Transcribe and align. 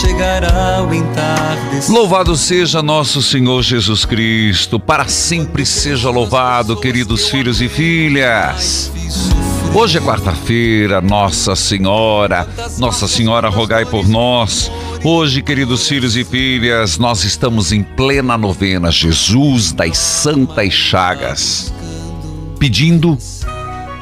Chegará 0.00 0.82
o 0.82 0.94
entardecer. 0.94 1.94
Louvado 1.94 2.36
seja 2.36 2.82
nosso 2.82 3.22
Senhor 3.22 3.62
Jesus 3.62 4.04
Cristo, 4.04 4.80
para 4.80 5.06
sempre 5.06 5.66
seja 5.66 6.10
louvado, 6.10 6.76
queridos 6.76 7.28
filhos 7.28 7.60
e 7.60 7.68
filhas. 7.68 8.90
Hoje 9.74 9.98
é 9.98 10.00
quarta-feira, 10.00 11.00
Nossa 11.00 11.56
Senhora, 11.56 12.46
Nossa 12.78 13.08
Senhora, 13.08 13.48
rogai 13.48 13.86
por 13.86 14.06
nós. 14.06 14.70
Hoje, 15.02 15.42
queridos 15.42 15.88
filhos 15.88 16.16
e 16.16 16.24
filhas, 16.24 16.98
nós 16.98 17.24
estamos 17.24 17.72
em 17.72 17.82
plena 17.82 18.36
novena 18.36 18.90
Jesus 18.90 19.72
das 19.72 19.96
Santas 19.96 20.72
Chagas, 20.72 21.72
pedindo 22.58 23.18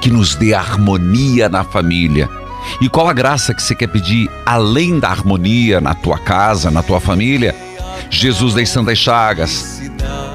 que 0.00 0.10
nos 0.10 0.34
dê 0.34 0.54
harmonia 0.54 1.48
na 1.48 1.62
família. 1.62 2.39
E 2.80 2.88
qual 2.88 3.08
a 3.08 3.12
graça 3.12 3.54
que 3.54 3.62
você 3.62 3.74
quer 3.74 3.88
pedir 3.88 4.28
além 4.44 4.98
da 4.98 5.08
harmonia 5.08 5.80
na 5.80 5.94
tua 5.94 6.18
casa, 6.18 6.70
na 6.70 6.82
tua 6.82 7.00
família? 7.00 7.54
Jesus 8.08 8.54
das 8.54 8.68
Santas 8.68 8.98
Chagas, 8.98 9.82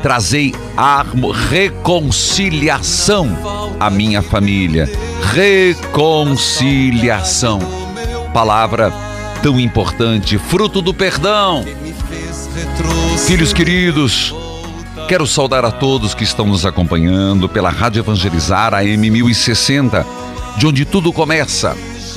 trazei 0.01 0.53
armo, 0.77 1.31
reconciliação 1.31 3.37
à 3.79 3.89
minha 3.89 4.21
família. 4.21 4.89
Reconciliação. 5.33 7.59
Palavra 8.33 8.94
tão 9.41 9.57
importante, 9.59 10.38
fruto 10.38 10.81
do 10.81 10.94
perdão. 10.94 11.66
Filhos 13.27 13.51
queridos, 13.53 14.35
quero 15.07 15.25
saudar 15.27 15.63
a 15.66 15.71
todos 15.71 16.13
que 16.13 16.23
estão 16.23 16.47
nos 16.47 16.66
acompanhando 16.66 17.50
pela 17.50 17.69
Rádio 17.69 18.00
Evangelizar 18.00 18.73
AM 18.73 19.09
1060, 19.09 20.05
de 20.57 20.67
onde 20.67 20.83
tudo 20.85 21.13
começa. 21.13 21.75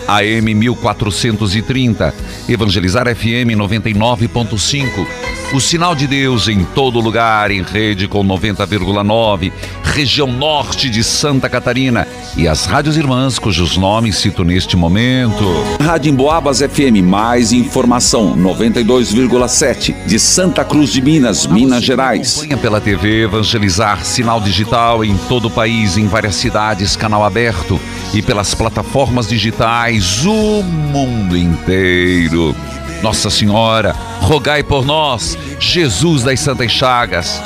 AM 0.08 0.54
1430, 0.54 2.14
Evangelizar 2.48 3.04
FM 3.14 3.52
99.5. 3.54 5.06
O 5.52 5.60
sinal 5.60 5.94
de 5.94 6.06
Deus 6.06 6.48
em 6.48 6.64
todo 6.64 7.00
lugar, 7.00 7.50
em 7.50 7.62
rede 7.62 8.08
com 8.08 8.24
90,9, 8.24 9.52
região 9.82 10.26
norte 10.26 10.88
de 10.88 11.02
Santa 11.02 11.48
Catarina 11.48 12.06
e 12.36 12.46
as 12.46 12.66
rádios 12.66 12.96
irmãs 12.96 13.38
cujos 13.38 13.76
nomes 13.76 14.16
cito 14.16 14.44
neste 14.44 14.76
momento. 14.76 15.44
Rádio 15.80 16.10
Emboabas 16.10 16.60
FM, 16.60 17.02
mais 17.02 17.52
informação, 17.52 18.36
92,7, 18.36 19.94
de 20.06 20.18
Santa 20.18 20.64
Cruz 20.64 20.90
de 20.90 21.02
Minas, 21.02 21.46
Minas 21.46 21.82
Gerais. 21.82 22.36
Acompanha 22.38 22.56
pela 22.58 22.80
TV 22.80 23.24
Evangelizar, 23.24 24.04
sinal 24.04 24.40
digital 24.40 25.04
em 25.04 25.16
todo 25.28 25.48
o 25.48 25.50
país, 25.50 25.96
em 25.96 26.06
várias 26.06 26.34
cidades, 26.34 26.94
canal 26.96 27.24
aberto 27.24 27.80
e 28.12 28.22
pelas 28.22 28.54
plataformas 28.54 29.28
digitais, 29.28 30.24
o 30.24 30.62
mundo 30.62 31.36
inteiro. 31.36 32.54
Nossa 33.02 33.30
Senhora, 33.30 33.94
rogai 34.20 34.62
por 34.62 34.84
nós, 34.84 35.38
Jesus 35.60 36.22
das 36.22 36.40
Santas 36.40 36.72
Chagas. 36.72 37.42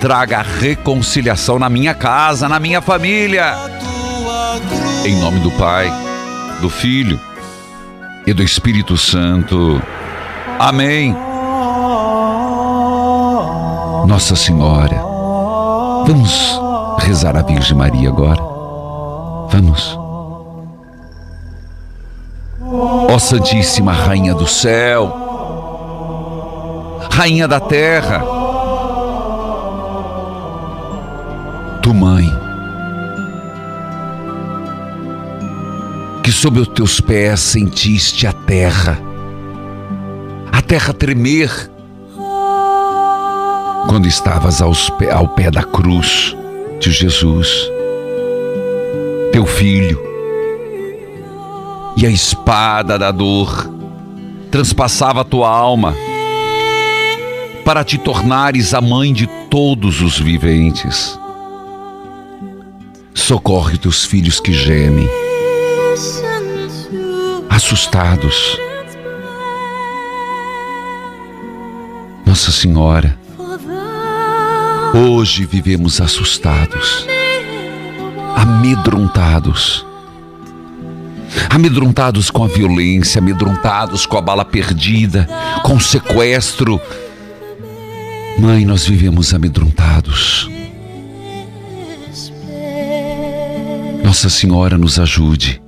Traga 0.00 0.42
reconciliação 0.42 1.58
na 1.58 1.68
minha 1.68 1.94
casa, 1.94 2.48
na 2.48 2.58
minha 2.58 2.80
família. 2.80 3.54
Em 5.04 5.16
nome 5.16 5.40
do 5.40 5.50
Pai, 5.52 5.90
do 6.60 6.68
Filho 6.68 7.18
e 8.26 8.32
do 8.32 8.42
Espírito 8.42 8.96
Santo. 8.96 9.80
Amém. 10.58 11.16
Nossa 14.06 14.36
Senhora, 14.36 14.96
vamos 16.06 16.60
rezar 16.98 17.36
a 17.36 17.42
Virgem 17.42 17.76
Maria 17.76 18.08
agora. 18.08 18.51
Vamos. 19.52 19.98
Ó 23.10 23.18
Santíssima 23.18 23.92
Rainha 23.92 24.34
do 24.34 24.46
céu, 24.46 25.12
Rainha 27.10 27.46
da 27.46 27.60
terra, 27.60 28.22
Tu 31.82 31.92
mãe, 31.92 32.24
que 36.22 36.30
sob 36.32 36.60
os 36.60 36.68
teus 36.68 37.00
pés 37.00 37.40
sentiste 37.40 38.26
a 38.26 38.32
terra, 38.32 38.98
a 40.50 40.62
terra 40.62 40.94
tremer, 40.94 41.50
quando 43.88 44.06
estavas 44.06 44.62
aos 44.62 44.88
pé- 44.90 45.10
ao 45.12 45.28
pé 45.28 45.50
da 45.50 45.64
cruz 45.64 46.36
de 46.80 46.90
Jesus, 46.92 47.68
teu 49.32 49.46
filho, 49.46 49.98
e 51.96 52.06
a 52.06 52.10
espada 52.10 52.98
da 52.98 53.10
dor 53.10 53.70
transpassava 54.50 55.22
a 55.22 55.24
tua 55.24 55.48
alma 55.48 55.94
para 57.64 57.82
te 57.82 57.96
tornares 57.96 58.74
a 58.74 58.80
mãe 58.80 59.12
de 59.12 59.26
todos 59.48 60.02
os 60.02 60.18
viventes. 60.18 61.18
Socorre 63.14 63.78
teus 63.78 64.04
filhos 64.04 64.38
que 64.38 64.52
gemem, 64.52 65.08
assustados. 67.48 68.58
Nossa 72.26 72.50
Senhora, 72.50 73.18
hoje 74.94 75.46
vivemos 75.46 76.00
assustados, 76.00 77.06
amedrontados 78.42 79.86
amedrontados 81.48 82.30
com 82.30 82.44
a 82.44 82.48
violência, 82.48 83.20
amedrontados 83.20 84.04
com 84.04 84.18
a 84.18 84.20
bala 84.20 84.44
perdida, 84.44 85.28
com 85.62 85.76
o 85.76 85.80
sequestro. 85.80 86.80
Mãe, 88.38 88.66
nós 88.66 88.84
vivemos 88.84 89.32
amedrontados. 89.32 90.50
Nossa 94.04 94.28
Senhora 94.28 94.76
nos 94.76 94.98
ajude. 94.98 95.62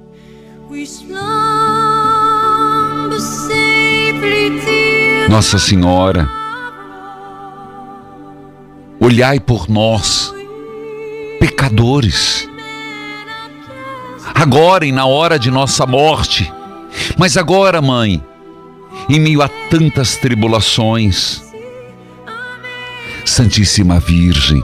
Nossa 5.29 5.59
Senhora, 5.59 6.29
olhai 9.01 9.41
por 9.41 9.69
nós, 9.69 10.33
pecadores 11.41 12.49
agora 14.35 14.85
e 14.85 14.93
na 14.93 15.07
hora 15.07 15.39
de 15.39 15.51
nossa 15.51 15.87
morte. 15.87 16.53
Mas 17.17 17.37
agora, 17.37 17.81
mãe, 17.81 18.23
em 19.09 19.21
meio 19.21 19.43
a 19.43 19.49
tantas 19.49 20.17
tribulações, 20.17 21.43
Santíssima 23.25 23.99
Virgem, 24.01 24.63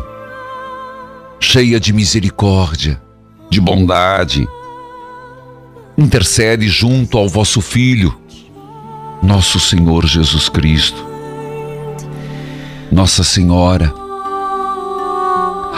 cheia 1.39 1.81
de 1.81 1.93
misericórdia, 1.93 3.01
de 3.49 3.61
bondade. 3.61 4.47
Intercede 5.97 6.69
junto 6.69 7.19
ao 7.19 7.29
vosso 7.29 7.61
Filho, 7.61 8.17
nosso 9.23 9.59
Senhor 9.59 10.07
Jesus 10.07 10.49
Cristo. 10.49 11.05
Nossa 12.93 13.23
Senhora, 13.23 13.93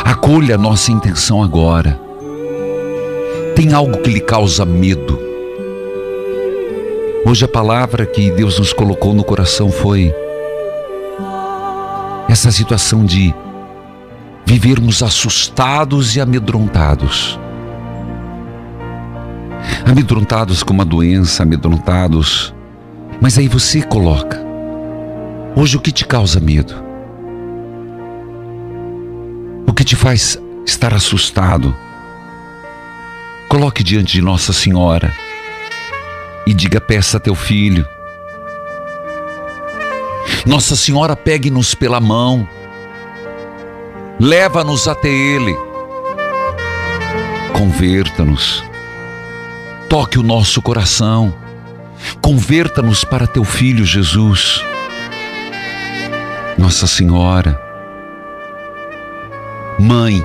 acolha 0.05 0.55
a 0.55 0.59
nossa 0.59 0.91
intenção 0.93 1.43
agora. 1.43 2.01
Tem 3.63 3.73
algo 3.73 3.99
que 3.99 4.11
lhe 4.11 4.19
causa 4.21 4.65
medo. 4.65 5.17
Hoje 7.25 7.45
a 7.45 7.49
palavra 7.49 8.05
que 8.05 8.29
Deus 8.33 8.59
nos 8.59 8.73
colocou 8.73 9.15
no 9.15 9.23
coração 9.23 9.71
foi 9.71 10.13
essa 12.29 12.51
situação 12.51 13.05
de 13.05 13.33
vivermos 14.45 15.01
assustados 15.01 16.17
e 16.17 16.21
amedrontados. 16.21 17.39
Amedrontados 19.89 20.65
com 20.65 20.75
uma 20.75 20.85
doença, 20.85 21.45
amedrontados. 21.45 22.53
Mas 23.21 23.39
aí 23.39 23.47
você 23.47 23.81
coloca. 23.81 24.45
Hoje 25.55 25.77
o 25.77 25.81
que 25.81 25.93
te 25.93 26.05
causa 26.05 26.41
medo? 26.41 26.75
O 29.69 29.73
que 29.73 29.85
te 29.85 29.95
faz 29.95 30.37
estar 30.67 30.93
assustado? 30.93 31.73
Coloque 33.53 33.85
diante 33.85 34.15
de 34.15 34.23
Nossa 34.23 34.51
Senhora 34.51 35.13
e 36.47 36.55
diga: 36.55 36.81
peça 36.81 37.19
a 37.19 37.21
teu 37.21 37.35
filho. 37.35 37.87
Nossa 40.47 40.75
Senhora, 40.75 41.15
pegue-nos 41.15 41.75
pela 41.75 42.01
mão 42.01 42.49
leva-nos 44.23 44.87
até 44.87 45.09
Ele. 45.09 45.57
Converta-nos, 47.53 48.63
toque 49.89 50.17
o 50.17 50.23
nosso 50.23 50.63
coração, 50.63 51.35
converta-nos 52.21 53.05
para 53.05 53.27
Teu 53.27 53.45
Filho 53.45 53.85
Jesus. 53.85 54.65
Nossa 56.57 56.87
Senhora, 56.87 57.61
Mãe, 59.79 60.25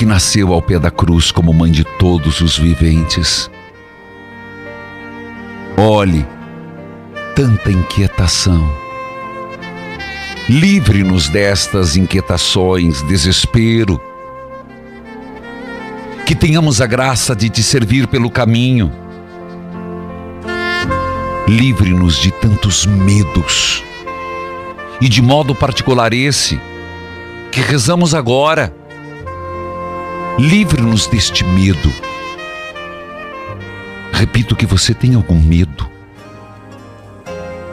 que 0.00 0.06
nasceu 0.06 0.54
ao 0.54 0.62
pé 0.62 0.78
da 0.78 0.90
cruz 0.90 1.30
como 1.30 1.52
mãe 1.52 1.70
de 1.70 1.84
todos 1.84 2.40
os 2.40 2.56
viventes. 2.56 3.50
Olhe, 5.76 6.26
tanta 7.36 7.70
inquietação 7.70 8.66
Livre-nos 10.48 11.28
destas 11.28 11.96
inquietações, 11.96 13.02
desespero. 13.02 14.00
Que 16.24 16.34
tenhamos 16.34 16.80
a 16.80 16.86
graça 16.86 17.36
de 17.36 17.50
te 17.50 17.62
servir 17.62 18.06
pelo 18.06 18.30
caminho. 18.30 18.90
Livre-nos 21.46 22.18
de 22.18 22.30
tantos 22.30 22.86
medos. 22.86 23.84
E 24.98 25.10
de 25.10 25.20
modo 25.20 25.54
particular 25.54 26.14
esse 26.14 26.58
que 27.52 27.60
rezamos 27.60 28.14
agora. 28.14 28.79
Livre-nos 30.38 31.06
deste 31.06 31.44
medo. 31.44 31.92
Repito 34.12 34.56
que 34.56 34.66
você 34.66 34.94
tem 34.94 35.14
algum 35.14 35.40
medo. 35.40 35.88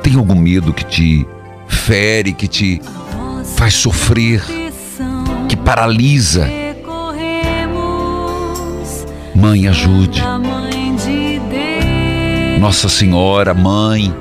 Tem 0.02 0.16
algum 0.16 0.36
medo 0.36 0.74
que 0.74 0.86
te 0.86 1.28
fere, 1.68 2.34
que 2.34 2.48
te 2.48 2.82
faz 3.56 3.74
sofrer, 3.74 4.44
que 5.50 5.56
paralisa. 5.56 6.50
Mãe, 9.36 9.68
ajude. 9.68 10.24
Nossa 12.60 12.90
Senhora, 12.90 13.54
Mãe, 13.54 14.14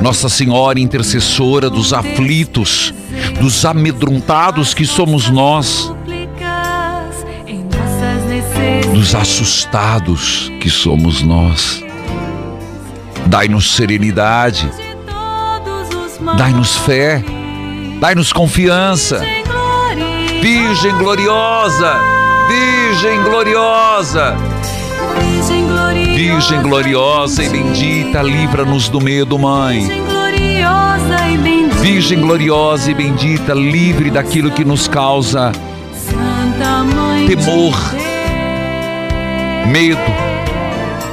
Nossa 0.00 0.28
Senhora 0.28 0.78
intercessora 0.78 1.68
dos 1.68 1.92
aflitos, 1.92 2.94
dos 3.40 3.64
amedrontados 3.64 4.72
que 4.74 4.86
somos 4.86 5.28
nós, 5.28 5.92
dos 8.92 9.14
assustados 9.14 10.52
que 10.60 10.70
somos 10.70 11.22
nós. 11.22 11.84
Dai-nos 13.26 13.74
serenidade 13.74 14.70
Dai-nos 16.36 16.76
fé, 16.76 17.22
dai-nos 18.00 18.32
confiança. 18.32 19.22
Virgem 20.42 20.96
gloriosa, 20.96 21.94
Virgem 22.48 23.22
gloriosa. 23.22 24.36
Virgem 26.14 26.62
gloriosa 26.62 27.44
e 27.44 27.48
bendita, 27.48 28.20
livra-nos 28.20 28.88
do 28.88 29.00
medo, 29.00 29.38
mãe. 29.38 29.88
Virgem 31.80 32.20
gloriosa 32.20 32.90
e 32.90 32.94
bendita, 32.94 33.54
livre 33.54 34.10
daquilo 34.10 34.50
que 34.50 34.64
nos 34.64 34.88
causa 34.88 35.52
temor, 37.26 37.74
medo 39.68 40.00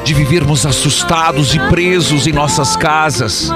de 0.06 0.14
vivermos 0.14 0.66
assustados 0.66 1.54
e 1.54 1.60
presos 1.68 2.26
em 2.26 2.32
nossas 2.32 2.76
casas 2.76 3.52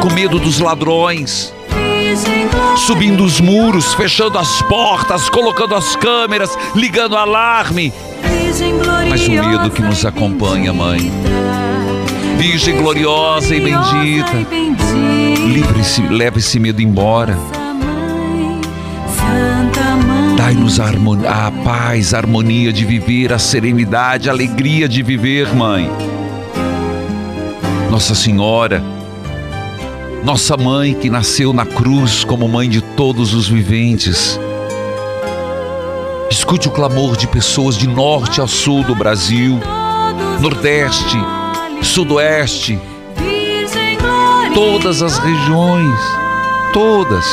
com 0.00 0.10
medo 0.14 0.38
dos 0.38 0.58
ladrões, 0.58 1.52
subindo 2.86 3.22
os 3.22 3.38
muros, 3.38 3.92
fechando 3.92 4.38
as 4.38 4.62
portas, 4.62 5.28
colocando 5.28 5.74
as 5.74 5.94
câmeras, 5.94 6.56
ligando 6.74 7.16
alarme. 7.16 7.92
Mas 9.10 9.28
o 9.28 9.30
medo 9.30 9.70
que 9.70 9.82
nos 9.82 10.06
acompanha, 10.06 10.72
mãe. 10.72 11.12
Virgem 12.38 12.76
gloriosa 12.78 13.54
e 13.54 13.60
bendita, 13.60 14.32
leve 16.10 16.38
esse 16.38 16.58
medo 16.58 16.80
embora. 16.80 17.36
Dai-nos 20.40 20.80
a, 20.80 20.86
a 20.86 21.50
paz, 21.50 22.14
a 22.14 22.16
harmonia 22.16 22.72
de 22.72 22.82
viver, 22.86 23.30
a 23.30 23.38
serenidade, 23.38 24.30
a 24.30 24.32
alegria 24.32 24.88
de 24.88 25.02
viver, 25.02 25.54
mãe. 25.54 25.86
Nossa 27.90 28.14
Senhora, 28.14 28.82
nossa 30.24 30.56
mãe 30.56 30.94
que 30.94 31.10
nasceu 31.10 31.52
na 31.52 31.66
cruz 31.66 32.24
como 32.24 32.48
mãe 32.48 32.70
de 32.70 32.80
todos 32.80 33.34
os 33.34 33.48
viventes. 33.48 34.40
Escute 36.30 36.68
o 36.68 36.70
clamor 36.70 37.18
de 37.18 37.26
pessoas 37.26 37.76
de 37.76 37.86
norte 37.86 38.40
a 38.40 38.46
sul 38.46 38.82
do 38.82 38.94
Brasil, 38.94 39.60
nordeste, 40.40 41.18
sudoeste, 41.82 42.80
todas 44.54 45.02
as 45.02 45.18
regiões, 45.18 46.00
todas, 46.72 47.26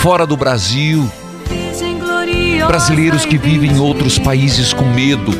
fora 0.00 0.26
do 0.26 0.36
Brasil, 0.36 1.08
brasileiros 2.66 3.24
que 3.24 3.38
vivem 3.38 3.72
em 3.72 3.78
outros 3.78 4.18
países 4.18 4.72
com 4.72 4.84
medo, 4.84 5.32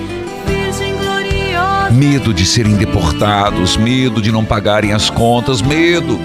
medo 1.91 2.33
de 2.33 2.47
serem 2.47 2.77
deportados, 2.77 3.77
medo 3.77 4.21
de 4.21 4.31
não 4.31 4.45
pagarem 4.45 4.93
as 4.93 5.11
contas, 5.11 5.61
medo 5.61 6.19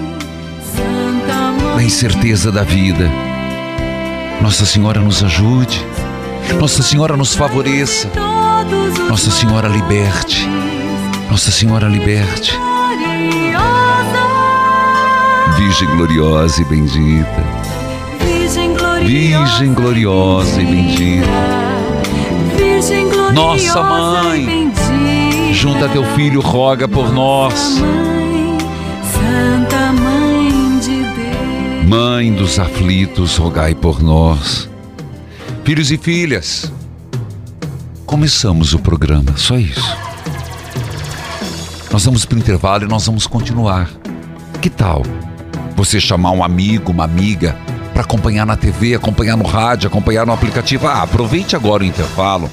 na 1.74 1.82
incerteza 1.82 2.52
da 2.52 2.62
vida. 2.62 3.10
Nossa 4.40 4.64
Senhora 4.66 5.00
nos 5.00 5.22
ajude, 5.24 5.84
Nossa 6.60 6.82
Senhora 6.82 7.16
nos 7.16 7.34
favoreça, 7.34 8.10
Nossa 9.08 9.30
Senhora 9.30 9.68
liberte, 9.68 10.46
Nossa 11.30 11.50
Senhora 11.50 11.88
liberte. 11.88 12.58
Virgem 15.56 15.88
gloriosa 15.96 16.60
e 16.60 16.64
bendita, 16.64 17.53
Virgem 19.04 19.74
gloriosa 19.74 20.62
e 20.62 20.64
bendita, 20.64 21.26
Nossa 23.34 23.82
Mãe, 23.82 24.72
junto 25.52 25.84
a 25.84 25.88
teu 25.88 26.04
filho, 26.14 26.40
roga 26.40 26.88
por 26.88 27.12
nós. 27.12 27.82
Mãe 31.86 32.32
dos 32.32 32.58
aflitos, 32.58 33.36
rogai 33.36 33.74
por 33.74 34.02
nós. 34.02 34.68
Filhos 35.64 35.90
e 35.90 35.98
filhas, 35.98 36.72
começamos 38.06 38.72
o 38.72 38.78
programa, 38.78 39.36
só 39.36 39.58
isso. 39.58 39.96
Nós 41.92 42.04
vamos 42.04 42.24
para 42.24 42.36
o 42.36 42.38
intervalo 42.38 42.84
e 42.84 42.88
nós 42.88 43.06
vamos 43.06 43.26
continuar. 43.26 43.90
Que 44.60 44.70
tal 44.70 45.02
você 45.76 46.00
chamar 46.00 46.30
um 46.30 46.42
amigo, 46.42 46.90
uma 46.90 47.04
amiga, 47.04 47.56
para 47.94 48.02
acompanhar 48.02 48.44
na 48.44 48.56
TV, 48.56 48.94
acompanhar 48.94 49.36
no 49.36 49.44
rádio, 49.44 49.86
acompanhar 49.88 50.26
no 50.26 50.34
aplicativo? 50.34 50.86
Ah, 50.86 51.02
aproveite 51.02 51.56
agora 51.56 51.82
o 51.82 51.86
intervalo. 51.86 52.50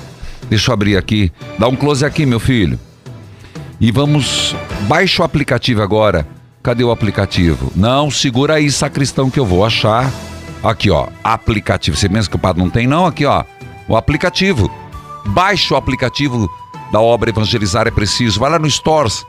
Deixa 0.50 0.72
eu 0.72 0.74
abrir 0.74 0.96
aqui. 0.96 1.30
Dá 1.60 1.68
um 1.68 1.76
close 1.76 2.06
aqui, 2.06 2.26
meu 2.26 2.40
filho. 2.40 2.80
E 3.80 3.92
vamos. 3.92 4.56
Baixe 4.88 5.22
o 5.22 5.26
aplicativo 5.26 5.82
agora 5.82 6.26
Cadê 6.64 6.84
o 6.84 6.92
aplicativo? 6.92 7.72
Não, 7.76 8.12
segura 8.12 8.56
aí, 8.56 8.70
sacristão, 8.72 9.32
que 9.32 9.40
eu 9.40 9.46
vou 9.46 9.66
achar. 9.66 10.12
Aqui, 10.64 10.92
ó, 10.92 11.08
aplicativo. 11.24 11.98
Você 11.98 12.08
pensa 12.08 12.30
que 12.30 12.36
o 12.36 12.40
padre 12.40 12.62
não 12.62 12.70
tem? 12.70 12.86
Não, 12.86 13.08
aqui, 13.08 13.26
ó, 13.26 13.44
o 13.88 13.98
aplicativo. 13.98 14.72
Baixe 15.26 15.74
o 15.74 15.78
aplicativo 15.78 16.48
da 16.92 17.02
obra 17.02 17.32
Evangelizar 17.32 17.88
é 17.88 17.92
Preciso. 17.92 18.40
Vai 18.40 18.52
lá 18.52 18.60
no 18.60 18.70
Stores. 18.70 19.26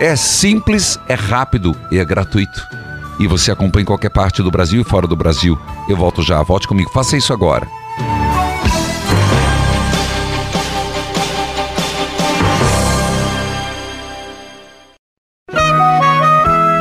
É 0.00 0.16
simples, 0.16 0.98
é 1.08 1.14
rápido 1.14 1.76
e 1.92 1.98
é 1.98 2.04
gratuito. 2.04 2.81
E 3.18 3.26
você 3.26 3.52
acompanha 3.52 3.82
em 3.82 3.86
qualquer 3.86 4.10
parte 4.10 4.42
do 4.42 4.50
Brasil 4.50 4.80
e 4.80 4.84
fora 4.84 5.06
do 5.06 5.16
Brasil. 5.16 5.58
Eu 5.88 5.96
volto 5.96 6.22
já. 6.22 6.42
Volte 6.42 6.66
comigo. 6.66 6.90
Faça 6.90 7.16
isso 7.16 7.32
agora. 7.32 7.68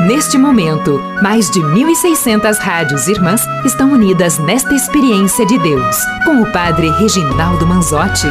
Neste 0.07 0.37
momento, 0.37 0.99
mais 1.21 1.49
de 1.49 1.61
1.600 1.61 2.57
rádios 2.57 3.07
irmãs 3.07 3.41
estão 3.63 3.91
unidas 3.91 4.37
nesta 4.39 4.73
experiência 4.75 5.45
de 5.45 5.57
Deus, 5.57 5.97
com 6.25 6.41
o 6.41 6.51
Padre 6.51 6.89
Reginaldo 6.91 7.65
Manzotti. 7.65 8.27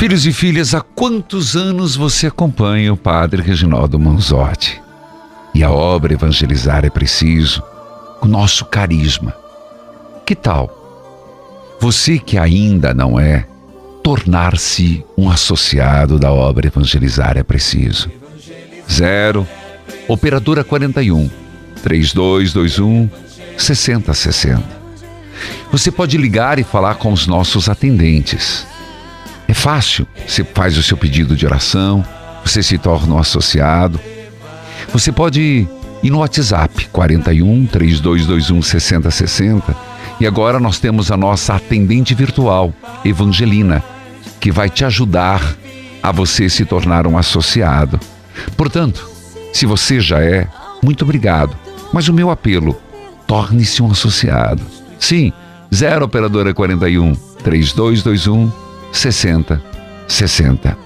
Filhos 0.00 0.24
e 0.24 0.32
filhas, 0.32 0.74
há 0.74 0.80
quantos 0.80 1.54
anos 1.54 1.94
você 1.94 2.28
acompanha 2.28 2.90
o 2.90 2.96
Padre 2.96 3.42
Reginaldo 3.42 3.98
Manzotti? 3.98 4.80
E 5.54 5.62
a 5.62 5.70
obra 5.70 6.14
Evangelizar 6.14 6.86
é 6.86 6.88
Preciso, 6.88 7.62
o 8.22 8.26
nosso 8.26 8.64
carisma. 8.64 9.36
Que 10.24 10.34
tal? 10.34 10.74
Você 11.78 12.18
que 12.18 12.38
ainda 12.38 12.94
não 12.94 13.20
é, 13.20 13.46
tornar-se 14.02 15.04
um 15.18 15.28
associado 15.28 16.18
da 16.18 16.32
obra 16.32 16.68
Evangelizar 16.68 17.36
é 17.36 17.42
Preciso. 17.42 18.10
0 18.90 19.46
Operadora 20.08 20.64
41 20.64 21.28
3221 21.82 23.10
6060. 23.58 24.64
Você 25.70 25.90
pode 25.90 26.16
ligar 26.16 26.58
e 26.58 26.64
falar 26.64 26.94
com 26.94 27.12
os 27.12 27.26
nossos 27.26 27.68
atendentes. 27.68 28.69
É 29.50 29.54
fácil. 29.54 30.06
Você 30.28 30.44
faz 30.44 30.78
o 30.78 30.82
seu 30.82 30.96
pedido 30.96 31.34
de 31.34 31.44
oração, 31.44 32.04
você 32.44 32.62
se 32.62 32.78
torna 32.78 33.16
um 33.16 33.18
associado. 33.18 33.98
Você 34.92 35.10
pode 35.10 35.66
ir 36.04 36.10
no 36.10 36.18
WhatsApp 36.18 36.86
41 36.92 37.66
3221 37.66 38.62
6060 38.62 39.76
e 40.20 40.26
agora 40.26 40.60
nós 40.60 40.78
temos 40.78 41.10
a 41.10 41.16
nossa 41.16 41.54
atendente 41.56 42.14
virtual, 42.14 42.72
Evangelina, 43.04 43.82
que 44.38 44.52
vai 44.52 44.70
te 44.70 44.84
ajudar 44.84 45.56
a 46.00 46.12
você 46.12 46.48
se 46.48 46.64
tornar 46.64 47.04
um 47.08 47.18
associado. 47.18 47.98
Portanto, 48.56 49.10
se 49.52 49.66
você 49.66 49.98
já 49.98 50.20
é, 50.22 50.46
muito 50.80 51.02
obrigado. 51.02 51.56
Mas 51.92 52.06
o 52.06 52.14
meu 52.14 52.30
apelo, 52.30 52.80
torne-se 53.26 53.82
um 53.82 53.90
associado. 53.90 54.62
Sim, 54.96 55.32
0 55.74 56.04
operadora 56.04 56.54
41 56.54 57.16
3221 57.42 58.69
6060. 58.92 60.76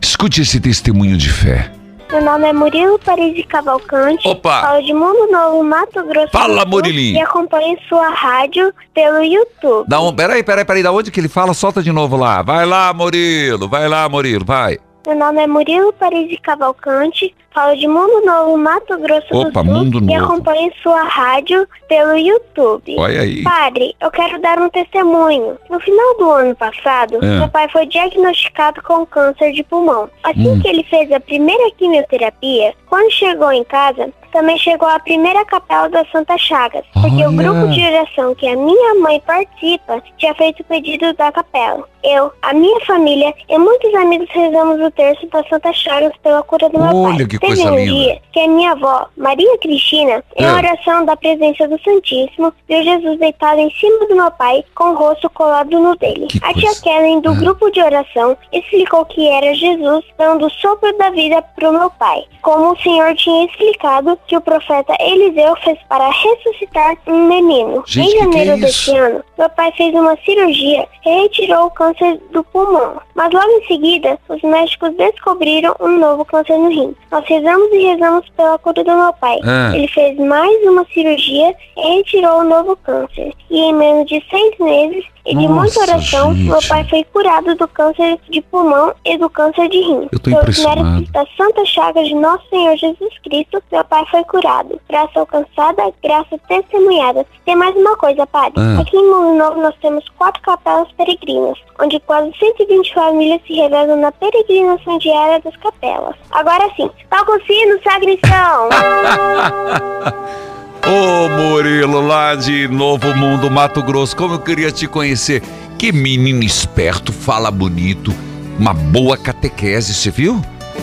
Escute 0.00 0.42
esse 0.42 0.60
testemunho 0.60 1.16
de 1.16 1.28
fé. 1.28 1.72
Meu 2.10 2.22
nome 2.22 2.46
é 2.46 2.52
Murilo 2.52 2.98
Paris 3.00 3.34
de 3.34 3.42
Cavalcante. 3.42 4.28
Opa! 4.28 4.60
Falo 4.60 4.82
de 4.84 4.92
Mundo 4.94 5.30
Novo, 5.30 5.64
Mato 5.64 6.04
Grosso 6.06 6.30
Fala, 6.30 6.62
Sul, 6.62 6.70
Murilinho. 6.70 7.16
E 7.16 7.20
acompanho 7.20 7.76
sua 7.88 8.10
rádio 8.10 8.72
pelo 8.94 9.24
YouTube. 9.24 9.88
Da 9.88 10.00
um, 10.00 10.14
peraí, 10.14 10.42
peraí, 10.42 10.64
peraí, 10.64 10.82
da 10.82 10.92
onde 10.92 11.10
que 11.10 11.18
ele 11.18 11.28
fala? 11.28 11.52
Solta 11.52 11.82
de 11.82 11.90
novo 11.90 12.16
lá. 12.16 12.42
Vai 12.42 12.64
lá, 12.64 12.92
Murilo, 12.92 13.68
vai 13.68 13.88
lá, 13.88 14.08
Murilo, 14.08 14.44
vai. 14.44 14.78
Meu 15.06 15.14
nome 15.14 15.40
é 15.42 15.46
Murilo 15.46 15.92
Paris 15.92 16.28
de 16.28 16.36
Cavalcante. 16.38 17.32
Falo 17.54 17.74
de 17.76 17.86
Mundo 17.86 18.26
Novo, 18.26 18.58
Mato 18.58 18.98
Grosso 18.98 19.28
Opa, 19.30 19.62
do 19.62 19.70
Sul. 19.70 19.74
Mundo 19.84 19.98
E 19.98 20.00
Novo. 20.18 20.24
acompanho 20.24 20.70
sua 20.82 21.04
rádio 21.04 21.66
pelo 21.88 22.14
YouTube. 22.18 22.96
Olha 22.98 23.20
aí. 23.22 23.42
Padre, 23.44 23.94
eu 24.00 24.10
quero 24.10 24.38
dar 24.42 24.58
um 24.58 24.68
testemunho. 24.68 25.56
No 25.70 25.80
final 25.80 26.18
do 26.18 26.30
ano 26.30 26.54
passado, 26.56 27.16
É. 27.24 27.38
meu 27.38 27.48
pai 27.48 27.68
foi 27.70 27.86
diagnosticado 27.86 28.82
com 28.82 29.06
câncer 29.06 29.52
de 29.52 29.62
pulmão. 29.62 30.10
Assim 30.24 30.48
Hum. 30.50 30.60
que 30.60 30.68
ele 30.68 30.82
fez 30.84 31.10
a 31.12 31.20
primeira 31.20 31.70
quimioterapia, 31.78 32.74
quando 32.90 33.10
chegou 33.12 33.50
em 33.52 33.64
casa, 33.64 34.10
também 34.36 34.58
chegou 34.58 34.86
a 34.86 34.98
primeira 35.00 35.42
capela 35.46 35.88
da 35.88 36.04
Santa 36.12 36.36
Chagas. 36.36 36.84
Porque 36.92 37.24
Olha. 37.24 37.30
o 37.30 37.32
grupo 37.32 37.68
de 37.72 37.80
oração 37.86 38.34
que 38.34 38.46
a 38.46 38.54
minha 38.54 38.94
mãe 38.96 39.18
participa 39.26 40.02
tinha 40.18 40.34
feito 40.34 40.60
o 40.60 40.64
pedido 40.64 41.14
da 41.14 41.32
capela. 41.32 41.88
Eu, 42.04 42.30
a 42.42 42.52
minha 42.52 42.78
família 42.84 43.34
e 43.48 43.58
muitos 43.58 43.92
amigos 43.94 44.28
rezamos 44.30 44.80
o 44.80 44.90
terço 44.92 45.26
da 45.28 45.42
Santa 45.48 45.72
Chagas 45.72 46.12
pela 46.22 46.42
cura 46.42 46.68
do 46.68 46.78
meu 46.78 46.86
pai. 46.92 47.12
Olha 47.14 47.26
que 47.26 47.38
Teve 47.38 47.46
coisa 47.56 47.72
um 47.72 47.76
linda. 47.76 47.92
dia 47.92 48.22
que 48.32 48.40
a 48.40 48.46
minha 48.48 48.72
avó, 48.72 49.06
Maria 49.16 49.58
Cristina, 49.58 50.22
em 50.36 50.44
É. 50.44 50.52
oração 50.52 51.04
da 51.04 51.16
presença 51.16 51.66
do 51.66 51.80
Santíssimo, 51.82 52.52
viu 52.68 52.82
Jesus 52.84 53.18
deitado 53.18 53.58
em 53.58 53.70
cima 53.70 54.06
do 54.06 54.14
meu 54.14 54.30
pai, 54.32 54.62
com 54.74 54.90
o 54.90 54.94
rosto 54.94 55.28
colado 55.30 55.80
no 55.80 55.96
dele. 55.96 56.26
Que 56.28 56.38
a 56.44 56.52
tia 56.52 56.66
coisa. 56.66 56.82
Kellen, 56.82 57.20
do 57.22 57.32
É. 57.32 57.36
grupo 57.36 57.70
de 57.70 57.82
oração, 57.82 58.36
explicou 58.52 59.04
que 59.06 59.26
era 59.28 59.52
Jesus 59.54 60.04
dando 60.18 60.46
o 60.46 60.50
sopro 60.50 60.96
da 60.98 61.10
vida 61.10 61.42
pro 61.56 61.72
meu 61.72 61.90
pai, 61.90 62.22
como 62.42 62.72
o 62.72 62.78
Senhor 62.82 63.14
tinha 63.16 63.46
explicado 63.46 64.16
que 64.26 64.36
o 64.36 64.40
profeta 64.40 64.94
Eliseu 65.00 65.54
fez 65.64 65.78
para 65.88 66.08
ressuscitar 66.10 66.96
um 67.06 67.26
menino. 67.28 67.82
Gente, 67.86 68.08
em 68.08 68.12
que 68.12 68.18
janeiro 68.18 68.50
é 68.52 68.56
deste 68.56 68.96
ano, 68.96 69.24
meu 69.38 69.48
pai 69.50 69.72
fez 69.76 69.94
uma 69.94 70.16
cirurgia 70.24 70.86
e 71.04 71.22
retirou 71.22 71.66
o 71.66 71.70
câncer 71.70 72.20
do 72.30 72.42
pulmão. 72.44 73.00
Mas 73.14 73.32
logo 73.32 73.50
em 73.50 73.66
seguida, 73.66 74.18
os 74.28 74.42
médicos 74.42 74.94
descobriram 74.96 75.74
um 75.80 75.98
novo 75.98 76.24
câncer 76.24 76.56
no 76.58 76.68
rim. 76.68 76.94
Nós 77.10 77.24
rezamos 77.26 77.72
e 77.72 77.78
rezamos 77.78 78.28
pela 78.30 78.58
cura 78.58 78.84
do 78.84 78.92
meu 78.92 79.12
pai. 79.14 79.38
Ah. 79.44 79.72
Ele 79.74 79.88
fez 79.88 80.18
mais 80.18 80.62
uma 80.64 80.84
cirurgia 80.92 81.54
e 81.76 81.96
retirou 81.96 82.40
o 82.40 82.44
novo 82.44 82.76
câncer. 82.76 83.32
E 83.50 83.58
em 83.58 83.74
menos 83.74 84.06
de 84.06 84.22
seis 84.30 84.58
meses 84.58 85.04
e 85.26 85.30
de 85.34 85.48
muita 85.48 85.54
Nossa, 85.54 85.80
oração, 85.80 86.34
gente. 86.34 86.48
meu 86.48 86.58
pai 86.68 86.84
foi 86.88 87.04
curado 87.12 87.54
do 87.56 87.66
câncer 87.68 88.18
de 88.30 88.40
pulmão 88.42 88.94
e 89.04 89.18
do 89.18 89.28
câncer 89.28 89.68
de 89.68 89.78
rim. 89.78 90.08
Eu 90.12 90.18
tô 90.20 90.30
Pelos 90.30 90.42
impressionado. 90.42 91.04
da 91.10 91.26
Santa 91.36 91.64
Chaga 91.64 92.02
de 92.04 92.14
Nosso 92.14 92.48
Senhor 92.48 92.76
Jesus 92.76 93.18
Cristo, 93.24 93.62
meu 93.72 93.84
pai 93.84 94.04
foi 94.10 94.22
curado. 94.24 94.80
Graça 94.88 95.18
alcançada, 95.18 95.92
graça 96.02 96.38
testemunhada. 96.48 97.26
Tem 97.44 97.56
mais 97.56 97.74
uma 97.74 97.96
coisa, 97.96 98.26
padre. 98.26 98.52
Ah. 98.56 98.80
Aqui 98.80 98.96
em 98.96 99.10
Mundo 99.10 99.36
Novo 99.36 99.60
nós 99.60 99.74
temos 99.82 100.08
quatro 100.10 100.40
capelas 100.42 100.90
peregrinas, 100.92 101.58
onde 101.80 101.98
quase 102.00 102.32
120 102.38 102.94
famílias 102.94 103.40
se 103.46 103.54
revezam 103.54 103.96
na 103.96 104.12
peregrinação 104.12 104.98
diária 104.98 105.40
das 105.40 105.56
capelas. 105.56 106.14
Agora 106.30 106.70
sim, 106.76 106.88
toca 107.10 107.32
o 107.32 107.42
sino, 107.46 107.82
sacristão! 107.82 108.68
Ô 110.88 111.28
Murilo, 111.28 112.00
lá 112.00 112.36
de 112.36 112.68
Novo 112.68 113.12
Mundo, 113.16 113.50
Mato 113.50 113.82
Grosso, 113.82 114.16
como 114.16 114.34
eu 114.34 114.38
queria 114.38 114.70
te 114.70 114.86
conhecer. 114.86 115.42
Que 115.76 115.90
menino 115.90 116.44
esperto, 116.44 117.12
fala 117.12 117.50
bonito, 117.50 118.14
uma 118.56 118.72
boa 118.72 119.16
catequese, 119.16 119.92
você 119.92 120.12
viu? 120.12 120.40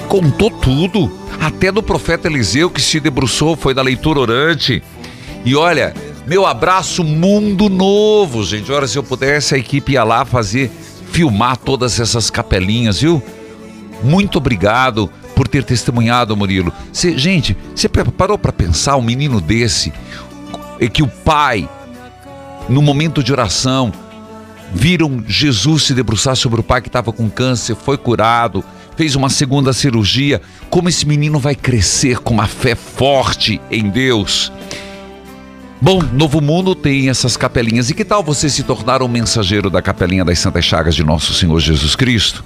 Contou 0.10 0.51
tudo, 0.51 1.10
até 1.39 1.72
do 1.72 1.81
profeta 1.81 2.27
Eliseu 2.27 2.69
que 2.69 2.81
se 2.81 3.00
debruçou, 3.00 3.55
foi 3.55 3.74
da 3.74 3.81
leitura 3.81 4.19
orante. 4.19 4.83
E 5.45 5.55
olha, 5.55 5.93
meu 6.27 6.45
abraço 6.45 7.01
mundo 7.01 7.69
novo, 7.69 8.43
gente. 8.43 8.69
Olha, 8.74 8.88
se 8.88 8.98
eu 8.98 9.03
pudesse, 9.03 9.55
a 9.55 9.57
equipe 9.57 9.93
ia 9.93 10.03
lá 10.03 10.25
fazer, 10.25 10.69
filmar 11.13 11.55
todas 11.55 11.98
essas 11.98 12.29
capelinhas, 12.29 13.00
viu? 13.00 13.24
Muito 14.03 14.38
obrigado 14.38 15.10
por 15.44 15.48
ter 15.50 15.64
testemunhado, 15.66 16.38
Murilo. 16.38 16.72
Cê- 16.94 17.18
gente, 17.18 17.58
você 17.76 17.90
parou 17.90 18.38
para 18.38 18.54
pensar 18.54 18.96
um 18.96 19.02
menino 19.02 19.42
desse, 19.42 19.92
e 20.80 20.88
que 20.88 21.04
o 21.04 21.08
pai, 21.08 21.68
no 22.70 22.82
momento 22.82 23.22
de 23.22 23.34
oração, 23.34 23.92
viram 24.74 25.22
Jesus 25.28 25.84
se 25.84 25.94
debruçar 25.94 26.38
sobre 26.38 26.62
o 26.62 26.64
pai 26.64 26.82
que 26.82 26.88
estava 26.88 27.12
com 27.12 27.30
câncer, 27.30 27.76
foi 27.76 27.98
curado, 27.98 28.64
fez 28.96 29.16
uma 29.16 29.30
segunda 29.30 29.74
cirurgia. 29.74 30.42
Como 30.70 30.88
esse 30.88 31.06
menino 31.06 31.40
vai 31.40 31.56
crescer 31.56 32.20
com 32.20 32.34
uma 32.34 32.48
fé 32.48 32.74
forte 32.74 33.60
em 33.70 33.90
Deus? 33.90 34.50
Bom, 35.82 36.02
Novo 36.14 36.40
Mundo 36.40 36.74
tem 36.74 37.10
essas 37.10 37.36
capelinhas. 37.36 37.90
E 37.90 37.94
que 37.94 38.06
tal 38.06 38.24
você 38.24 38.50
se 38.50 38.64
tornar 38.64 39.02
um 39.02 39.10
mensageiro 39.10 39.70
da 39.70 39.82
capelinha 39.82 40.24
das 40.24 40.40
Santas 40.40 40.64
Chagas 40.64 40.96
de 40.96 41.04
Nosso 41.04 41.34
Senhor 41.34 41.60
Jesus 41.60 41.98
Cristo? 41.98 42.46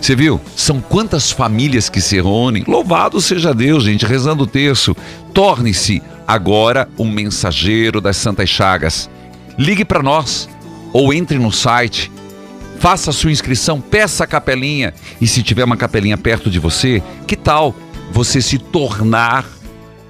Você 0.00 0.14
viu? 0.14 0.40
São 0.54 0.80
quantas 0.80 1.30
famílias 1.30 1.88
que 1.88 2.00
se 2.00 2.16
reúnem. 2.16 2.64
Louvado 2.66 3.20
seja 3.20 3.54
Deus, 3.54 3.84
gente, 3.84 4.06
rezando 4.06 4.44
o 4.44 4.46
terço. 4.46 4.94
Torne-se 5.32 6.02
agora 6.26 6.88
um 6.98 7.10
mensageiro 7.10 8.00
das 8.00 8.16
Santas 8.16 8.48
Chagas. 8.48 9.10
Ligue 9.58 9.84
para 9.84 10.02
nós 10.02 10.48
ou 10.92 11.12
entre 11.12 11.38
no 11.38 11.52
site. 11.52 12.10
Faça 12.78 13.10
sua 13.10 13.32
inscrição, 13.32 13.80
peça 13.80 14.24
a 14.24 14.26
capelinha. 14.26 14.92
E 15.20 15.26
se 15.26 15.42
tiver 15.42 15.64
uma 15.64 15.76
capelinha 15.76 16.16
perto 16.16 16.50
de 16.50 16.58
você, 16.58 17.02
que 17.26 17.36
tal 17.36 17.74
você 18.12 18.40
se 18.40 18.58
tornar 18.58 19.44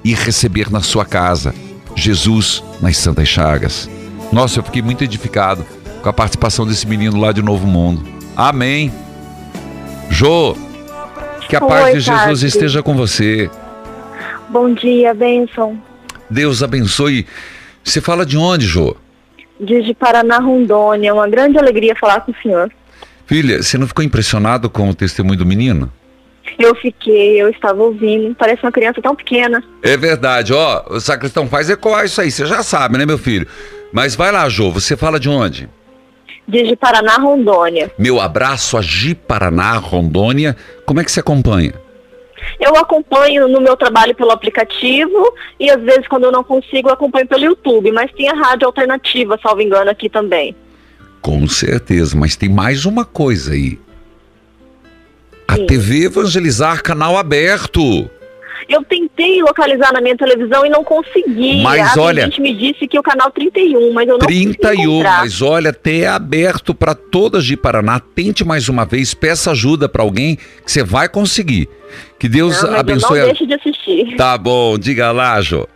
e 0.04 0.14
receber 0.14 0.70
na 0.70 0.80
sua 0.80 1.04
casa 1.04 1.54
Jesus 1.94 2.62
nas 2.80 2.96
Santas 2.96 3.28
Chagas? 3.28 3.88
Nossa, 4.32 4.58
eu 4.58 4.64
fiquei 4.64 4.82
muito 4.82 5.04
edificado 5.04 5.64
com 6.02 6.08
a 6.08 6.12
participação 6.12 6.66
desse 6.66 6.86
menino 6.86 7.18
lá 7.18 7.32
de 7.32 7.42
Novo 7.42 7.66
Mundo. 7.66 8.04
Amém. 8.36 8.92
Jô, 10.10 10.56
Que 11.48 11.56
a 11.56 11.60
paz 11.60 11.86
Oi, 11.86 11.92
de 11.94 12.00
Jesus 12.00 12.42
esteja 12.42 12.82
com 12.82 12.94
você. 12.94 13.50
Bom 14.48 14.72
dia, 14.72 15.14
bênção. 15.14 15.80
Deus 16.28 16.62
abençoe. 16.62 17.26
Você 17.84 18.00
fala 18.00 18.26
de 18.26 18.36
onde, 18.36 18.66
Jô? 18.66 18.96
Diz 19.60 19.84
de 19.84 19.94
Paraná, 19.94 20.38
Rondônia. 20.38 21.14
Uma 21.14 21.28
grande 21.28 21.58
alegria 21.58 21.94
falar 21.94 22.20
com 22.20 22.32
o 22.32 22.34
senhor. 22.42 22.70
Filha, 23.26 23.62
você 23.62 23.78
não 23.78 23.86
ficou 23.86 24.04
impressionado 24.04 24.68
com 24.68 24.88
o 24.88 24.94
testemunho 24.94 25.38
do 25.38 25.46
menino? 25.46 25.92
Eu 26.58 26.74
fiquei, 26.74 27.40
eu 27.40 27.48
estava 27.48 27.82
ouvindo. 27.82 28.34
Parece 28.34 28.62
uma 28.62 28.72
criança 28.72 29.00
tão 29.02 29.14
pequena. 29.14 29.62
É 29.82 29.96
verdade, 29.96 30.52
ó. 30.52 30.84
O 30.88 31.00
sacristão 31.00 31.48
faz 31.48 31.68
ecoar 31.68 32.04
isso 32.04 32.20
aí, 32.20 32.30
você 32.30 32.46
já 32.46 32.62
sabe, 32.62 32.98
né, 32.98 33.06
meu 33.06 33.18
filho? 33.18 33.46
Mas 33.92 34.14
vai 34.14 34.32
lá, 34.32 34.48
Jô, 34.48 34.70
você 34.70 34.96
fala 34.96 35.18
de 35.18 35.28
onde? 35.28 35.68
De 36.46 36.76
Paraná, 36.76 37.16
Rondônia. 37.16 37.90
Meu 37.98 38.20
abraço 38.20 38.76
a 38.76 38.80
Paraná, 39.26 39.76
Rondônia. 39.78 40.56
Como 40.84 41.00
é 41.00 41.04
que 41.04 41.10
você 41.10 41.20
acompanha? 41.20 41.74
Eu 42.60 42.76
acompanho 42.76 43.48
no 43.48 43.60
meu 43.60 43.76
trabalho 43.76 44.14
pelo 44.14 44.30
aplicativo 44.30 45.34
e 45.58 45.70
às 45.70 45.82
vezes 45.82 46.06
quando 46.06 46.24
eu 46.24 46.32
não 46.32 46.44
consigo 46.44 46.88
eu 46.88 46.94
acompanho 46.94 47.26
pelo 47.26 47.44
YouTube, 47.44 47.90
mas 47.90 48.12
tem 48.12 48.28
a 48.28 48.34
rádio 48.34 48.66
alternativa, 48.66 49.38
salvo 49.42 49.62
engano, 49.62 49.90
aqui 49.90 50.08
também. 50.08 50.54
Com 51.20 51.48
certeza, 51.48 52.16
mas 52.16 52.36
tem 52.36 52.48
mais 52.48 52.86
uma 52.86 53.04
coisa 53.04 53.52
aí. 53.52 53.78
A 55.48 55.56
Sim. 55.56 55.66
TV 55.66 56.04
Evangelizar, 56.04 56.82
canal 56.82 57.16
aberto. 57.16 58.08
Eu 58.68 58.82
tentei 58.84 59.40
localizar 59.42 59.92
na 59.92 60.00
minha 60.00 60.16
televisão 60.16 60.66
e 60.66 60.68
não 60.68 60.82
consegui. 60.82 61.62
Mas 61.62 61.96
a 61.96 62.00
olha- 62.00 62.24
gente 62.24 62.40
me 62.40 62.52
disse 62.52 62.86
que 62.88 62.98
o 62.98 63.02
canal 63.02 63.30
31, 63.30 63.92
mas 63.92 64.08
eu 64.08 64.14
não 64.18 64.26
consegui 64.26 64.56
31, 64.56 64.82
encontrar. 64.94 65.20
mas 65.20 65.40
olha, 65.42 65.70
até 65.70 65.98
é 66.00 66.08
aberto 66.08 66.74
para 66.74 66.94
todas 66.94 67.44
de 67.44 67.56
Paraná. 67.56 68.00
Tente 68.00 68.44
mais 68.44 68.68
uma 68.68 68.84
vez, 68.84 69.14
peça 69.14 69.52
ajuda 69.52 69.88
para 69.88 70.02
alguém 70.02 70.36
que 70.36 70.70
você 70.72 70.82
vai 70.82 71.08
conseguir. 71.08 71.68
Que 72.18 72.28
Deus 72.28 72.60
Não, 72.62 72.70
mas 72.72 72.80
abençoe. 72.80 73.18
eu 73.18 73.26
não 73.26 73.32
deixo 73.34 73.46
de 73.46 73.54
assistir. 73.54 74.16
Tá 74.16 74.36
bom, 74.36 74.76
diga 74.78 75.12
lá, 75.12 75.40
Jô. 75.40 75.66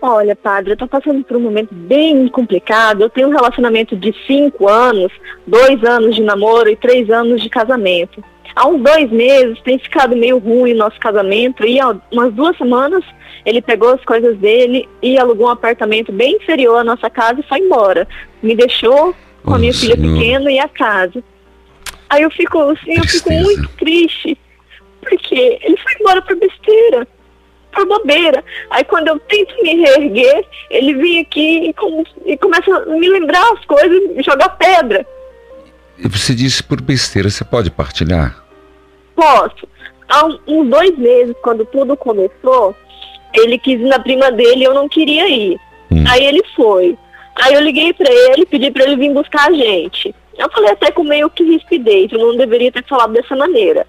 Olha, 0.00 0.36
padre, 0.36 0.72
eu 0.72 0.76
tô 0.76 0.86
passando 0.86 1.24
por 1.24 1.36
um 1.36 1.40
momento 1.40 1.74
bem 1.74 2.28
complicado. 2.28 3.02
Eu 3.02 3.10
tenho 3.10 3.28
um 3.28 3.32
relacionamento 3.32 3.96
de 3.96 4.14
cinco 4.26 4.68
anos, 4.68 5.12
dois 5.46 5.82
anos 5.84 6.14
de 6.14 6.22
namoro 6.22 6.68
e 6.68 6.76
três 6.76 7.10
anos 7.10 7.42
de 7.42 7.48
casamento. 7.48 8.22
Há 8.54 8.66
uns 8.68 8.82
dois 8.82 9.10
meses 9.10 9.60
tem 9.62 9.78
ficado 9.78 10.16
meio 10.16 10.38
ruim 10.38 10.72
o 10.72 10.76
nosso 10.76 10.98
casamento 10.98 11.66
e 11.66 11.78
há 11.80 11.94
umas 12.10 12.32
duas 12.32 12.56
semanas 12.56 13.04
ele 13.44 13.60
pegou 13.60 13.90
as 13.90 14.04
coisas 14.04 14.36
dele 14.38 14.88
e 15.02 15.18
alugou 15.18 15.46
um 15.46 15.50
apartamento 15.50 16.10
bem 16.10 16.36
inferior 16.36 16.78
à 16.78 16.84
nossa 16.84 17.08
casa 17.08 17.40
e 17.40 17.48
foi 17.48 17.58
embora. 17.58 18.08
Me 18.42 18.54
deixou 18.54 19.14
com 19.44 19.54
a 19.54 19.58
minha 19.58 19.72
filha 19.72 19.96
pequena 19.96 20.50
e 20.50 20.58
a 20.58 20.68
casa. 20.68 21.22
Aí 22.08 22.22
eu 22.22 22.30
fico 22.30 22.58
assim, 22.70 22.96
eu 22.96 23.04
fico 23.04 23.30
muito 23.30 23.68
triste, 23.76 24.38
porque 25.00 25.58
ele 25.62 25.76
foi 25.76 25.92
embora 26.00 26.22
por 26.22 26.36
besteira 26.36 27.06
por 27.76 27.86
bobeira. 27.86 28.42
Aí 28.70 28.82
quando 28.84 29.08
eu 29.08 29.18
tento 29.20 29.54
me 29.62 29.76
reerguer, 29.76 30.44
ele 30.70 30.94
vem 30.94 31.20
aqui 31.20 31.68
e, 31.68 31.72
com- 31.74 32.04
e 32.24 32.36
começa 32.38 32.74
a 32.74 32.86
me 32.86 33.08
lembrar 33.08 33.52
as 33.52 33.64
coisas 33.66 34.02
e 34.16 34.22
jogar 34.22 34.48
pedra. 34.50 35.06
Você 35.98 36.34
disse 36.34 36.62
por 36.62 36.80
besteira, 36.80 37.28
você 37.30 37.44
pode 37.44 37.70
partilhar? 37.70 38.42
Posso. 39.14 39.68
Há 40.08 40.24
um- 40.26 40.38
uns 40.46 40.68
dois 40.70 40.96
meses, 40.98 41.34
quando 41.42 41.64
tudo 41.66 41.96
começou, 41.96 42.74
ele 43.34 43.58
quis 43.58 43.80
ir 43.80 43.84
na 43.84 43.98
prima 43.98 44.30
dele 44.32 44.62
e 44.62 44.64
eu 44.64 44.74
não 44.74 44.88
queria 44.88 45.28
ir. 45.28 45.58
Hum. 45.90 46.04
Aí 46.08 46.24
ele 46.24 46.42
foi. 46.54 46.96
Aí 47.36 47.54
eu 47.54 47.60
liguei 47.60 47.92
pra 47.92 48.10
ele, 48.10 48.46
pedi 48.46 48.70
pra 48.70 48.84
ele 48.84 48.96
vir 48.96 49.12
buscar 49.12 49.48
a 49.48 49.52
gente. 49.52 50.14
Eu 50.38 50.50
falei 50.50 50.70
até 50.70 50.90
com 50.90 51.02
meio 51.02 51.30
que 51.30 51.42
rispidez, 51.44 52.10
eu 52.12 52.18
não 52.18 52.36
deveria 52.36 52.70
ter 52.72 52.84
falado 52.84 53.12
dessa 53.12 53.34
maneira. 53.36 53.86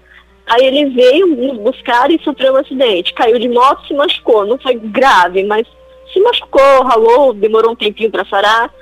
Aí 0.48 0.64
ele 0.64 0.86
veio 0.86 1.26
nos 1.26 1.58
buscar 1.58 2.10
e 2.10 2.22
sofreu 2.24 2.54
um 2.54 2.56
acidente. 2.56 3.12
Caiu 3.12 3.38
de 3.38 3.48
moto 3.48 3.86
se 3.86 3.94
machucou. 3.94 4.46
Não 4.46 4.58
foi 4.58 4.74
grave, 4.76 5.44
mas 5.44 5.66
se 6.12 6.20
machucou, 6.20 6.82
ralou, 6.84 7.34
demorou 7.34 7.72
um 7.72 7.76
tempinho 7.76 8.10
pra 8.10 8.24
sarar. 8.24 8.72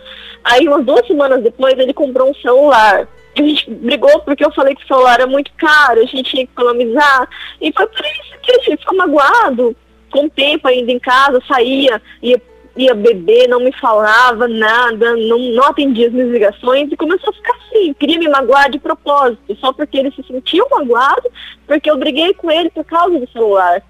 Aí 0.44 0.68
umas 0.68 0.84
duas 0.84 1.06
semanas 1.06 1.42
depois 1.42 1.76
ele 1.76 1.92
comprou 1.92 2.30
um 2.30 2.34
celular. 2.34 3.08
A 3.36 3.42
gente 3.42 3.68
brigou 3.68 4.20
porque 4.20 4.44
eu 4.44 4.52
falei 4.52 4.74
que 4.74 4.84
o 4.84 4.86
celular 4.86 5.14
era 5.14 5.26
muito 5.26 5.50
caro, 5.58 6.00
a 6.00 6.04
gente 6.04 6.30
tinha 6.30 6.46
que 6.46 6.52
economizar. 6.52 7.28
E 7.60 7.72
foi 7.72 7.86
por 7.86 8.00
isso 8.00 8.38
que 8.42 8.52
a 8.52 8.62
gente 8.62 8.80
ficou 8.80 8.96
magoado. 8.96 9.76
Com 10.10 10.26
o 10.26 10.30
tempo 10.30 10.68
ainda 10.68 10.92
em 10.92 11.00
casa, 11.00 11.42
saía, 11.48 12.00
ia, 12.22 12.40
ia 12.76 12.94
beber, 12.94 13.48
não 13.48 13.60
me 13.60 13.72
falava 13.72 14.46
nada, 14.46 15.16
não, 15.16 15.38
não 15.38 15.64
atendia 15.64 16.08
as 16.08 16.12
minhas 16.12 16.30
ligações 16.30 16.90
e 16.92 16.96
começou 16.96 17.30
a 17.30 17.32
ficar 17.32 17.56
assim. 17.56 17.94
Queria 17.94 18.18
me 18.18 18.28
magoar 18.28 18.70
de 18.70 18.78
propósito, 18.78 19.56
só 19.60 19.72
porque 19.72 19.98
ele 19.98 20.10
se 20.12 20.22
sentiu 20.22 20.66
magoado, 20.70 21.30
porque 21.66 21.90
eu 21.90 21.96
briguei 21.98 22.34
com 22.34 22.50
ele 22.50 22.70
por 22.70 22.84
causa 22.84 23.18
do 23.18 23.28
celular. 23.30 23.82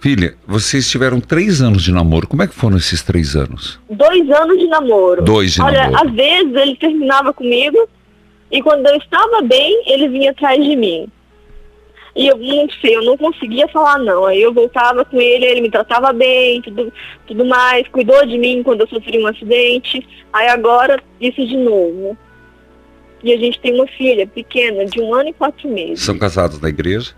Filha, 0.00 0.36
vocês 0.46 0.88
tiveram 0.88 1.20
três 1.20 1.60
anos 1.60 1.82
de 1.82 1.90
namoro. 1.90 2.28
Como 2.28 2.42
é 2.42 2.46
que 2.46 2.54
foram 2.54 2.76
esses 2.76 3.02
três 3.02 3.34
anos? 3.34 3.80
Dois 3.90 4.30
anos 4.30 4.56
de 4.58 4.68
namoro. 4.68 5.22
Dois 5.24 5.54
de 5.54 5.60
Olha, 5.60 5.90
namoro. 5.90 6.08
às 6.08 6.14
vezes 6.14 6.54
ele 6.54 6.76
terminava 6.76 7.32
comigo 7.32 7.88
e 8.50 8.62
quando 8.62 8.86
eu 8.86 8.96
estava 8.96 9.42
bem, 9.42 9.82
ele 9.86 10.08
vinha 10.08 10.30
atrás 10.30 10.62
de 10.64 10.76
mim. 10.76 11.08
E 12.16 12.26
eu 12.26 12.36
não 12.36 12.66
sei, 12.80 12.96
eu 12.96 13.02
não 13.04 13.16
conseguia 13.16 13.68
falar 13.68 13.98
não. 13.98 14.24
Aí 14.26 14.40
eu 14.42 14.52
voltava 14.52 15.04
com 15.04 15.20
ele, 15.20 15.44
ele 15.44 15.60
me 15.60 15.70
tratava 15.70 16.12
bem, 16.12 16.60
tudo, 16.62 16.92
tudo 17.26 17.44
mais, 17.44 17.86
cuidou 17.88 18.24
de 18.26 18.36
mim 18.38 18.62
quando 18.62 18.80
eu 18.80 18.88
sofri 18.88 19.18
um 19.22 19.26
acidente. 19.26 20.06
Aí 20.32 20.48
agora, 20.48 21.00
isso 21.20 21.46
de 21.46 21.56
novo. 21.56 22.16
E 23.22 23.32
a 23.32 23.36
gente 23.36 23.58
tem 23.60 23.74
uma 23.74 23.86
filha 23.86 24.26
pequena, 24.26 24.84
de 24.86 25.00
um 25.00 25.12
ano 25.14 25.30
e 25.30 25.32
quatro 25.32 25.68
meses. 25.68 26.00
São 26.04 26.18
casados 26.18 26.60
na 26.60 26.68
igreja? 26.68 27.12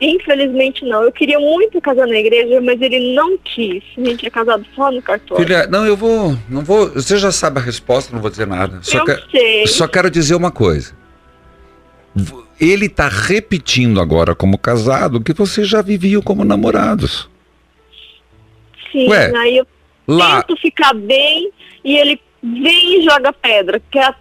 Infelizmente 0.00 0.84
não. 0.84 1.02
Eu 1.04 1.12
queria 1.12 1.38
muito 1.38 1.80
casar 1.80 2.08
na 2.08 2.16
igreja, 2.16 2.60
mas 2.60 2.80
ele 2.80 3.14
não 3.14 3.38
quis. 3.38 3.84
A 3.96 4.00
gente 4.04 4.26
é 4.26 4.30
casado 4.30 4.66
só 4.74 4.90
no 4.90 5.00
cartório. 5.00 5.44
Filha, 5.44 5.66
não, 5.68 5.86
eu 5.86 5.96
vou, 5.96 6.36
não 6.48 6.62
vou. 6.62 6.88
Você 6.88 7.16
já 7.18 7.30
sabe 7.30 7.60
a 7.60 7.62
resposta, 7.62 8.12
não 8.12 8.20
vou 8.20 8.30
dizer 8.30 8.46
nada. 8.48 8.80
Só, 8.82 8.98
eu 8.98 9.04
que- 9.04 9.30
sei. 9.30 9.66
só 9.68 9.86
quero 9.86 10.10
dizer 10.10 10.34
uma 10.34 10.50
coisa. 10.50 10.92
Ele 12.64 12.88
tá 12.88 13.08
repetindo 13.08 14.00
agora 14.00 14.36
como 14.36 14.56
casado 14.56 15.20
que 15.20 15.32
vocês 15.32 15.66
já 15.68 15.82
viviam 15.82 16.22
como 16.22 16.44
namorados. 16.44 17.28
Sim, 18.92 19.08
Ué, 19.08 19.36
aí 19.36 19.56
eu 19.56 19.66
Lá, 20.06 20.42
tento 20.42 20.60
ficar 20.60 20.92
bem 20.94 21.50
e 21.84 21.96
ele 21.96 22.20
vem 22.42 23.00
e 23.00 23.04
joga 23.04 23.32
pedra, 23.32 23.80
quer, 23.90 24.14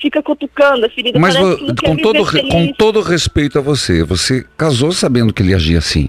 fica 0.00 0.22
cutucando 0.22 0.86
a 0.86 0.90
ferida. 0.90 1.18
mas 1.18 1.34
parece 1.36 1.50
vo- 1.50 1.56
que 1.58 1.66
não 1.66 1.74
quer 1.74 1.86
com 1.88 1.96
todo, 1.96 2.48
com 2.48 2.72
todo 2.72 3.00
respeito 3.02 3.58
a 3.58 3.62
você, 3.62 4.04
você 4.04 4.44
casou 4.56 4.92
sabendo 4.92 5.32
que 5.32 5.42
ele 5.42 5.54
agia 5.54 5.78
assim. 5.78 6.08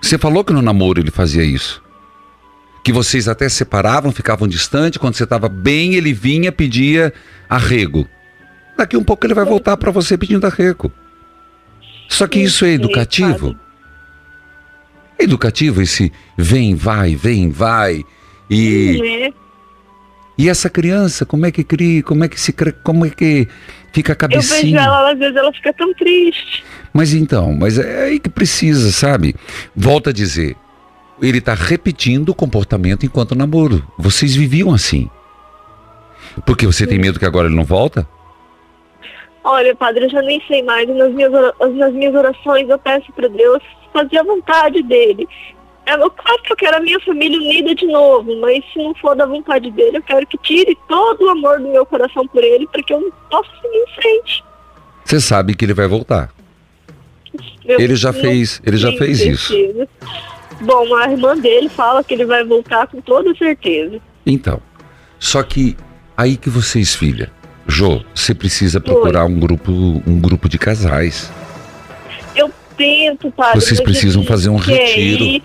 Você 0.00 0.16
falou 0.16 0.42
que 0.44 0.52
no 0.52 0.62
namoro 0.62 1.00
ele 1.00 1.10
fazia 1.10 1.42
isso. 1.42 1.82
Que 2.84 2.92
vocês 2.92 3.28
até 3.28 3.48
separavam, 3.48 4.12
ficavam 4.12 4.46
distantes, 4.48 4.96
quando 4.98 5.14
você 5.14 5.24
estava 5.24 5.48
bem, 5.48 5.94
ele 5.96 6.12
vinha, 6.14 6.52
pedia 6.52 7.12
arrego. 7.48 8.08
Daqui 8.78 8.96
um 8.96 9.02
pouco 9.02 9.26
ele 9.26 9.34
vai 9.34 9.44
voltar 9.44 9.76
para 9.76 9.90
você 9.90 10.16
pedindo 10.16 10.46
arrego. 10.46 10.92
Só 12.08 12.28
que 12.28 12.38
isso 12.38 12.64
é 12.64 12.70
educativo. 12.70 13.58
É 15.18 15.24
educativo 15.24 15.82
esse 15.82 16.12
vem, 16.36 16.76
vai, 16.76 17.16
vem, 17.16 17.50
vai. 17.50 18.04
E, 18.48 19.00
Né? 19.26 19.34
e 20.38 20.48
essa 20.48 20.70
criança, 20.70 21.26
como 21.26 21.44
é 21.44 21.50
que 21.50 21.64
cria, 21.64 22.04
como 22.04 22.22
é 22.22 22.28
que 22.28 22.40
se 22.40 22.54
como 22.84 23.04
é 23.04 23.10
que 23.10 23.48
fica 23.92 24.12
a 24.12 24.14
Eu 24.14 24.40
vejo 24.40 24.48
cabecinha? 24.48 24.80
ela, 24.80 25.10
às 25.12 25.18
vezes 25.18 25.36
ela 25.36 25.52
fica 25.52 25.72
tão 25.72 25.92
triste. 25.92 26.64
Mas 26.92 27.12
então, 27.12 27.52
mas 27.52 27.78
é 27.78 28.04
aí 28.04 28.20
que 28.20 28.28
precisa, 28.30 28.92
sabe? 28.92 29.34
Volta 29.74 30.10
a 30.10 30.12
dizer, 30.12 30.56
ele 31.20 31.38
está 31.38 31.52
repetindo 31.52 32.28
o 32.28 32.34
comportamento 32.34 33.04
enquanto 33.04 33.34
namoro. 33.34 33.84
Vocês 33.98 34.36
viviam 34.36 34.72
assim. 34.72 35.10
Porque 36.46 36.64
você 36.64 36.86
tem 36.86 36.98
medo 36.98 37.18
que 37.18 37.26
agora 37.26 37.48
ele 37.48 37.56
não 37.56 37.64
volta? 37.64 38.06
Olha, 39.50 39.74
padre, 39.74 40.04
eu 40.04 40.10
já 40.10 40.20
nem 40.20 40.42
sei 40.46 40.62
mais. 40.62 40.86
Nas 40.86 41.10
minhas, 41.10 41.32
nas 41.32 41.92
minhas 41.94 42.14
orações 42.14 42.68
eu 42.68 42.78
peço 42.78 43.10
para 43.14 43.28
Deus 43.28 43.62
fazer 43.94 44.18
a 44.18 44.22
vontade 44.22 44.82
dele. 44.82 45.26
É 45.86 45.96
claro 45.96 46.42
que 46.42 46.52
eu 46.52 46.56
quero 46.56 46.76
a 46.76 46.80
minha 46.80 47.00
família 47.00 47.38
unida 47.38 47.74
de 47.74 47.86
novo, 47.86 48.38
mas 48.42 48.62
se 48.70 48.78
não 48.78 48.94
for 48.96 49.16
da 49.16 49.24
vontade 49.24 49.70
dele, 49.70 49.96
eu 49.96 50.02
quero 50.02 50.26
que 50.26 50.36
tire 50.36 50.76
todo 50.86 51.24
o 51.24 51.30
amor 51.30 51.60
do 51.60 51.68
meu 51.68 51.86
coração 51.86 52.28
por 52.28 52.44
ele 52.44 52.66
para 52.66 52.82
que 52.82 52.92
eu 52.92 53.10
possa 53.30 53.48
seguir 53.62 53.78
em 53.78 53.94
frente. 53.94 54.44
Você 55.02 55.18
sabe 55.18 55.54
que 55.54 55.64
ele 55.64 55.72
vai 55.72 55.88
voltar. 55.88 56.28
Eu 57.64 57.80
Ele 57.80 57.96
já 57.96 58.12
fez, 58.12 58.60
ele 58.66 58.76
já 58.76 58.92
fez 58.92 59.18
isso. 59.20 59.54
certeza. 59.54 59.88
Bom, 60.60 60.94
a 60.94 61.10
irmã 61.10 61.34
dele 61.38 61.70
fala 61.70 62.04
que 62.04 62.12
ele 62.12 62.26
vai 62.26 62.44
voltar 62.44 62.86
com 62.88 63.00
toda 63.00 63.34
certeza. 63.34 63.98
Então, 64.26 64.60
só 65.18 65.42
que 65.42 65.74
aí 66.14 66.36
que 66.36 66.50
vocês, 66.50 66.94
filha, 66.94 67.32
Jô, 67.68 68.00
você 68.14 68.34
precisa 68.34 68.80
procurar 68.80 69.26
um 69.26 69.38
grupo, 69.38 69.70
um 69.70 70.18
grupo 70.18 70.48
de 70.48 70.58
casais. 70.58 71.30
Eu 72.34 72.50
tento, 72.76 73.30
padre. 73.30 73.60
Vocês 73.60 73.78
precisam 73.80 74.24
fazer 74.24 74.48
um 74.48 74.56
retiro. 74.56 75.22
ir. 75.22 75.42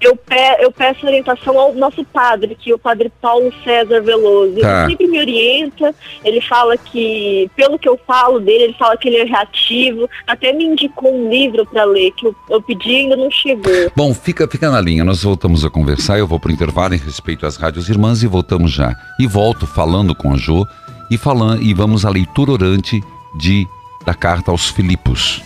eu, 0.00 0.16
pe 0.16 0.34
eu 0.58 0.72
peço 0.72 1.06
orientação 1.06 1.56
ao 1.56 1.72
nosso 1.74 2.04
padre, 2.04 2.56
que 2.58 2.72
é 2.72 2.74
o 2.74 2.78
padre 2.78 3.12
Paulo 3.22 3.52
César 3.62 4.02
Veloso. 4.02 4.60
Tá. 4.60 4.80
Ele 4.82 4.90
sempre 4.90 5.06
me 5.06 5.20
orienta, 5.20 5.94
ele 6.24 6.40
fala 6.40 6.76
que, 6.76 7.48
pelo 7.54 7.78
que 7.78 7.88
eu 7.88 7.98
falo 8.04 8.40
dele, 8.40 8.64
ele 8.64 8.74
fala 8.74 8.96
que 8.96 9.08
ele 9.08 9.18
é 9.18 9.24
reativo, 9.24 10.10
até 10.26 10.52
me 10.52 10.64
indicou 10.64 11.14
um 11.14 11.30
livro 11.30 11.64
para 11.64 11.84
ler, 11.84 12.10
que 12.12 12.26
eu, 12.26 12.34
eu 12.50 12.60
pedi 12.60 12.90
e 12.90 12.96
ainda 12.96 13.16
não 13.16 13.30
chegou. 13.30 13.72
Bom, 13.94 14.12
fica, 14.12 14.48
fica 14.48 14.68
na 14.68 14.80
linha, 14.80 15.04
nós 15.04 15.22
voltamos 15.22 15.64
a 15.64 15.70
conversar, 15.70 16.18
eu 16.18 16.26
vou 16.26 16.40
pro 16.40 16.50
intervalo 16.50 16.94
em 16.94 16.98
respeito 16.98 17.46
às 17.46 17.56
rádios 17.56 17.88
irmãs 17.88 18.22
e 18.22 18.26
voltamos 18.26 18.72
já. 18.72 18.94
E 19.20 19.26
volto 19.28 19.64
falando 19.64 20.14
com 20.14 20.32
a 20.32 20.36
Jo 20.36 20.66
e, 21.10 21.18
falando, 21.18 21.62
e 21.62 21.74
vamos 21.74 22.04
à 22.04 22.10
leitura 22.10 22.52
orante 22.52 23.02
de, 23.34 23.66
da 24.04 24.14
carta 24.14 24.50
aos 24.50 24.68
Filipos. 24.68 25.42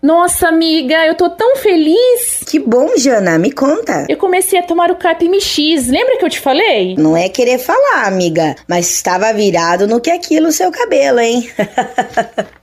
Nossa, 0.00 0.48
amiga, 0.48 1.04
eu 1.06 1.14
tô 1.14 1.28
tão 1.28 1.56
feliz. 1.56 2.44
Que 2.46 2.58
bom, 2.58 2.96
Jana, 2.96 3.36
me 3.36 3.52
conta. 3.52 4.06
Eu 4.08 4.16
comecei 4.16 4.58
a 4.58 4.62
tomar 4.62 4.90
o 4.90 4.96
CapMX. 4.96 5.88
Lembra 5.88 6.16
que 6.16 6.24
eu 6.24 6.30
te 6.30 6.40
falei? 6.40 6.94
Não 6.96 7.16
é 7.16 7.28
querer 7.28 7.58
falar, 7.58 8.06
amiga, 8.06 8.54
mas 8.66 8.90
estava 8.90 9.32
virado 9.32 9.86
no 9.86 10.00
que 10.00 10.10
aquilo 10.10 10.50
seu 10.52 10.70
cabelo, 10.70 11.18
hein? 11.18 11.50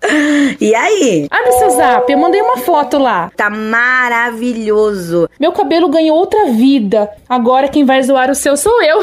e 0.60 0.74
aí? 0.74 1.28
Abre 1.30 1.52
seu 1.54 1.70
zap, 1.72 2.12
eu 2.12 2.18
mandei 2.18 2.42
uma 2.42 2.58
foto 2.58 2.98
lá. 2.98 3.32
Tá 3.36 3.50
maravilhoso. 3.50 5.30
Meu 5.40 5.52
cabelo 5.52 5.90
ganhou 5.90 6.18
outra 6.18 6.46
vida. 6.52 7.10
Agora 7.28 7.68
quem 7.68 7.86
vai 7.86 8.02
zoar 8.04 8.30
o 8.30 8.36
seu 8.36 8.56
sou 8.58 8.82
eu. 8.82 9.00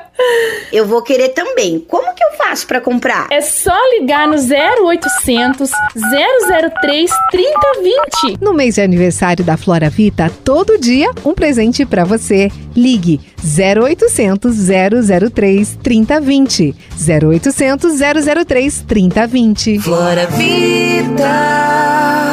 eu 0.72 0.86
vou 0.86 1.02
querer 1.02 1.30
também. 1.30 1.80
Como 1.80 2.14
que 2.14 2.24
eu 2.24 2.32
faço 2.32 2.66
para 2.66 2.80
comprar? 2.80 3.26
É 3.30 3.40
só 3.40 3.76
ligar 3.98 4.26
no 4.26 4.36
0800 4.36 5.70
003 5.70 7.10
3020. 7.30 8.38
No 8.40 8.52
mês 8.52 8.76
de 8.76 8.80
aniversário 8.80 9.44
da 9.44 9.56
Flora 9.56 9.90
Vita, 9.90 10.30
todo 10.44 10.78
dia 10.78 11.10
um 11.24 11.34
presente 11.34 11.84
para 11.84 12.04
você. 12.04 12.50
Ligue 12.76 13.18
0800 13.42 14.52
003 15.32 15.78
3020. 15.82 16.74
0800 16.98 17.92
003 18.46 18.84
3020. 18.86 19.78
Flora 19.80 20.26
Vida. 20.26 22.25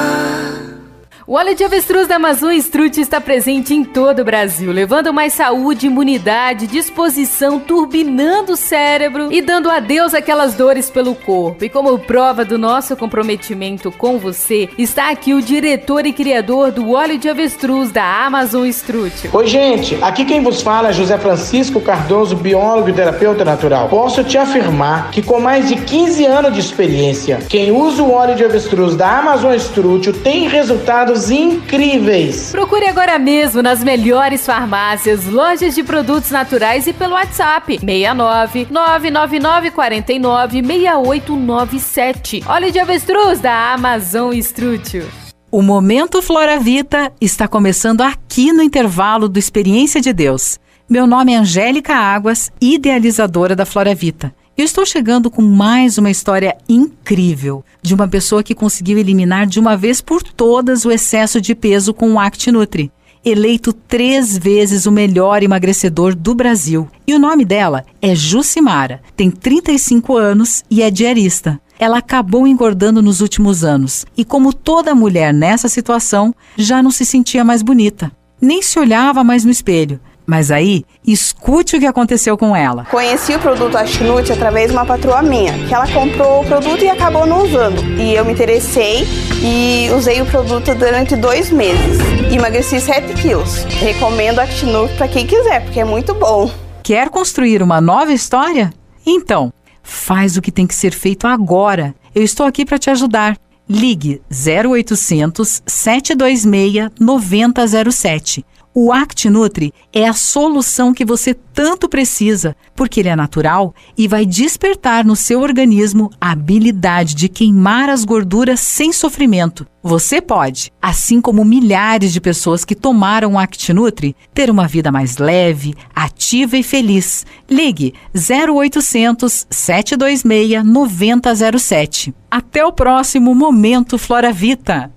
O 1.25 1.36
óleo 1.36 1.55
de 1.55 1.63
avestruz 1.63 2.05
da 2.05 2.17
Amazon 2.17 2.51
Strut 2.51 2.99
está 2.99 3.21
presente 3.21 3.73
em 3.73 3.81
todo 3.86 4.19
o 4.19 4.25
Brasil, 4.25 4.73
levando 4.73 5.13
mais 5.13 5.31
saúde, 5.31 5.88
imunidade, 5.88 6.67
disposição, 6.67 7.62
turbinando 7.62 8.51
o 8.51 8.57
cérebro 8.57 9.31
e 9.31 9.41
dando 9.41 9.69
adeus 9.69 10.13
àquelas 10.13 10.53
dores 10.55 10.89
pelo 10.89 11.15
corpo. 11.15 11.63
E 11.63 11.69
como 11.69 11.97
prova 11.97 12.43
do 12.43 12.57
nosso 12.57 12.97
comprometimento 12.97 13.89
com 13.89 14.19
você, 14.19 14.67
está 14.77 15.12
aqui 15.12 15.33
o 15.33 15.41
diretor 15.41 16.05
e 16.05 16.12
criador 16.12 16.71
do 16.71 16.91
óleo 16.91 17.17
de 17.17 17.29
avestruz 17.29 17.89
da 17.89 18.03
Amazon 18.25 18.65
Strut. 18.65 19.29
Oi, 19.31 19.47
gente. 19.47 19.97
Aqui 20.01 20.25
quem 20.25 20.43
vos 20.43 20.62
fala 20.62 20.89
é 20.89 20.93
José 20.93 21.17
Francisco 21.17 21.79
Cardoso, 21.79 22.36
biólogo 22.36 22.89
e 22.89 22.93
terapeuta 22.93 23.45
natural. 23.45 23.88
Posso 23.88 24.25
te 24.25 24.38
afirmar 24.38 25.09
que 25.09 25.21
com 25.21 25.39
mais 25.39 25.69
de 25.69 25.77
15 25.77 26.25
anos 26.25 26.53
de 26.53 26.59
experiência, 26.59 27.39
quem 27.47 27.71
usa 27.71 28.03
o 28.03 28.12
óleo 28.12 28.36
de 28.36 28.43
avestruz 28.43 28.97
da 28.97 29.19
Amazon 29.19 29.53
Strut 29.53 30.12
tem 30.12 30.49
resultados 30.49 31.12
incríveis. 31.30 32.52
Procure 32.52 32.88
agora 32.88 33.19
mesmo 33.19 33.62
nas 33.62 33.84
melhores 33.84 34.45
farmácias, 34.45 35.26
lojas 35.26 35.76
de 35.76 35.84
produtos 35.84 36.32
naturais 36.32 36.88
e 36.88 36.93
pelo 36.93 37.13
WhatsApp 37.13 37.80
69 37.80 38.67
999 38.69 39.71
49 39.71 40.62
6897. 40.62 42.43
Óleo 42.45 42.71
de 42.71 42.80
avestruz 42.80 43.39
da 43.39 43.73
Amazon 43.73 44.34
Estrútil. 44.34 45.04
O 45.52 45.62
Momento 45.62 46.21
Flora 46.21 46.60
Vita 46.60 47.12
está 47.21 47.47
começando 47.47 48.02
aqui 48.02 48.52
no 48.52 48.63
intervalo 48.63 49.30
do 49.30 49.38
Experiência 49.38 50.02
de 50.02 50.12
Deus. 50.12 50.60
Meu 50.89 51.06
nome 51.06 51.34
é 51.34 51.38
Angélica 51.38 51.95
Águas, 51.95 52.52
idealizadora 52.60 53.56
da 53.56 53.65
Flora 53.65 53.93
Vita. 53.93 54.34
Eu 54.56 54.66
estou 54.66 54.86
chegando 54.86 55.32
com 55.32 55.42
mais 55.42 55.98
uma 55.98 56.12
história 56.12 56.56
incrível 56.70 57.66
de 57.82 57.96
uma 57.96 58.08
pessoa 58.08 58.44
que 58.44 58.54
conseguiu 58.54 59.00
eliminar 59.00 59.48
de 59.48 59.60
uma 59.60 59.76
vez 59.76 60.00
por 60.00 60.22
todas 60.22 60.86
o 60.86 60.92
excesso 60.92 61.42
de 61.42 61.56
peso 61.56 61.92
com 61.92 62.13
o 62.13 62.20
ActiNutri. 62.20 62.92
Eleito 63.26 63.74
três 63.74 64.38
vezes 64.38 64.86
o 64.86 64.92
melhor 64.92 65.42
emagrecedor 65.42 66.13
do 66.13 66.36
Brasil. 66.36 66.88
E 67.08 67.16
o 67.16 67.20
nome 67.20 67.44
dela 67.44 67.84
é 68.00 68.13
Jucimara, 68.13 69.02
tem 69.16 69.32
35 69.32 70.16
anos 70.16 70.63
e 70.70 70.84
é 70.84 70.92
diarista. 70.92 71.60
Ela 71.80 71.98
acabou 71.98 72.46
engordando 72.46 73.02
nos 73.02 73.22
últimos 73.22 73.63
anos 73.63 74.06
e, 74.16 74.24
como 74.24 74.54
toda 74.54 74.94
mulher 74.94 75.34
nessa 75.34 75.68
situação, 75.68 76.32
já 76.56 76.84
não 76.84 76.92
se 76.92 77.06
sentia 77.06 77.44
mais 77.44 77.63
bonita. 77.63 78.12
Nem 78.39 78.62
se 78.62 78.78
olhava 78.78 79.24
mais 79.24 79.44
no 79.44 79.50
espelho. 79.50 80.00
Mas 80.25 80.51
aí, 80.51 80.86
escute 81.05 81.75
o 81.75 81.79
que 81.79 81.86
aconteceu 81.86 82.38
com 82.38 82.55
ela. 82.55 82.86
Conheci 82.86 83.36
o 83.36 83.39
produto 83.39 83.77
Ashnut 83.77 84.31
através 84.31 84.71
de 84.71 84.77
uma 84.77 84.86
patroa 84.86 85.21
minha, 85.21 85.53
que 85.67 85.73
ela 85.73 85.88
comprou 85.88 86.41
o 86.41 86.45
produto 86.45 86.83
e 86.83 86.89
acabou 86.89 87.25
não 87.25 87.43
usando. 87.43 87.83
E 87.99 88.15
eu 88.15 88.23
me 88.23 88.31
interessei 88.31 89.05
e 89.41 89.89
usei 89.93 90.21
o 90.21 90.25
produto 90.25 90.73
durante 90.75 91.15
dois 91.15 91.51
meses. 91.51 91.99
Emagreci 92.31 92.79
7 92.79 93.13
quilos. 93.21 93.63
Recomendo 93.65 94.39
Ashnut 94.39 94.93
para 94.95 95.07
quem 95.07 95.27
quiser, 95.27 95.63
porque 95.65 95.79
é 95.79 95.86
muito 95.86 96.13
bom. 96.13 96.49
Quer 96.81 97.09
construir 97.09 97.62
uma 97.62 97.81
nova 97.81 98.13
história? 98.13 98.73
Então, 99.05 99.51
faz 99.81 100.38
o 100.38 100.41
que 100.41 100.51
tem 100.51 100.65
que 100.65 100.75
ser 100.75 100.93
feito 100.93 101.27
agora. 101.27 101.93
Eu 102.15 102.23
estou 102.23 102.45
aqui 102.45 102.65
para 102.65 102.77
te 102.77 102.89
ajudar. 102.89 103.38
Ligue 103.69 104.21
0800 104.29 105.62
726 105.65 106.89
9007. 106.99 108.45
O 108.75 108.91
ActiNutri 108.91 109.71
é 109.93 110.07
a 110.07 110.13
solução 110.13 110.95
que 110.95 111.05
você 111.05 111.36
tanto 111.36 111.88
precisa, 111.88 112.55
porque 112.75 113.01
ele 113.01 113.09
é 113.09 113.15
natural 113.15 113.71
e 113.95 114.07
vai 114.07 114.25
despertar 114.25 115.05
no 115.05 115.15
seu 115.15 115.41
organismo 115.41 116.09
a 116.19 116.31
habilidade 116.31 117.13
de 117.13 117.29
queimar 117.29 117.88
as 117.88 118.03
gorduras 118.03 118.59
sem 118.59 118.91
sofrimento. 118.91 119.67
Você 119.83 120.19
pode, 120.19 120.71
assim 120.81 121.21
como 121.21 121.45
milhares 121.45 122.12
de 122.12 122.19
pessoas 122.19 122.65
que 122.65 122.73
tomaram 122.73 123.33
o 123.33 123.38
ActiNutri, 123.38 124.15
ter 124.33 124.49
uma 124.49 124.67
vida 124.67 124.91
mais 124.91 125.17
leve, 125.17 125.75
ativa 125.93 126.57
e 126.57 126.63
feliz. 126.63 127.27
Ligue 127.47 127.93
0800 128.15 129.45
726 129.51 130.65
9007. 130.65 132.12
Até 132.31 132.65
o 132.65 132.71
próximo 132.71 133.36
Momento 133.36 133.99
Flora 133.99 134.33
Vita. 134.33 134.91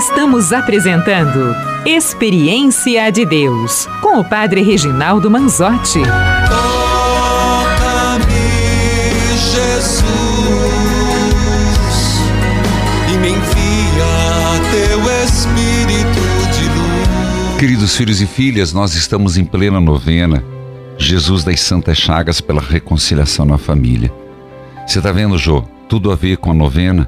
Estamos 0.00 0.50
apresentando 0.50 1.54
Experiência 1.84 3.10
de 3.10 3.26
Deus 3.26 3.86
com 4.00 4.18
o 4.18 4.24
Padre 4.24 4.62
Reginaldo 4.62 5.30
Manzotti. 5.30 6.00
Toca-me, 6.48 8.24
Jesus, 9.52 10.06
e 13.12 13.18
me 13.18 13.28
envia 13.28 14.58
teu 14.70 15.00
Espírito 15.22 16.24
de 16.50 16.64
luz. 16.64 17.58
Queridos 17.58 17.94
filhos 17.94 18.22
e 18.22 18.26
filhas, 18.26 18.72
nós 18.72 18.94
estamos 18.94 19.36
em 19.36 19.44
plena 19.44 19.82
novena. 19.82 20.42
Jesus 20.96 21.44
das 21.44 21.60
Santas 21.60 21.98
Chagas 21.98 22.40
pela 22.40 22.62
reconciliação 22.62 23.44
na 23.44 23.58
família. 23.58 24.10
Você 24.86 24.96
está 24.96 25.12
vendo, 25.12 25.36
Jô? 25.36 25.62
Tudo 25.90 26.10
a 26.10 26.16
ver 26.16 26.38
com 26.38 26.52
a 26.52 26.54
novena. 26.54 27.06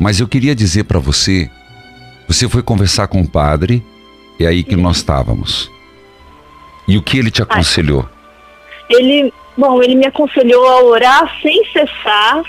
Mas 0.00 0.18
eu 0.18 0.26
queria 0.26 0.52
dizer 0.52 0.82
para 0.82 0.98
você 0.98 1.48
você 2.26 2.48
foi 2.48 2.62
conversar 2.62 3.08
com 3.08 3.20
o 3.20 3.28
padre, 3.28 3.82
é 4.38 4.46
aí 4.46 4.62
que 4.62 4.76
nós 4.76 4.98
estávamos. 4.98 5.70
E 6.86 6.96
o 6.96 7.02
que 7.02 7.18
ele 7.18 7.30
te 7.30 7.42
aconselhou? 7.42 8.08
Ele, 8.88 9.32
bom, 9.56 9.82
ele 9.82 9.94
me 9.94 10.06
aconselhou 10.06 10.66
a 10.66 10.82
orar 10.82 11.40
sem 11.42 11.64
cessar 11.72 12.42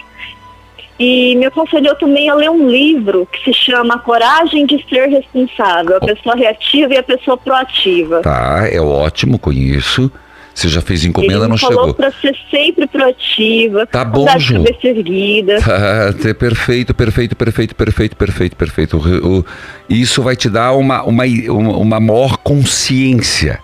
e 0.99 1.35
me 1.35 1.45
aconselhou 1.45 1.95
também 1.95 2.29
a 2.29 2.35
ler 2.35 2.49
um 2.49 2.67
livro 2.67 3.27
que 3.31 3.43
se 3.43 3.53
chama 3.53 3.99
Coragem 3.99 4.65
de 4.65 4.83
Ser 4.89 5.07
Responsável, 5.07 5.97
a 5.97 5.99
pessoa 5.99 6.35
reativa 6.35 6.93
e 6.93 6.97
a 6.97 7.03
pessoa 7.03 7.37
proativa. 7.37 8.21
Tá, 8.21 8.67
é 8.69 8.81
ótimo, 8.81 9.37
conheço. 9.37 10.11
Você 10.57 10.69
já 10.69 10.81
fez 10.81 11.05
encomenda, 11.05 11.35
Ele 11.41 11.47
não 11.49 11.57
falou 11.57 11.77
chegou. 11.81 11.93
para 11.93 12.11
ser 12.13 12.35
sempre 12.49 12.87
proativa, 12.87 13.85
Tá 13.85 14.03
bom, 14.03 14.25
Ju. 14.39 14.55
cabeça 14.63 14.87
erguida. 14.87 15.61
Tá, 15.61 16.15
é 16.29 16.33
perfeito, 16.33 16.95
perfeito, 16.95 17.35
perfeito, 17.35 17.75
perfeito, 17.75 18.15
perfeito, 18.15 18.55
perfeito. 18.55 18.97
O- 18.97 19.37
o- 19.41 19.45
isso 19.87 20.23
vai 20.23 20.35
te 20.35 20.49
dar 20.49 20.71
uma, 20.73 21.03
uma, 21.03 21.25
uma 21.25 21.99
maior 21.99 22.37
consciência. 22.37 23.59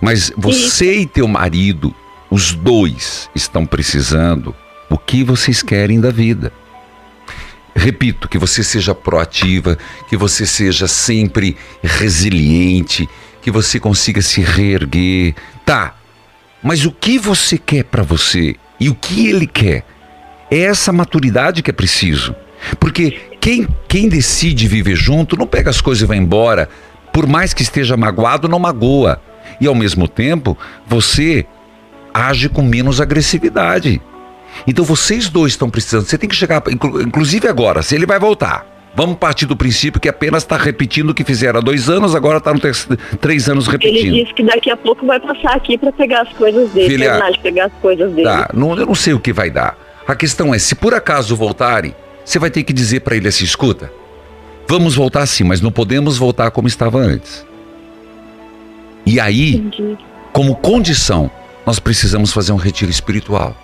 Mas 0.00 0.32
você 0.38 1.00
e 1.00 1.06
teu 1.06 1.28
marido, 1.28 1.94
os 2.30 2.54
dois, 2.54 3.28
estão 3.34 3.66
precisando 3.66 4.56
o 4.88 4.96
que 4.96 5.22
vocês 5.22 5.62
querem 5.62 6.00
da 6.00 6.10
vida. 6.10 6.50
Repito, 7.74 8.26
que 8.26 8.38
você 8.38 8.64
seja 8.64 8.94
proativa, 8.94 9.76
que 10.08 10.16
você 10.16 10.46
seja 10.46 10.88
sempre 10.88 11.58
resiliente, 11.82 13.06
que 13.42 13.50
você 13.50 13.78
consiga 13.78 14.22
se 14.22 14.40
reerguer. 14.40 15.34
Tá, 15.64 15.94
Mas 16.66 16.84
o 16.84 16.90
que 16.90 17.16
você 17.16 17.56
quer 17.56 17.84
para 17.84 18.02
você 18.02 18.56
e 18.80 18.88
o 18.88 18.94
que 18.96 19.28
ele 19.28 19.46
quer? 19.46 19.84
É 20.50 20.62
essa 20.62 20.92
maturidade 20.92 21.62
que 21.62 21.70
é 21.70 21.72
preciso. 21.72 22.34
Porque 22.80 23.12
quem, 23.40 23.68
quem 23.86 24.08
decide 24.08 24.66
viver 24.66 24.96
junto 24.96 25.36
não 25.36 25.46
pega 25.46 25.70
as 25.70 25.80
coisas 25.80 26.02
e 26.02 26.06
vai 26.06 26.16
embora. 26.16 26.68
Por 27.12 27.24
mais 27.24 27.54
que 27.54 27.62
esteja 27.62 27.96
magoado, 27.96 28.48
não 28.48 28.58
magoa. 28.58 29.22
E 29.60 29.68
ao 29.68 29.76
mesmo 29.76 30.08
tempo, 30.08 30.58
você 30.84 31.46
age 32.12 32.48
com 32.48 32.62
menos 32.62 33.00
agressividade. 33.00 34.02
Então 34.66 34.84
vocês 34.84 35.28
dois 35.28 35.52
estão 35.52 35.70
precisando. 35.70 36.04
Você 36.04 36.18
tem 36.18 36.28
que 36.28 36.34
chegar, 36.34 36.64
inclusive 36.68 37.46
agora, 37.46 37.80
se 37.80 37.94
ele 37.94 38.06
vai 38.06 38.18
voltar. 38.18 38.66
Vamos 38.96 39.18
partir 39.18 39.44
do 39.44 39.54
princípio 39.54 40.00
que 40.00 40.08
apenas 40.08 40.42
está 40.42 40.56
repetindo 40.56 41.10
o 41.10 41.14
que 41.14 41.22
fizeram 41.22 41.58
há 41.58 41.62
dois 41.62 41.90
anos, 41.90 42.14
agora 42.14 42.38
está 42.38 42.54
no 42.54 42.58
três 43.20 43.46
anos 43.46 43.66
repetindo. 43.66 44.14
Ele 44.14 44.22
disse 44.22 44.32
que 44.32 44.42
daqui 44.42 44.70
a 44.70 44.76
pouco 44.76 45.04
vai 45.04 45.20
passar 45.20 45.54
aqui 45.54 45.76
para 45.76 45.92
pegar 45.92 46.22
as 46.22 46.32
coisas 46.32 46.70
dele, 46.70 46.88
Filha, 46.88 47.10
terminar 47.10 47.30
de 47.30 47.38
pegar 47.40 47.66
as 47.66 47.72
coisas 47.74 48.10
dele. 48.12 48.26
Tá, 48.26 48.48
não, 48.54 48.74
eu 48.74 48.86
não 48.86 48.94
sei 48.94 49.12
o 49.12 49.20
que 49.20 49.34
vai 49.34 49.50
dar. 49.50 49.76
A 50.08 50.16
questão 50.16 50.54
é, 50.54 50.58
se 50.58 50.74
por 50.74 50.94
acaso 50.94 51.36
voltarem, 51.36 51.94
você 52.24 52.38
vai 52.38 52.48
ter 52.48 52.62
que 52.62 52.72
dizer 52.72 53.00
para 53.00 53.14
ele 53.14 53.28
assim: 53.28 53.44
escuta, 53.44 53.92
vamos 54.66 54.94
voltar 54.94 55.26
sim, 55.26 55.44
mas 55.44 55.60
não 55.60 55.70
podemos 55.70 56.16
voltar 56.16 56.50
como 56.50 56.66
estava 56.66 56.98
antes. 56.98 57.44
E 59.04 59.20
aí, 59.20 59.56
Entendi. 59.56 59.98
como 60.32 60.56
condição, 60.56 61.30
nós 61.66 61.78
precisamos 61.78 62.32
fazer 62.32 62.52
um 62.52 62.56
retiro 62.56 62.90
espiritual. 62.90 63.54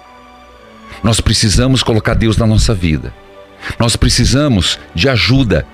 Nós 1.03 1.23
precisamos 1.23 1.83
colocar 1.83 2.13
Deus 2.13 2.37
na 2.37 2.47
nossa 2.47 2.75
vida. 2.75 3.15
Nós 3.79 3.97
precisamos 3.97 4.79
de 4.95 5.09
ajuda 5.09 5.67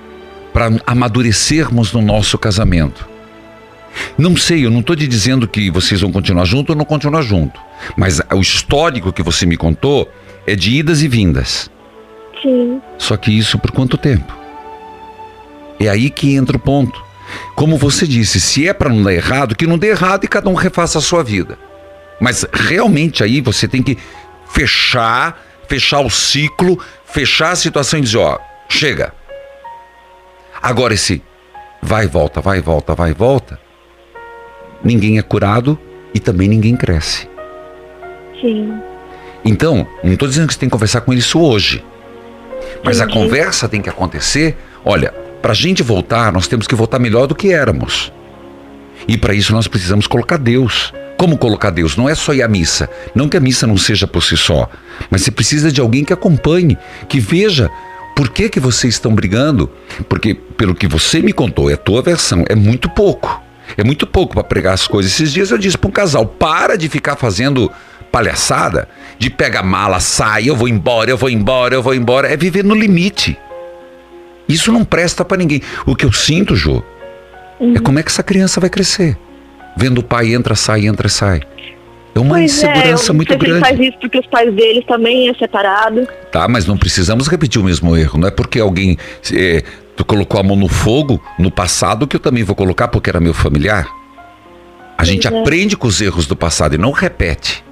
para 0.53 0.71
amadurecermos 0.87 1.93
no 1.93 2.03
nosso 2.03 2.39
casamento. 2.39 3.09
Não 4.17 4.37
sei, 4.37 4.65
eu 4.65 4.71
não 4.71 4.81
estou 4.81 4.97
te 4.97 5.07
dizendo 5.07 5.49
que 5.49 5.71
vocês 5.71 6.01
vão 6.01 6.13
continuar 6.13 6.45
junto 6.45 6.71
ou 6.71 6.77
não 6.77 6.85
continuar 6.85 7.23
junto. 7.23 7.61
Mas 7.97 8.21
o 8.33 8.41
histórico 8.41 9.13
que 9.13 9.23
você 9.23 9.47
me 9.47 9.57
contou 9.57 10.11
é 10.47 10.55
de 10.55 10.73
idas 10.73 11.03
e 11.03 11.09
vindas. 11.09 11.71
Sim. 12.43 12.81
Só 12.97 13.17
que 13.17 13.31
isso 13.31 13.59
por 13.59 13.71
quanto 13.71 13.97
tempo? 13.97 14.37
É 15.81 15.89
aí 15.89 16.11
que 16.11 16.35
entra 16.35 16.57
o 16.57 16.61
ponto. 16.61 17.03
Como 17.55 17.77
você 17.77 18.07
disse, 18.07 18.41
se 18.41 18.67
é 18.67 18.73
para 18.73 18.89
não 18.89 19.03
dar 19.03 19.13
errado, 19.13 19.55
que 19.55 19.67
não 19.67 19.79
dê 19.79 19.89
errado 19.89 20.25
e 20.25 20.29
cada 20.29 20.49
um 20.49 20.55
refaça 20.55 20.99
a 20.99 21.03
sua 21.03 21.23
vida. 21.23 21.59
Mas 22.21 22.45
realmente 22.53 23.23
aí 23.23 23.41
você 23.41 23.69
tem 23.69 23.83
que 23.83 23.97
fechar, 24.51 25.41
fechar 25.69 26.01
o 26.01 26.11
ciclo, 26.11 26.81
fechar 27.11 27.53
a 27.53 27.57
situação 27.57 27.99
e 27.99 28.03
dizer, 28.03 28.19
ó, 28.19 28.39
chega. 28.69 29.13
Agora 30.61 30.95
esse 30.95 31.23
vai 31.83 32.05
e 32.05 32.09
volta, 32.09 32.41
vai 32.41 32.59
e 32.59 32.61
volta, 32.61 32.95
vai 32.95 33.11
e 33.11 33.15
volta, 33.15 33.59
ninguém 34.83 35.19
é 35.19 35.23
curado 35.23 35.79
e 36.15 36.21
também 36.21 36.49
ninguém 36.49 36.77
cresce. 36.77 37.29
Sim. 38.41 38.81
Então, 39.45 39.87
não 40.03 40.13
estou 40.13 40.29
dizendo 40.29 40.49
que 40.49 40.55
você 40.55 40.61
tem 40.61 40.69
que 40.69 40.73
conversar 40.73 41.01
com 41.01 41.13
ele 41.13 41.21
isso 41.21 41.41
hoje. 41.41 41.85
Mas 42.85 42.99
Entendi. 43.01 43.19
a 43.19 43.21
conversa 43.23 43.69
tem 43.69 43.81
que 43.81 43.89
acontecer. 43.89 44.57
Olha, 44.85 45.13
para 45.41 45.53
a 45.53 45.55
gente 45.55 45.83
voltar, 45.83 46.33
nós 46.33 46.49
temos 46.49 46.67
que 46.67 46.75
voltar 46.75 46.99
melhor 46.99 47.27
do 47.27 47.35
que 47.35 47.53
éramos. 47.53 48.13
E 49.07 49.17
para 49.17 49.33
isso 49.33 49.53
nós 49.53 49.69
precisamos 49.69 50.07
colocar 50.07 50.37
Deus. 50.37 50.93
Como 51.19 51.37
colocar 51.37 51.71
Deus? 51.71 51.97
Não 51.97 52.09
é 52.09 52.15
só 52.15 52.33
ir 52.33 52.43
à 52.43 52.49
missa. 52.49 52.89
Não 53.13 53.29
que 53.29 53.37
a 53.37 53.41
missa 53.41 53.67
não 53.67 53.77
seja 53.77 54.07
por 54.07 54.23
si 54.23 54.37
só, 54.37 54.71
mas 55.11 55.23
você 55.23 55.33
precisa 55.33 55.71
de 55.71 55.81
alguém 55.81 56.05
que 56.05 56.13
acompanhe, 56.13 56.79
que 57.09 57.19
veja 57.19 57.69
por 58.15 58.29
que, 58.31 58.49
que 58.49 58.61
vocês 58.61 58.95
estão 58.95 59.13
brigando. 59.13 59.69
Porque, 60.09 60.33
pelo 60.33 60.77
que 60.77 60.87
você 60.87 61.21
me 61.21 61.33
contou, 61.33 61.69
é 61.69 61.75
a 61.75 61.77
tua 61.77 62.01
versão, 62.03 62.45
é 62.49 62.55
muito 62.55 62.89
pouco. 62.89 63.43
É 63.77 63.83
muito 63.83 64.07
pouco 64.07 64.35
para 64.35 64.45
pregar 64.45 64.75
as 64.75 64.87
coisas. 64.87 65.13
Esses 65.13 65.33
dias 65.33 65.51
eu 65.51 65.59
disse 65.59 65.77
para 65.77 65.89
um 65.89 65.93
casal: 65.93 66.25
para 66.25 66.79
de 66.79 66.89
ficar 66.89 67.17
fazendo 67.17 67.71
palhaçada, 68.13 68.89
de 69.19 69.29
pega 69.29 69.61
mala, 69.61 69.99
sai, 69.99 70.49
eu 70.49 70.55
vou 70.55 70.69
embora, 70.69 71.11
eu 71.11 71.19
vou 71.19 71.29
embora, 71.29 71.75
eu 71.75 71.83
vou 71.83 71.95
embora. 71.95 72.33
É 72.33 72.37
viver 72.37 72.65
no 72.65 72.77
limite. 72.77 73.37
Isso 74.49 74.71
não 74.71 74.85
presta 74.85 75.25
para 75.25 75.37
ninguém. 75.37 75.61
O 75.85 75.97
que 75.97 76.07
eu 76.07 76.13
sinto, 76.13 76.55
Jô, 76.55 76.83
uhum. 77.59 77.75
é 77.75 77.81
como 77.81 77.99
é 77.99 78.05
que 78.05 78.09
essa 78.09 78.23
criança 78.23 78.61
vai 78.61 78.71
crescer 78.71 79.19
vendo 79.79 79.99
o 79.99 80.03
pai 80.03 80.35
entra, 80.35 80.57
sai, 80.57 80.87
entra, 80.87 81.09
sai. 81.09 81.41
É 82.15 82.19
uma 82.19 82.31
pois 82.31 82.41
é, 82.41 82.45
insegurança 82.45 83.13
é, 83.13 83.15
muito 83.15 83.39
grande. 83.39 83.51
Ele 83.53 83.61
faz 83.61 83.79
isso 83.79 83.99
porque 84.01 84.19
os 84.19 84.27
pais 84.27 84.53
deles 84.53 84.85
também 84.87 85.29
é 85.29 85.35
separado. 85.35 86.07
Tá, 86.33 86.49
mas 86.49 86.67
não 86.67 86.77
precisamos 86.77 87.29
repetir 87.29 87.61
o 87.61 87.65
mesmo 87.65 87.97
erro. 87.97 88.19
Não 88.19 88.27
é 88.27 88.31
porque 88.31 88.59
alguém 88.59 88.99
é, 89.33 89.63
colocou 90.05 90.41
a 90.41 90.43
mão 90.43 90.57
no 90.57 90.69
fogo 90.69 91.23
no 91.39 91.51
passado 91.51 92.09
que 92.09 92.17
eu 92.17 92.21
também 92.21 92.43
vou 92.43 92.57
colocar 92.57 92.89
porque 92.89 93.09
era 93.09 93.21
meu 93.21 93.33
familiar. 93.33 93.87
A 93.87 94.97
pois 94.97 95.09
gente 95.09 95.29
é. 95.29 95.41
aprende 95.41 95.77
com 95.77 95.87
os 95.87 96.01
erros 96.01 96.27
do 96.27 96.35
passado 96.35 96.75
e 96.75 96.79
não 96.79 96.91
repete. 96.91 97.65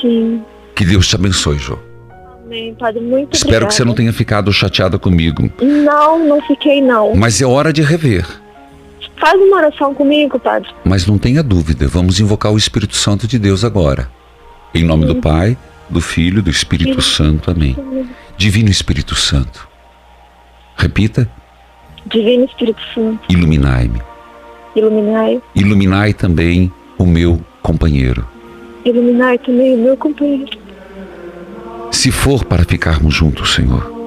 Sim. 0.00 0.40
Que 0.76 0.84
Deus 0.84 1.08
te 1.08 1.16
abençoe, 1.16 1.58
Jô. 1.58 1.76
Amém, 2.44 2.72
Padre. 2.78 3.00
Muito 3.00 3.34
Espero 3.34 3.48
obrigada. 3.48 3.66
que 3.66 3.74
você 3.74 3.84
não 3.84 3.94
tenha 3.94 4.12
ficado 4.12 4.52
chateada 4.52 4.96
comigo. 4.96 5.50
Não, 5.60 6.24
não 6.24 6.40
fiquei 6.42 6.80
não. 6.80 7.16
Mas 7.16 7.42
é 7.42 7.46
hora 7.46 7.72
de 7.72 7.82
rever. 7.82 8.24
Faz 9.20 9.40
uma 9.40 9.56
oração 9.56 9.94
comigo, 9.94 10.38
Padre. 10.38 10.70
Mas 10.84 11.06
não 11.06 11.18
tenha 11.18 11.42
dúvida, 11.42 11.88
vamos 11.88 12.20
invocar 12.20 12.52
o 12.52 12.58
Espírito 12.58 12.96
Santo 12.96 13.26
de 13.26 13.38
Deus 13.38 13.64
agora. 13.64 14.10
Em 14.74 14.84
nome 14.84 15.06
Sim. 15.06 15.14
do 15.14 15.16
Pai, 15.20 15.56
do 15.88 16.00
Filho 16.00 16.42
do 16.42 16.50
Espírito 16.50 17.00
Sim. 17.00 17.16
Santo. 17.16 17.50
Amém. 17.50 17.74
Sim. 17.74 18.08
Divino 18.36 18.70
Espírito 18.70 19.14
Santo. 19.14 19.68
Repita. 20.76 21.28
Divino 22.06 22.44
Espírito 22.44 22.80
Santo. 22.94 23.20
Iluminai-me. 23.28 24.00
Iluminai. 24.76 25.42
Iluminai 25.54 26.12
também 26.12 26.72
o 26.96 27.04
meu 27.04 27.40
companheiro. 27.62 28.26
Iluminai 28.84 29.38
também 29.38 29.74
o 29.74 29.78
meu 29.78 29.96
companheiro. 29.96 30.56
Se 31.90 32.12
for 32.12 32.44
para 32.44 32.64
ficarmos 32.64 33.14
juntos, 33.14 33.54
Senhor 33.54 33.98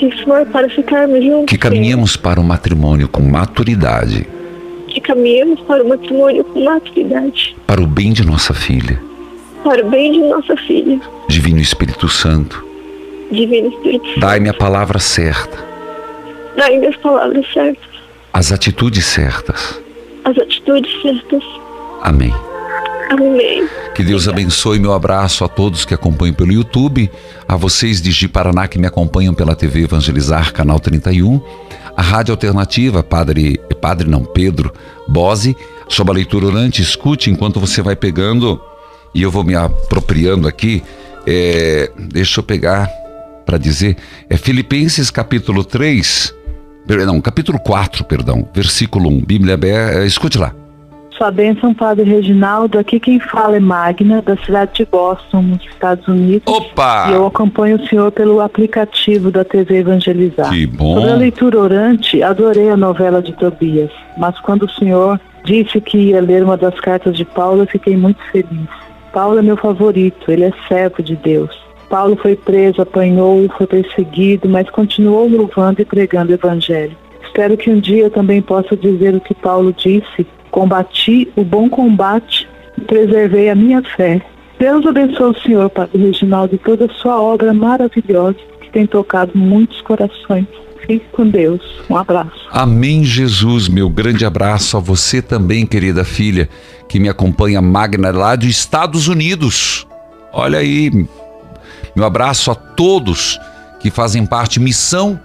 se 0.00 0.10
for 0.24 0.46
para 0.46 0.68
ficarmos 0.68 1.22
juntos. 1.22 1.46
Que 1.46 1.58
caminhemos 1.58 2.16
para 2.16 2.40
o 2.40 2.44
matrimônio 2.44 3.06
com 3.06 3.22
maturidade. 3.22 4.26
Que 4.90 5.00
caminhemos 5.00 5.60
para 5.60 5.82
o 5.82 5.88
matrimônio 5.88 6.44
com 6.44 6.64
maturidade. 6.64 7.56
Para 7.66 7.80
o 7.80 7.86
bem 7.86 8.12
de 8.12 8.24
nossa 8.26 8.52
filha. 8.52 9.00
Para 9.62 9.86
o 9.86 9.90
bem 9.90 10.12
de 10.12 10.18
nossa 10.18 10.56
filha. 10.56 11.00
Divino 11.28 11.60
Espírito 11.60 12.08
Santo. 12.08 12.64
Divino 13.30 13.68
Espírito 13.68 14.06
Santo. 14.06 14.20
Dai-me 14.20 14.48
a 14.48 14.54
palavra 14.54 14.98
certa. 14.98 15.58
Dai-me 16.56 16.88
as 16.88 16.96
palavras 16.96 17.46
certas. 17.52 17.90
As 18.32 18.52
atitudes 18.52 19.04
certas. 19.04 19.80
As 20.24 20.36
atitudes 20.36 20.90
certas. 21.02 21.42
Amém. 22.02 22.34
Amém. 23.10 23.68
Que 23.94 24.04
Deus 24.04 24.28
abençoe. 24.28 24.78
Meu 24.78 24.92
abraço 24.92 25.44
a 25.44 25.48
todos 25.48 25.84
que 25.84 25.92
acompanham 25.92 26.34
pelo 26.34 26.52
YouTube, 26.52 27.10
a 27.46 27.56
vocês 27.56 28.00
de 28.00 28.28
Paraná 28.28 28.68
que 28.68 28.78
me 28.78 28.86
acompanham 28.86 29.34
pela 29.34 29.54
TV 29.54 29.82
Evangelizar, 29.82 30.52
canal 30.52 30.78
31, 30.78 31.40
a 32.00 32.02
Rádio 32.02 32.32
Alternativa, 32.32 33.02
Padre, 33.02 33.60
Padre 33.78 34.08
não, 34.08 34.24
Pedro 34.24 34.72
Bose, 35.06 35.54
sobre 35.86 36.12
a 36.12 36.14
leitura 36.14 36.46
orante, 36.46 36.80
escute 36.80 37.30
enquanto 37.30 37.60
você 37.60 37.82
vai 37.82 37.94
pegando 37.94 38.58
e 39.14 39.20
eu 39.20 39.30
vou 39.30 39.44
me 39.44 39.54
apropriando 39.54 40.48
aqui. 40.48 40.82
É, 41.26 41.92
deixa 41.98 42.40
eu 42.40 42.42
pegar 42.42 42.88
para 43.44 43.58
dizer, 43.58 43.98
é 44.30 44.38
Filipenses 44.38 45.10
capítulo 45.10 45.62
3, 45.62 46.34
não, 47.06 47.20
capítulo 47.20 47.58
4, 47.58 48.02
perdão, 48.04 48.48
versículo 48.54 49.10
1, 49.10 49.20
Bíblia 49.20 49.52
aberta, 49.52 50.02
escute 50.06 50.38
lá 50.38 50.54
sua 51.20 51.30
bênção, 51.30 51.74
Padre 51.74 52.08
Reginaldo. 52.08 52.78
Aqui 52.78 52.98
quem 52.98 53.20
fala 53.20 53.58
é 53.58 53.60
Magna, 53.60 54.22
da 54.22 54.38
cidade 54.38 54.70
de 54.76 54.86
Boston, 54.86 55.42
nos 55.42 55.62
Estados 55.66 56.08
Unidos. 56.08 56.42
Opa! 56.46 57.08
E 57.10 57.12
eu 57.12 57.26
acompanho 57.26 57.76
o 57.76 57.86
senhor 57.86 58.10
pelo 58.10 58.40
aplicativo 58.40 59.30
da 59.30 59.44
TV 59.44 59.80
Evangelizar. 59.80 60.48
Que 60.48 60.66
bom! 60.66 60.94
Sobre 60.94 61.10
a 61.10 61.16
leitura 61.16 61.60
orante, 61.60 62.22
adorei 62.22 62.70
a 62.70 62.76
novela 62.76 63.20
de 63.20 63.34
Tobias, 63.34 63.90
mas 64.16 64.38
quando 64.40 64.62
o 64.62 64.70
senhor 64.70 65.20
disse 65.44 65.78
que 65.78 65.98
ia 65.98 66.22
ler 66.22 66.42
uma 66.42 66.56
das 66.56 66.80
cartas 66.80 67.14
de 67.14 67.26
Paulo, 67.26 67.64
eu 67.64 67.66
fiquei 67.66 67.98
muito 67.98 68.22
feliz. 68.32 68.68
Paulo 69.12 69.38
é 69.38 69.42
meu 69.42 69.58
favorito, 69.58 70.32
ele 70.32 70.44
é 70.44 70.52
servo 70.68 71.02
de 71.02 71.16
Deus. 71.16 71.50
Paulo 71.90 72.16
foi 72.16 72.34
preso, 72.34 72.80
apanhou, 72.80 73.46
foi 73.58 73.66
perseguido, 73.66 74.48
mas 74.48 74.70
continuou 74.70 75.28
louvando 75.28 75.82
e 75.82 75.84
pregando 75.84 76.32
o 76.32 76.34
Evangelho. 76.34 76.96
Espero 77.22 77.58
que 77.58 77.68
um 77.68 77.78
dia 77.78 78.04
eu 78.04 78.10
também 78.10 78.40
possa 78.40 78.74
dizer 78.74 79.14
o 79.14 79.20
que 79.20 79.34
Paulo 79.34 79.74
disse 79.76 80.26
Combati 80.50 81.30
o 81.36 81.44
bom 81.44 81.68
combate 81.68 82.48
e 82.76 82.80
preservei 82.82 83.50
a 83.50 83.54
minha 83.54 83.82
fé. 83.82 84.20
Deus 84.58 84.84
abençoe 84.86 85.30
o 85.30 85.40
Senhor, 85.40 85.70
Padre 85.70 85.98
Reginaldo, 85.98 86.54
e 86.54 86.58
toda 86.58 86.84
a 86.84 86.94
sua 86.94 87.20
obra 87.20 87.54
maravilhosa 87.54 88.36
que 88.60 88.70
tem 88.70 88.86
tocado 88.86 89.32
muitos 89.34 89.80
corações. 89.80 90.46
Fique 90.86 91.06
com 91.12 91.26
Deus. 91.26 91.60
Um 91.88 91.96
abraço. 91.96 92.48
Amém, 92.50 93.04
Jesus. 93.04 93.68
Meu 93.68 93.88
grande 93.88 94.24
abraço 94.24 94.76
a 94.76 94.80
você 94.80 95.22
também, 95.22 95.64
querida 95.64 96.04
filha, 96.04 96.48
que 96.88 96.98
me 96.98 97.08
acompanha, 97.08 97.62
Magna, 97.62 98.10
lá 98.10 98.34
dos 98.34 98.48
Estados 98.48 99.08
Unidos. 99.08 99.86
Olha 100.32 100.58
aí. 100.58 100.90
Meu 101.94 102.04
abraço 102.04 102.50
a 102.50 102.54
todos 102.54 103.38
que 103.80 103.90
fazem 103.90 104.26
parte 104.26 104.60
Missão 104.60 105.18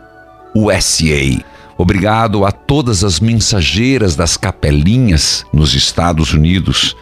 USA. 0.54 1.44
Obrigado 1.78 2.46
a 2.46 2.52
todas 2.52 3.04
as 3.04 3.20
mensageiras 3.20 4.16
das 4.16 4.38
capelinhas 4.38 5.46
nos 5.52 5.74
Estados 5.74 6.34
Unidos 6.34 6.96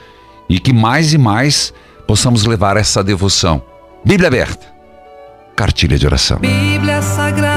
e 0.49 0.59
que 0.59 0.73
mais 0.73 1.13
e 1.13 1.17
mais 1.17 1.73
possamos 2.07 2.45
levar 2.45 2.75
essa 2.75 3.03
devoção. 3.03 3.61
Bíblia 4.03 4.27
aberta, 4.27 4.65
cartilha 5.55 5.97
de 5.97 6.05
oração. 6.05 6.39
Bíblia 6.39 7.01
Sagrada, 7.01 7.52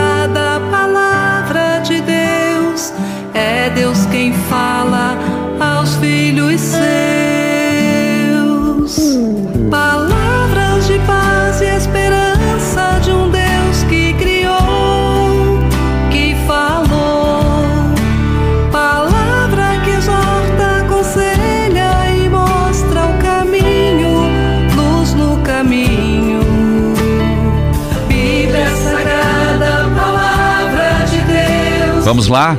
Vamos 32.07 32.29
lá? 32.29 32.57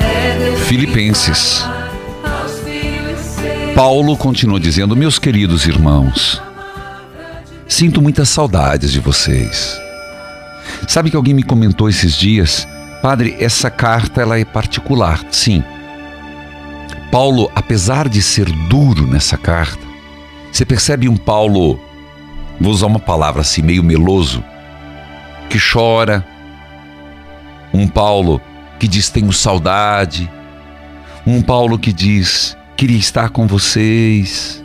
Filipenses. 0.67 1.63
Paulo 3.73 4.17
continua 4.17 4.60
dizendo: 4.60 4.93
Meus 4.93 5.17
queridos 5.17 5.65
irmãos, 5.65 6.41
sinto 7.65 8.01
muitas 8.01 8.27
saudades 8.27 8.91
de 8.91 8.99
vocês. 8.99 9.79
Sabe 10.86 11.10
que 11.10 11.15
alguém 11.15 11.33
me 11.33 11.43
comentou 11.43 11.88
esses 11.88 12.17
dias, 12.17 12.67
Padre, 13.01 13.38
essa 13.39 13.71
carta 13.71 14.21
ela 14.21 14.38
é 14.38 14.43
particular. 14.43 15.23
Sim. 15.31 15.63
Paulo, 17.10 17.49
apesar 17.55 18.10
de 18.10 18.21
ser 18.21 18.51
duro 18.67 19.07
nessa 19.07 19.38
carta, 19.38 19.88
você 20.51 20.65
percebe 20.65 21.07
um 21.07 21.15
Paulo, 21.15 21.79
vou 22.60 22.73
usar 22.73 22.88
uma 22.88 22.99
palavra 22.99 23.43
assim, 23.43 23.62
meio 23.62 23.81
meloso, 23.81 24.43
que 25.49 25.57
chora. 25.57 26.27
Um 27.73 27.88
Paulo 27.88 28.41
que 28.79 28.87
diz 28.87 29.09
tenho 29.09 29.31
saudade. 29.31 30.29
Um 31.25 31.41
Paulo 31.41 31.77
que 31.77 31.91
diz 31.91 32.55
queria 32.75 32.97
estar 32.97 33.29
com 33.29 33.47
vocês. 33.47 34.63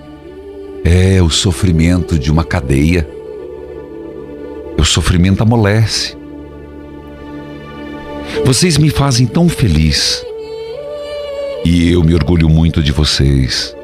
É 0.85 1.23
o 1.23 1.31
sofrimento 1.31 2.19
de 2.19 2.31
uma 2.31 2.45
cadeia. 2.45 3.09
O 4.79 4.85
sofrimento 4.85 5.43
amolece. 5.43 6.17
Vocês 8.45 8.77
me 8.77 8.91
fazem 8.91 9.27
tão 9.27 9.49
feliz. 9.49 10.25
E 11.65 11.93
eu 11.93 12.03
me 12.03 12.15
orgulho 12.15 12.49
muito 12.49 12.83
de 12.83 12.91
vocês. 12.91 13.75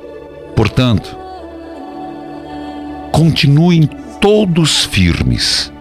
Portanto, 0.56 1.16
continuem 3.12 3.88
todos 4.20 4.84
firmes, 4.84 5.72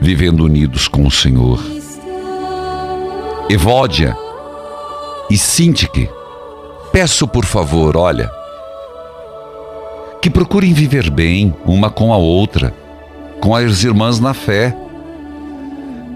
vivendo 0.00 0.44
unidos 0.44 0.88
com 0.88 1.06
o 1.06 1.10
Senhor. 1.10 1.73
Evódia 3.48 4.16
e 5.30 5.36
Sintique, 5.36 6.08
peço 6.90 7.28
por 7.28 7.44
favor, 7.44 7.96
olha, 7.96 8.30
que 10.22 10.30
procurem 10.30 10.72
viver 10.72 11.10
bem 11.10 11.54
uma 11.66 11.90
com 11.90 12.12
a 12.12 12.16
outra, 12.16 12.74
com 13.40 13.54
as 13.54 13.84
irmãs 13.84 14.18
na 14.18 14.32
fé. 14.32 14.74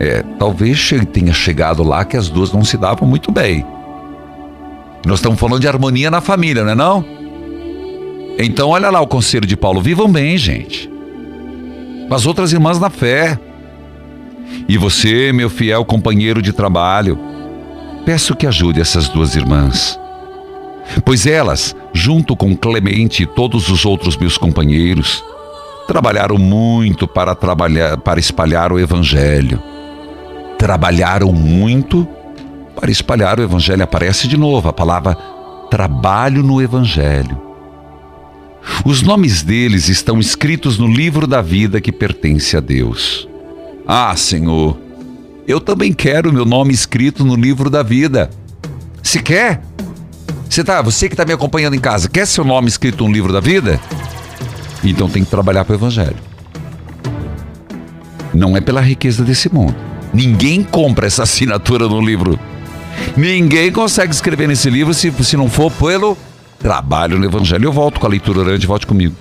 É, 0.01 0.23
talvez 0.39 0.91
tenha 1.13 1.35
chegado 1.35 1.83
lá 1.83 2.05
que 2.05 2.17
as 2.17 2.29
duas 2.29 2.51
não 2.51 2.65
se 2.65 2.79
davam 2.79 3.07
muito 3.07 3.31
bem. 3.31 3.65
Nós 5.05 5.19
estamos 5.19 5.39
falando 5.39 5.61
de 5.61 5.69
harmonia 5.69 6.11
na 6.11 6.23
família, 6.23 6.65
não 6.65 6.73
é 6.73 6.75
não? 6.75 7.05
Então 8.39 8.71
olha 8.71 8.89
lá 8.89 9.01
o 9.01 9.07
conselho 9.07 9.47
de 9.47 9.57
Paulo, 9.57 9.83
vivam 9.83 10.11
bem, 10.11 10.39
gente. 10.39 10.91
As 12.11 12.25
outras 12.25 12.53
irmãs 12.53 12.79
na 12.79 12.89
fé. 12.89 13.39
E 14.69 14.77
você, 14.77 15.33
meu 15.33 15.49
fiel 15.49 15.85
companheiro 15.85 16.43
de 16.43 16.53
trabalho, 16.53 17.19
peço 18.05 18.35
que 18.35 18.47
ajude 18.47 18.81
essas 18.81 19.09
duas 19.09 19.35
irmãs. 19.35 19.99
Pois 21.05 21.27
elas, 21.27 21.77
junto 21.93 22.35
com 22.37 22.57
Clemente 22.57 23.23
e 23.23 23.27
todos 23.27 23.69
os 23.69 23.85
outros 23.85 24.17
meus 24.17 24.39
companheiros, 24.39 25.23
trabalharam 25.87 26.39
muito 26.39 27.07
para 27.07 27.35
trabalhar 27.35 27.97
para 27.99 28.21
espalhar 28.21 28.73
o 28.73 28.79
evangelho. 28.79 29.63
Trabalharam 30.59 31.33
muito 31.33 32.07
para 32.75 32.91
espalhar 32.91 33.39
o 33.39 33.43
evangelho. 33.43 33.83
Aparece 33.83 34.27
de 34.27 34.37
novo 34.37 34.69
a 34.69 34.73
palavra 34.73 35.17
trabalho 35.71 36.43
no 36.43 36.61
evangelho. 36.63 37.41
Os 38.85 39.03
nomes 39.03 39.43
deles 39.43 39.89
estão 39.89 40.19
escritos 40.19 40.79
no 40.79 40.87
livro 40.87 41.27
da 41.27 41.41
vida 41.41 41.81
que 41.81 41.93
pertence 41.93 42.57
a 42.57 42.61
Deus. 42.61 43.28
Ah, 43.91 44.15
Senhor, 44.15 44.77
eu 45.47 45.59
também 45.59 45.95
quero 45.95 46.31
meu 46.31 46.45
nome 46.45 46.75
escrito 46.75 47.25
no 47.25 47.35
livro 47.35 47.71
da 47.71 47.83
vida. 47.83 48.29
Se 49.03 49.19
quer? 49.23 49.63
Você, 50.47 50.63
tá, 50.63 50.83
você 50.83 51.09
que 51.09 51.15
está 51.15 51.25
me 51.25 51.33
acompanhando 51.33 51.73
em 51.73 51.81
casa, 51.81 52.07
quer 52.07 52.27
seu 52.27 52.45
nome 52.45 52.69
escrito 52.69 53.03
no 53.03 53.11
livro 53.11 53.33
da 53.33 53.41
vida? 53.41 53.81
Então 54.85 55.09
tem 55.09 55.25
que 55.25 55.31
trabalhar 55.31 55.65
para 55.65 55.73
o 55.73 55.77
Evangelho. 55.77 56.17
Não 58.35 58.55
é 58.55 58.61
pela 58.61 58.83
riqueza 58.83 59.25
desse 59.25 59.51
mundo. 59.51 59.75
Ninguém 60.13 60.63
compra 60.63 61.07
essa 61.07 61.23
assinatura 61.23 61.89
no 61.89 62.03
livro. 62.03 62.39
Ninguém 63.17 63.73
consegue 63.73 64.13
escrever 64.13 64.49
nesse 64.49 64.69
livro 64.69 64.93
se, 64.93 65.11
se 65.25 65.35
não 65.35 65.49
for 65.49 65.73
pelo 65.73 66.15
trabalho 66.59 67.19
no 67.19 67.25
Evangelho. 67.25 67.65
Eu 67.65 67.73
volto 67.73 67.99
com 67.99 68.07
a 68.07 68.11
leitura 68.11 68.41
orante, 68.41 68.67
volte 68.67 68.87
comigo. 68.87 69.17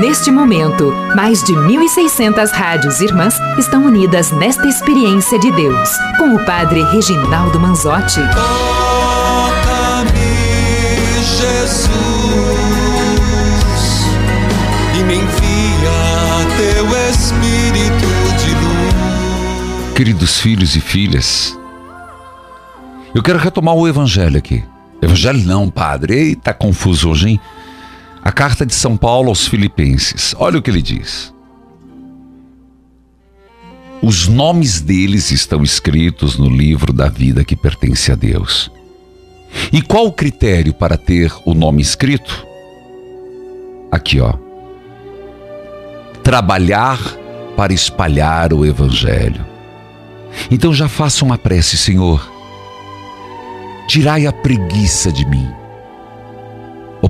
Neste 0.00 0.30
momento, 0.30 0.90
mais 1.14 1.44
de 1.44 1.52
1.600 1.52 2.50
rádios 2.52 3.02
irmãs 3.02 3.34
estão 3.58 3.84
unidas 3.84 4.32
nesta 4.32 4.66
experiência 4.66 5.38
de 5.38 5.52
Deus, 5.52 5.90
com 6.16 6.34
o 6.34 6.42
Padre 6.46 6.82
Reginaldo 6.84 7.60
Manzotti. 7.60 8.20
Toca-me, 8.32 10.10
Jesus, 11.36 11.90
e 14.98 15.02
me 15.04 15.16
envia 15.16 16.46
teu 16.56 16.86
Espírito 17.10 18.08
de 18.38 18.54
luz. 18.54 19.92
Queridos 19.94 20.40
filhos 20.40 20.76
e 20.76 20.80
filhas, 20.80 21.58
eu 23.14 23.22
quero 23.22 23.38
retomar 23.38 23.74
o 23.74 23.86
Evangelho 23.86 24.38
aqui. 24.38 24.64
Evangelho 25.02 25.40
não, 25.44 25.68
padre. 25.68 26.14
Eita, 26.14 26.54
confuso 26.54 27.10
hoje, 27.10 27.28
hein? 27.28 27.40
A 28.22 28.30
carta 28.30 28.66
de 28.66 28.74
São 28.74 28.96
Paulo 28.96 29.28
aos 29.28 29.46
Filipenses. 29.46 30.34
Olha 30.38 30.58
o 30.58 30.62
que 30.62 30.70
ele 30.70 30.82
diz. 30.82 31.32
Os 34.02 34.28
nomes 34.28 34.80
deles 34.80 35.30
estão 35.30 35.62
escritos 35.62 36.38
no 36.38 36.48
livro 36.48 36.92
da 36.92 37.08
vida 37.08 37.44
que 37.44 37.54
pertence 37.54 38.10
a 38.10 38.14
Deus. 38.14 38.70
E 39.72 39.82
qual 39.82 40.06
o 40.06 40.12
critério 40.12 40.72
para 40.72 40.96
ter 40.96 41.32
o 41.44 41.54
nome 41.54 41.82
escrito? 41.82 42.46
Aqui, 43.90 44.20
ó. 44.20 44.34
Trabalhar 46.22 46.98
para 47.56 47.72
espalhar 47.72 48.52
o 48.52 48.64
Evangelho. 48.64 49.44
Então 50.50 50.72
já 50.72 50.88
faça 50.88 51.24
uma 51.24 51.36
prece, 51.36 51.76
Senhor. 51.76 52.30
Tirai 53.86 54.26
a 54.26 54.32
preguiça 54.32 55.10
de 55.12 55.26
mim. 55.26 55.59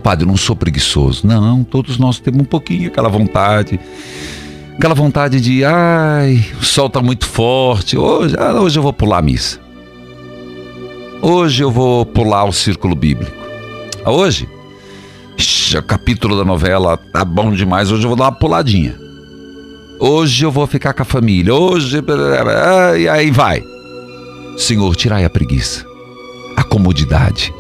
Padre, 0.01 0.27
não 0.27 0.37
sou 0.37 0.57
preguiçoso. 0.57 1.27
Não, 1.27 1.63
todos 1.63 1.99
nós 1.99 2.19
temos 2.19 2.41
um 2.41 2.45
pouquinho 2.45 2.89
aquela 2.89 3.09
vontade. 3.09 3.79
Aquela 4.77 4.95
vontade 4.95 5.41
de, 5.41 5.65
ai, 5.65 6.45
o 6.61 6.65
sol 6.65 6.87
está 6.87 7.01
muito 7.01 7.27
forte. 7.27 7.97
Hoje, 7.97 8.35
ah, 8.39 8.61
hoje 8.61 8.79
eu 8.79 8.83
vou 8.83 8.93
pular 8.93 9.19
a 9.19 9.23
missa. 9.23 9.61
Hoje 11.23 11.63
eu 11.63 11.71
vou 11.71 12.07
pular 12.07 12.45
o 12.45 12.53
círculo 12.53 12.95
bíblico. 12.95 13.37
Hoje, 14.07 14.49
o 15.77 15.83
capítulo 15.83 16.37
da 16.37 16.45
novela 16.45 16.97
tá 16.97 17.25
bom 17.25 17.53
demais. 17.53 17.93
Hoje 17.93 18.05
eu 18.05 18.09
vou 18.09 18.17
dar 18.17 18.25
uma 18.25 18.33
puladinha. 18.33 18.99
Hoje 19.99 20.45
eu 20.45 20.51
vou 20.51 20.67
ficar 20.67 20.95
com 20.95 21.03
a 21.03 21.05
família. 21.05 21.55
Hoje. 21.55 22.03
E 22.99 23.09
aí 23.09 23.31
vai. 23.31 23.63
Senhor, 24.57 24.97
tirai 24.97 25.25
a 25.25 25.31
preguiça, 25.31 25.85
a 26.57 26.65
comodidade 26.65 27.53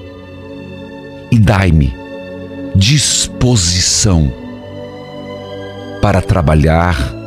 e 1.31 1.39
dai-me 1.39 1.95
disposição 2.75 4.33
para 6.01 6.21
trabalhar 6.21 7.21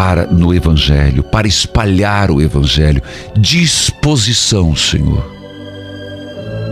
para 0.00 0.24
no 0.24 0.54
evangelho, 0.54 1.22
para 1.22 1.46
espalhar 1.46 2.30
o 2.30 2.40
evangelho. 2.40 3.02
Disposição, 3.36 4.74
Senhor. 4.74 5.30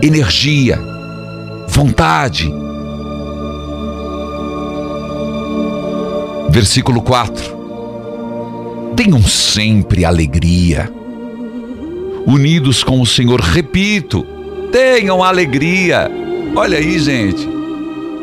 Energia, 0.01 0.79
vontade. 1.67 2.51
Versículo 6.49 7.03
4. 7.03 7.59
Tenham 8.95 9.21
sempre 9.21 10.03
alegria. 10.03 10.91
Unidos 12.25 12.83
com 12.83 12.99
o 12.99 13.05
Senhor, 13.05 13.39
repito, 13.41 14.25
tenham 14.71 15.23
alegria. 15.23 16.09
Olha 16.55 16.77
aí, 16.77 16.99
gente. 16.99 17.47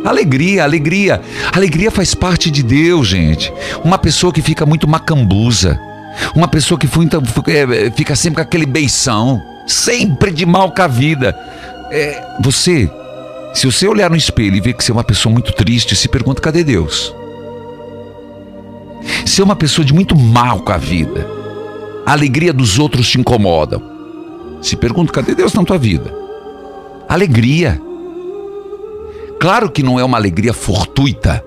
Alegria, 0.05 0.64
alegria. 0.64 1.20
Alegria 1.53 1.91
faz 1.91 2.14
parte 2.14 2.51
de 2.51 2.62
Deus, 2.62 3.09
gente. 3.09 3.53
Uma 3.85 3.99
pessoa 3.99 4.33
que 4.33 4.43
fica 4.43 4.64
muito 4.64 4.87
macambuza. 4.87 5.81
Uma 6.35 6.49
pessoa 6.49 6.79
que 6.79 6.87
fica, 6.87 7.20
é, 7.49 7.91
fica 7.91 8.14
sempre 8.14 8.37
com 8.37 8.43
aquele 8.43 8.66
beição. 8.66 9.43
Sempre 9.66 10.31
de 10.31 10.47
mal 10.47 10.72
com 10.72 10.83
a 10.83 10.87
vida. 10.87 11.37
É, 11.91 12.37
você, 12.41 12.91
se 13.53 13.66
você 13.66 13.89
olhar 13.89 14.11
no 14.11 14.16
espelho 14.16 14.57
e 14.57 14.61
ver 14.61 14.74
que 14.74 14.85
você 14.85 14.93
é 14.93 14.95
uma 14.95 15.05
pessoa 15.05 15.33
muito 15.33 15.53
triste, 15.53 15.97
se 15.97 16.09
pergunta: 16.09 16.41
cadê 16.41 16.62
Deus? 16.62 17.14
Se 19.24 19.41
é 19.41 19.45
uma 19.45 19.57
pessoa 19.57 19.85
de 19.85 19.93
muito 19.93 20.16
mal 20.16 20.61
com 20.61 20.72
a 20.72 20.77
vida, 20.77 21.27
a 22.05 22.12
alegria 22.12 22.53
dos 22.53 22.79
outros 22.79 23.09
te 23.09 23.18
incomoda. 23.18 23.81
Se 24.62 24.77
pergunta: 24.77 25.12
cadê 25.12 25.35
Deus 25.35 25.53
na 25.53 25.64
tua 25.64 25.79
vida? 25.79 26.14
Alegria. 27.09 27.81
Claro 29.39 29.70
que 29.70 29.82
não 29.82 30.01
é 30.01 30.05
uma 30.05 30.16
alegria 30.16 30.55
fortuita, 30.55 31.45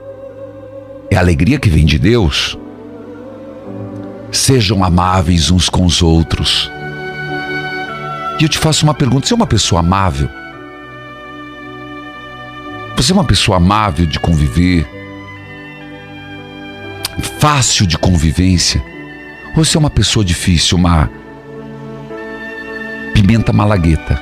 é 1.10 1.16
a 1.16 1.20
alegria 1.20 1.60
que 1.60 1.70
vem 1.70 1.86
de 1.86 1.98
Deus. 1.98 2.58
Sejam 4.32 4.84
amáveis 4.84 5.50
uns 5.50 5.70
com 5.70 5.86
os 5.86 6.04
outros. 6.04 6.72
E 8.40 8.44
eu 8.44 8.50
te 8.50 8.60
faço 8.60 8.86
uma 8.86 8.94
pergunta: 8.94 9.26
você 9.26 9.34
é 9.34 9.36
uma 9.36 9.48
pessoa 9.48 9.80
amável? 9.80 10.30
Você 12.96 13.12
é 13.12 13.16
uma 13.16 13.24
pessoa 13.24 13.58
amável 13.58 14.06
de 14.06 14.20
conviver? 14.20 14.88
Fácil 17.40 17.88
de 17.88 17.98
convivência? 17.98 18.84
Ou 19.56 19.66
você 19.66 19.78
é 19.78 19.80
uma 19.80 19.90
pessoa 19.90 20.24
difícil, 20.24 20.78
uma 20.78 21.10
pimenta 23.14 23.52
malagueta, 23.52 24.22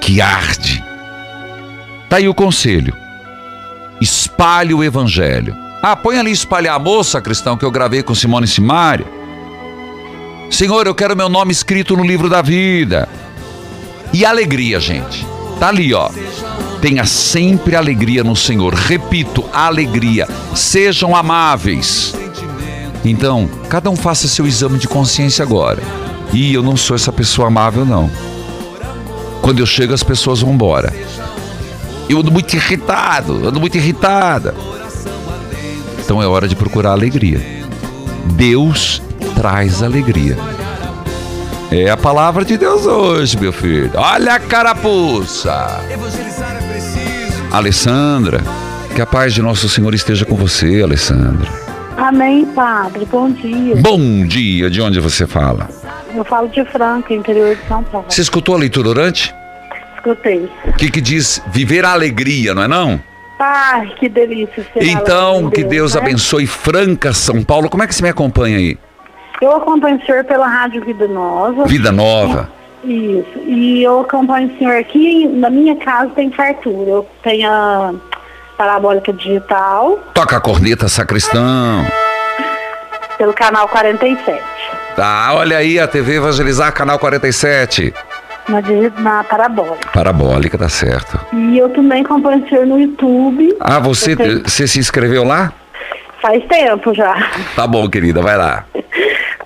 que 0.00 0.20
arde? 0.20 0.89
Tá 2.10 2.16
aí 2.16 2.28
o 2.28 2.34
conselho. 2.34 2.92
Espalhe 4.00 4.74
o 4.74 4.82
evangelho. 4.82 5.56
Ah, 5.80 5.94
põe 5.94 6.18
ali 6.18 6.32
espalhar 6.32 6.74
a 6.74 6.78
moça, 6.78 7.20
cristão, 7.20 7.56
que 7.56 7.64
eu 7.64 7.70
gravei 7.70 8.02
com 8.02 8.16
Simone 8.16 8.48
Simária. 8.48 9.06
Senhor, 10.50 10.88
eu 10.88 10.94
quero 10.94 11.16
meu 11.16 11.28
nome 11.28 11.52
escrito 11.52 11.96
no 11.96 12.04
livro 12.04 12.28
da 12.28 12.42
vida. 12.42 13.08
E 14.12 14.24
alegria, 14.24 14.80
gente. 14.80 15.24
Tá 15.60 15.68
ali, 15.68 15.94
ó. 15.94 16.10
Tenha 16.82 17.06
sempre 17.06 17.76
alegria 17.76 18.24
no 18.24 18.34
Senhor. 18.34 18.74
Repito, 18.74 19.44
alegria. 19.52 20.26
Sejam 20.52 21.14
amáveis. 21.14 22.12
Então, 23.04 23.48
cada 23.68 23.88
um 23.88 23.94
faça 23.94 24.26
seu 24.26 24.48
exame 24.48 24.80
de 24.80 24.88
consciência 24.88 25.44
agora. 25.44 25.80
E 26.32 26.52
eu 26.52 26.62
não 26.62 26.76
sou 26.76 26.96
essa 26.96 27.12
pessoa 27.12 27.46
amável, 27.46 27.86
não. 27.86 28.10
Quando 29.40 29.60
eu 29.60 29.66
chego, 29.66 29.94
as 29.94 30.02
pessoas 30.02 30.40
vão 30.40 30.52
embora. 30.52 30.92
Eu 32.10 32.18
ando 32.18 32.32
muito 32.32 32.52
irritado, 32.56 33.46
ando 33.46 33.60
muito 33.60 33.76
irritada. 33.76 34.52
Então 36.00 36.20
é 36.20 36.26
hora 36.26 36.48
de 36.48 36.56
procurar 36.56 36.90
alegria. 36.90 37.40
Deus 38.32 39.00
traz 39.36 39.80
alegria. 39.80 40.36
É 41.70 41.88
a 41.88 41.96
palavra 41.96 42.44
de 42.44 42.58
Deus 42.58 42.84
hoje, 42.84 43.38
meu 43.38 43.52
filho. 43.52 43.92
Olha 43.94 44.34
a 44.34 44.40
carapuça. 44.40 45.80
Alessandra, 47.52 48.42
que 48.92 49.00
a 49.00 49.06
paz 49.06 49.32
de 49.32 49.40
nosso 49.40 49.68
Senhor 49.68 49.94
esteja 49.94 50.24
com 50.24 50.34
você, 50.34 50.82
Alessandra. 50.82 51.48
Amém, 51.96 52.44
padre. 52.44 53.04
Bom 53.04 53.30
dia. 53.30 53.76
Bom 53.76 54.26
dia. 54.26 54.68
De 54.68 54.82
onde 54.82 54.98
você 54.98 55.28
fala? 55.28 55.68
Eu 56.12 56.24
falo 56.24 56.48
de 56.48 56.64
Franca, 56.64 57.14
interior 57.14 57.54
de 57.54 57.68
São 57.68 57.84
Paulo. 57.84 58.06
Você 58.08 58.20
escutou 58.20 58.56
a 58.56 58.58
leitura 58.58 58.88
orante? 58.88 59.32
Escutei. 60.00 60.50
O 60.64 60.72
que, 60.72 60.90
que 60.90 61.00
diz 61.00 61.42
viver 61.48 61.84
a 61.84 61.92
alegria, 61.92 62.54
não 62.54 62.62
é 62.62 62.68
não? 62.68 63.00
Ai, 63.38 63.92
que 63.98 64.08
delícia 64.08 64.64
ser 64.72 64.82
Então, 64.82 65.50
que 65.50 65.62
Deus 65.62 65.94
né? 65.94 66.00
abençoe 66.00 66.46
Franca, 66.46 67.12
São 67.12 67.42
Paulo. 67.42 67.68
Como 67.70 67.82
é 67.82 67.86
que 67.86 67.94
você 67.94 68.02
me 68.02 68.08
acompanha 68.08 68.56
aí? 68.58 68.78
Eu 69.40 69.56
acompanho 69.56 69.96
o 69.96 70.04
senhor 70.04 70.24
pela 70.24 70.46
Rádio 70.46 70.84
Vida 70.84 71.06
Nova. 71.08 71.64
Vida 71.64 71.90
Nova. 71.92 72.50
Isso. 72.84 73.38
E 73.46 73.82
eu 73.82 74.00
acompanho 74.00 74.48
o 74.48 74.58
senhor 74.58 74.76
aqui, 74.76 75.26
na 75.26 75.48
minha 75.50 75.76
casa 75.76 76.10
tem 76.14 76.30
fartura. 76.30 76.90
Eu 76.90 77.06
tenho 77.22 77.50
a 77.50 77.94
parabólica 78.58 79.10
digital 79.12 79.98
Toca 80.12 80.36
a 80.36 80.40
corneta, 80.40 80.86
sacristão. 80.88 81.86
pelo 83.16 83.32
canal 83.32 83.68
47. 83.68 84.42
Tá, 84.96 85.32
olha 85.32 85.56
aí 85.56 85.78
a 85.78 85.86
TV 85.88 86.16
Evangelizar, 86.16 86.72
canal 86.72 86.98
47. 86.98 87.94
Na, 88.50 88.60
na 89.00 89.24
parabólica. 89.24 89.88
Parabólica, 89.92 90.58
tá 90.58 90.68
certo. 90.68 91.18
E 91.32 91.56
eu 91.58 91.68
também 91.70 92.02
acompanho 92.02 92.44
o 92.44 92.48
senhor 92.48 92.66
no 92.66 92.80
YouTube. 92.80 93.56
Ah, 93.60 93.78
você, 93.78 94.16
tenho- 94.16 94.42
você 94.42 94.66
se 94.66 94.78
inscreveu 94.78 95.22
lá? 95.24 95.52
Faz 96.20 96.44
tempo 96.46 96.92
já. 96.94 97.14
Tá 97.56 97.66
bom, 97.66 97.88
querida, 97.88 98.20
vai 98.20 98.36
lá. 98.36 98.64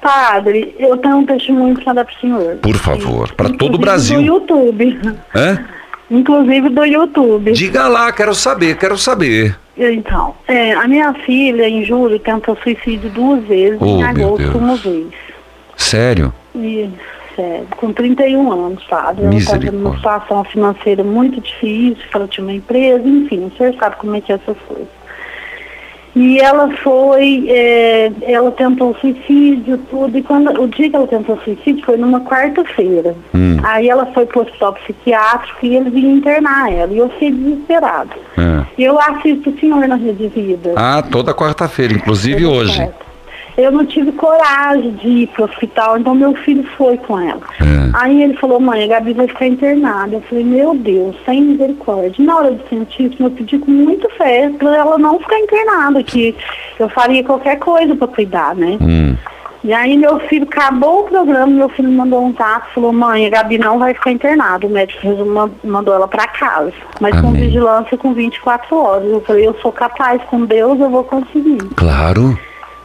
Padre, 0.01 0.75
eu 0.79 0.97
tenho 0.99 1.19
um 1.19 1.27
testemunho 1.27 1.75
para 1.83 1.93
dar 1.95 2.05
pro 2.05 2.15
senhor. 2.21 2.57
Por 2.57 2.77
favor, 2.77 3.33
para 3.33 3.51
todo 3.51 3.77
o 3.77 3.79
Brasil. 3.79 4.19
Do 4.21 4.27
YouTube. 4.27 5.01
Hã? 5.35 5.65
Inclusive 6.11 6.69
do 6.69 6.85
YouTube. 6.85 7.53
Diga 7.53 7.89
lá, 7.89 8.13
quero 8.13 8.35
saber, 8.35 8.77
quero 8.77 8.99
saber. 8.99 9.57
Então, 9.77 10.35
é, 10.47 10.73
a 10.75 10.87
minha 10.87 11.13
filha, 11.25 11.69
em 11.69 11.85
julho, 11.85 12.19
tentou 12.19 12.57
suicídio 12.63 13.09
duas 13.11 13.43
vezes, 13.45 13.79
Oh, 13.81 13.87
em 13.99 14.03
agosto 14.05 14.59
uma 14.59 14.77
vez. 14.77 15.07
Sério? 15.77 16.33
E, 16.55 16.89
sério, 17.35 17.67
com 17.77 17.93
31 17.93 18.53
anos, 18.53 18.85
sabe? 18.89 19.23
Ela 19.23 19.35
estava 19.35 19.71
numa 19.71 19.97
situação 19.97 20.45
financeira 20.45 21.03
muito 21.03 21.41
difícil, 21.41 22.05
ela 22.15 22.29
tinha 22.29 22.45
uma 22.45 22.53
empresa, 22.53 23.07
enfim, 23.07 23.47
o 23.47 23.57
senhor 23.57 23.75
sabe 23.75 23.97
como 23.97 24.17
é 24.17 24.21
que 24.21 24.33
é 24.33 24.37
essas 24.37 24.57
coisas. 24.67 24.89
E 26.17 26.39
ela 26.39 26.71
foi, 26.77 27.47
é, 27.49 28.13
ela 28.23 28.53
tentou 28.53 28.95
suicídio, 29.01 29.79
tudo, 29.91 30.17
e 30.17 30.23
quando, 30.23 30.49
o 30.63 30.69
dia 30.69 30.89
que 30.89 30.95
ela 30.95 31.09
tentou 31.09 31.37
suicídio 31.41 31.85
foi 31.85 31.97
numa 31.97 32.21
quarta-feira. 32.21 33.17
Hum. 33.35 33.57
Aí 33.65 33.89
ela 33.89 34.07
foi 34.07 34.25
pro 34.25 34.43
hospital 34.43 34.75
psiquiátrico 34.75 35.67
e 35.67 35.77
eles 35.77 35.93
iam 35.93 36.13
internar 36.13 36.73
ela, 36.73 36.93
e 36.93 36.99
eu 36.99 37.09
fiquei 37.11 37.33
desesperada. 37.33 38.15
É. 38.39 38.65
Eu 38.79 38.99
assisto 39.01 39.51
o 39.51 39.59
senhor 39.59 39.89
na 39.89 39.97
Rede 39.97 40.29
Vida. 40.29 40.75
Ah, 40.77 41.03
toda 41.03 41.35
quarta-feira, 41.35 41.93
inclusive 41.93 42.47
hoje. 42.47 42.89
Eu 43.57 43.71
não 43.71 43.87
tive 43.87 44.13
coragem 44.13 44.91
de 44.93 45.09
ir 45.09 45.27
pro 45.29 45.45
hospital, 45.45 45.99
então 45.99 46.15
meu 46.15 46.35
filho 46.35 46.65
foi 46.77 46.97
com 46.97 47.19
ela. 47.19 47.41
É. 47.61 47.91
Aí 47.95 48.23
ele 48.23 48.35
falou, 48.35 48.59
mãe, 48.59 48.83
a 48.85 48.87
Gabi 48.89 49.13
vai 49.13 49.29
ficar 49.29 49.47
internada. 49.47 50.17
Eu 50.17 50.23
falei, 50.23 50.45
meu 50.45 50.75
Deus, 50.75 51.17
sem 51.25 51.41
misericórdia. 51.41 52.25
Na 52.25 52.37
hora 52.37 52.53
de 52.53 52.69
sentir 52.69 53.13
isso, 53.13 53.23
eu 53.23 53.31
pedi 53.31 53.59
com 53.59 53.71
muita 53.71 54.09
fé 54.11 54.51
pra 54.59 54.77
ela 54.77 54.99
não 54.99 55.21
ficar 55.21 55.39
internada, 55.39 56.03
que 56.03 56.35
eu 56.79 56.89
faria 56.89 57.23
qualquer 57.23 57.59
coisa 57.59 57.95
pra 57.95 58.09
cuidar, 58.09 58.55
né? 58.57 58.77
Hum. 58.81 59.17
E 59.65 59.73
aí 59.73 59.97
meu 59.97 60.21
filho 60.21 60.45
acabou 60.45 61.01
o 61.01 61.05
programa, 61.05 61.47
meu 61.47 61.71
filho 61.71 61.91
mandou 61.91 62.23
um 62.23 62.35
zap, 62.35 62.75
falou, 62.75 62.93
mãe, 62.93 63.25
a 63.27 63.31
Gabi 63.31 63.57
não 63.57 63.79
vai 63.79 63.95
ficar 63.95 64.11
internada. 64.11 64.67
O 64.67 64.71
médico 64.71 65.01
mandou 65.65 65.95
ela 65.95 66.07
pra 66.07 66.27
casa. 66.27 66.71
Mas 67.01 67.19
com 67.19 67.29
Amém. 67.29 67.45
vigilância 67.45 67.97
com 67.97 68.13
24 68.13 68.77
horas. 68.77 69.11
Eu 69.11 69.23
falei, 69.23 69.47
eu 69.47 69.57
sou 69.63 69.73
capaz, 69.73 70.21
com 70.25 70.45
Deus 70.45 70.79
eu 70.79 70.91
vou 70.91 71.03
conseguir. 71.03 71.57
Claro. 71.77 72.39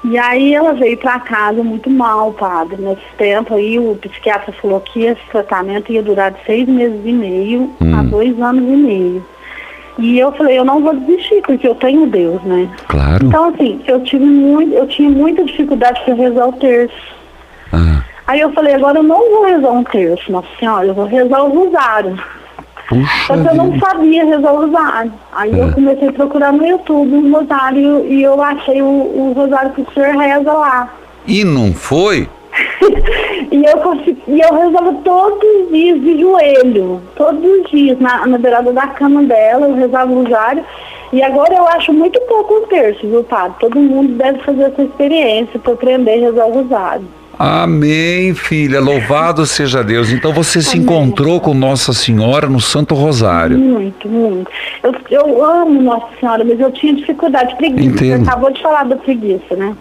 E 0.03 0.17
aí 0.17 0.55
ela 0.55 0.73
veio 0.73 0.97
pra 0.97 1.19
casa 1.19 1.61
muito 1.61 1.89
mal, 1.89 2.31
padre. 2.33 2.81
Nesse 2.81 3.01
tempo 3.17 3.53
aí 3.53 3.77
o 3.77 3.95
psiquiatra 3.95 4.53
falou 4.53 4.79
que 4.79 5.03
esse 5.03 5.21
tratamento 5.31 5.91
ia 5.91 6.01
durar 6.01 6.31
de 6.31 6.43
seis 6.45 6.67
meses 6.67 7.01
e 7.03 7.11
meio 7.11 7.71
a 7.99 8.03
dois 8.03 8.39
anos 8.41 8.63
e 8.63 8.77
meio. 8.77 9.25
E 9.97 10.17
eu 10.17 10.31
falei, 10.31 10.57
eu 10.57 10.63
não 10.63 10.81
vou 10.81 10.95
desistir, 10.95 11.41
porque 11.41 11.67
eu 11.67 11.75
tenho 11.75 12.07
Deus, 12.07 12.41
né? 12.43 12.69
Claro. 12.87 13.25
Então, 13.25 13.49
assim, 13.49 13.81
eu 13.85 14.01
tive 14.01 14.23
muito, 14.23 14.73
eu 14.73 14.87
tinha 14.87 15.09
muita 15.09 15.43
dificuldade 15.43 16.01
para 16.05 16.13
rezar 16.13 16.47
o 16.47 16.53
terço. 16.53 16.95
Ah, 17.73 18.01
Aí 18.25 18.39
eu 18.39 18.53
falei, 18.53 18.75
agora 18.75 18.99
eu 18.99 19.03
não 19.03 19.17
vou 19.17 19.43
rezar 19.43 19.71
um 19.71 19.83
terço, 19.83 20.31
Nossa 20.31 20.47
Senhora, 20.57 20.85
eu 20.85 20.93
vou 20.93 21.05
rezar 21.05 21.43
o 21.43 21.49
rosário. 21.49 22.17
Só 23.27 23.33
que 23.37 23.47
eu 23.47 23.55
não 23.55 23.79
sabia 23.79 24.25
rezar 24.25 24.53
o 24.53 24.65
rosário. 24.65 25.13
Aí 25.31 25.57
eu 25.57 25.71
comecei 25.71 26.07
a 26.07 26.13
procurar 26.13 26.51
no 26.51 26.65
YouTube 26.65 27.13
um 27.13 27.31
rosário 27.31 28.05
e 28.07 28.23
eu 28.23 28.41
achei 28.41 28.81
o, 28.81 28.85
o 28.85 29.33
rosário 29.35 29.71
que 29.73 29.81
o 29.81 29.93
senhor 29.93 30.15
reza 30.15 30.51
lá. 30.51 30.89
E 31.27 31.43
não 31.43 31.73
foi? 31.73 32.27
E 33.51 33.65
eu 33.65 33.77
consegui, 33.77 34.21
e 34.27 34.39
eu 34.41 34.53
rezava 34.53 34.93
todos 35.03 35.49
os 35.61 35.71
dias 35.71 35.99
de 36.01 36.19
joelho, 36.19 37.01
todos 37.15 37.43
os 37.43 37.71
dias, 37.71 37.99
na, 37.99 38.27
na 38.27 38.37
beirada 38.37 38.71
da 38.71 38.85
cama 38.87 39.23
dela, 39.23 39.67
eu 39.67 39.75
rezava 39.75 40.11
o 40.11 40.23
rosário. 40.23 40.63
E 41.11 41.23
agora 41.23 41.55
eu 41.55 41.67
acho 41.67 41.91
muito 41.91 42.19
pouco 42.21 42.53
um 42.53 42.67
terço, 42.67 43.07
viu, 43.07 43.23
padre? 43.23 43.57
Todo 43.59 43.79
mundo 43.79 44.13
deve 44.13 44.39
fazer 44.39 44.63
essa 44.63 44.83
experiência 44.83 45.59
para 45.59 45.73
aprender 45.73 46.13
a 46.13 46.27
rezar 46.27 46.45
o 46.45 46.53
rosário. 46.53 47.07
Amém, 47.39 48.35
filha. 48.35 48.81
Louvado 48.81 49.45
seja 49.45 49.81
Deus. 49.81 50.11
Então 50.11 50.33
você 50.33 50.61
se 50.61 50.71
Amém. 50.71 50.81
encontrou 50.81 51.39
com 51.39 51.53
Nossa 51.53 51.93
Senhora 51.93 52.49
no 52.49 52.59
Santo 52.59 52.93
Rosário. 52.93 53.57
Muito, 53.57 54.09
muito. 54.09 54.51
Eu, 54.83 54.93
eu 55.09 55.45
amo 55.45 55.81
Nossa 55.81 56.07
Senhora, 56.19 56.43
mas 56.43 56.59
eu 56.59 56.69
tinha 56.73 56.93
dificuldade, 56.93 57.55
preguiça. 57.55 57.81
Entendo. 57.81 58.25
Você 58.25 58.29
acabou 58.29 58.51
de 58.51 58.61
falar 58.61 58.83
da 58.83 58.97
preguiça, 58.97 59.55
né? 59.55 59.73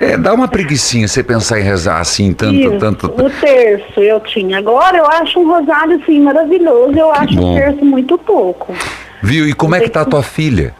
É, 0.00 0.16
dá 0.16 0.34
uma 0.34 0.48
preguicinha 0.48 1.06
você 1.06 1.22
pensar 1.22 1.60
em 1.60 1.62
rezar 1.62 2.00
assim, 2.00 2.32
tanto, 2.32 2.56
Isso, 2.56 2.78
tanto. 2.78 3.06
O 3.06 3.30
terço 3.30 4.00
eu 4.00 4.18
tinha. 4.18 4.58
Agora 4.58 4.96
eu 4.98 5.06
acho 5.06 5.38
um 5.38 5.46
rosário, 5.46 6.00
assim, 6.02 6.18
maravilhoso. 6.18 6.98
Eu 6.98 7.12
acho 7.12 7.36
bom. 7.36 7.52
o 7.52 7.56
terço 7.56 7.84
muito 7.84 8.18
pouco. 8.18 8.74
Viu? 9.22 9.48
E 9.48 9.52
como 9.52 9.76
é 9.76 9.80
que 9.80 9.88
tá 9.88 10.00
a 10.00 10.04
tua 10.04 10.22
filha? 10.24 10.74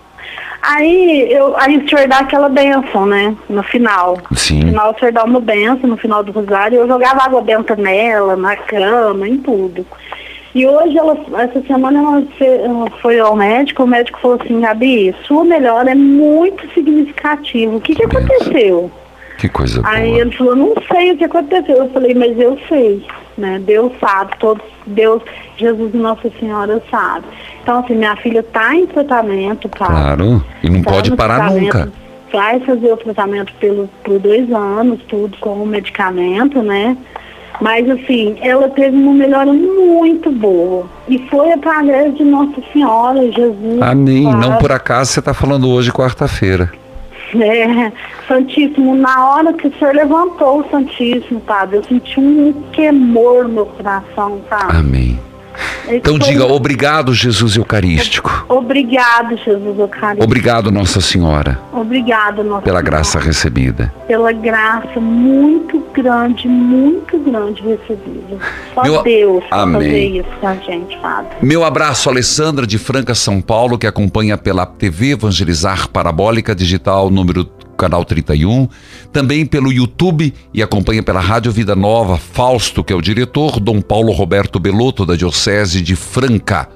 Aí, 0.66 1.30
eu, 1.30 1.54
aí 1.58 1.76
o 1.76 1.86
senhor 1.86 2.08
dá 2.08 2.20
aquela 2.20 2.48
benção, 2.48 3.04
né? 3.04 3.36
No 3.50 3.62
final. 3.62 4.16
Sim. 4.34 4.60
No 4.60 4.66
final 4.68 4.92
o 4.92 4.98
senhor 4.98 5.12
dá 5.12 5.24
uma 5.24 5.40
benção 5.40 5.90
no 5.90 5.96
final 5.98 6.24
do 6.24 6.32
rosário. 6.32 6.78
Eu 6.78 6.88
jogava 6.88 7.22
água 7.22 7.42
benta 7.42 7.76
nela, 7.76 8.34
na 8.34 8.56
cama, 8.56 9.28
em 9.28 9.36
tudo. 9.36 9.86
E 10.54 10.66
hoje, 10.66 10.96
ela, 10.96 11.18
essa 11.38 11.60
semana, 11.66 11.98
ela, 11.98 12.90
foi 13.02 13.18
ao 13.18 13.36
médico, 13.36 13.82
o 13.82 13.86
médico 13.86 14.20
falou 14.20 14.38
assim, 14.40 14.60
Gabi, 14.60 15.14
sua 15.26 15.44
melhora 15.44 15.90
é 15.90 15.94
muito 15.94 16.66
significativa. 16.72 17.76
O 17.76 17.80
que, 17.80 17.94
que 17.94 18.04
aconteceu? 18.04 18.90
Que 19.38 19.48
coisa 19.48 19.82
boa. 19.82 19.94
Aí 19.94 20.18
ele 20.18 20.30
falou, 20.32 20.56
não 20.56 20.74
sei 20.92 21.12
o 21.12 21.16
que 21.16 21.24
aconteceu. 21.24 21.76
Eu 21.76 21.90
falei, 21.90 22.14
mas 22.14 22.38
eu 22.38 22.58
sei, 22.68 23.04
né? 23.36 23.60
Deus 23.64 23.92
sabe, 24.00 24.32
todos, 24.38 24.64
Deus, 24.86 25.22
Jesus 25.56 25.92
e 25.92 25.96
Nossa 25.96 26.30
Senhora 26.38 26.82
sabe. 26.90 27.26
Então, 27.62 27.80
assim, 27.80 27.94
minha 27.94 28.16
filha 28.16 28.40
está 28.40 28.74
em 28.74 28.86
tratamento, 28.86 29.68
tá? 29.68 29.86
Claro. 29.86 30.44
E 30.62 30.70
não 30.70 30.82
Tá 30.82 30.90
pode 30.90 31.16
parar 31.16 31.50
nunca. 31.50 31.92
Vai 32.32 32.58
fazer 32.60 32.92
o 32.92 32.96
tratamento 32.96 33.52
pelo, 33.60 33.88
por 34.02 34.18
dois 34.18 34.50
anos, 34.52 35.00
tudo 35.08 35.36
com 35.38 35.62
o 35.62 35.66
medicamento, 35.66 36.62
né? 36.62 36.96
Mas 37.60 37.88
assim, 37.88 38.36
ela 38.40 38.68
teve 38.68 38.96
uma 38.96 39.12
melhora 39.12 39.52
muito 39.52 40.30
boa. 40.32 40.86
E 41.08 41.18
foi 41.28 41.52
através 41.52 42.16
de 42.16 42.24
Nossa 42.24 42.60
Senhora, 42.72 43.20
Jesus. 43.30 43.80
Amém. 43.80 44.24
Não 44.24 44.40
claro. 44.40 44.58
por 44.58 44.72
acaso 44.72 45.12
você 45.12 45.20
está 45.20 45.32
falando 45.32 45.68
hoje, 45.70 45.92
quarta-feira. 45.92 46.72
É, 47.42 47.92
Santíssimo, 48.28 48.94
na 48.94 49.28
hora 49.28 49.52
que 49.52 49.68
o 49.68 49.78
senhor 49.78 49.94
levantou 49.94 50.60
o 50.60 50.70
Santíssimo, 50.70 51.42
sabe? 51.46 51.76
Eu 51.76 51.84
senti 51.84 52.20
um 52.20 52.52
queimor 52.72 53.48
no 53.48 53.66
coração, 53.66 54.40
sabe? 54.48 54.76
Amém. 54.76 55.18
Então 55.88 56.16
foi- 56.18 56.28
diga 56.28 56.46
obrigado, 56.46 57.12
Jesus 57.12 57.56
Eucarístico. 57.56 58.44
Obrigado, 58.48 59.36
Jesus 59.36 59.78
Eucarístico. 59.78 60.24
Obrigado, 60.24 60.70
Nossa 60.70 61.00
Senhora, 61.00 61.58
Obrigado, 61.72 62.42
Nossa 62.42 62.62
pela 62.62 62.78
Senhora. 62.78 62.82
graça 62.82 63.18
recebida. 63.18 63.92
Pela 64.06 64.32
graça 64.32 65.00
muito 65.00 65.82
grande, 65.92 66.48
muito 66.48 67.18
grande 67.18 67.62
recebida. 67.62 68.38
Só 68.74 68.82
Meu- 68.82 69.02
Deus 69.02 69.44
Amém. 69.50 69.74
fazer 69.74 70.06
isso 70.20 70.28
com 70.40 70.46
a 70.48 70.54
gente, 70.56 70.96
Padre. 70.98 71.28
Meu 71.42 71.64
abraço, 71.64 72.08
Alessandra 72.08 72.66
de 72.66 72.78
Franca, 72.78 73.14
São 73.14 73.40
Paulo, 73.40 73.78
que 73.78 73.86
acompanha 73.86 74.36
pela 74.38 74.64
TV 74.66 75.12
Evangelizar 75.12 75.88
Parabólica 75.88 76.54
Digital, 76.54 77.10
número 77.10 77.48
canal 77.74 78.04
31, 78.04 78.68
também 79.12 79.44
pelo 79.44 79.72
YouTube 79.72 80.32
e 80.52 80.62
acompanha 80.62 81.02
pela 81.02 81.20
Rádio 81.20 81.52
Vida 81.52 81.74
Nova, 81.76 82.16
Fausto, 82.16 82.82
que 82.84 82.92
é 82.92 82.96
o 82.96 83.00
diretor, 83.02 83.60
Dom 83.60 83.80
Paulo 83.80 84.12
Roberto 84.12 84.58
Belotto, 84.58 85.04
da 85.04 85.14
Diocese 85.16 85.80
de 85.82 85.94
Franca. 85.96 86.68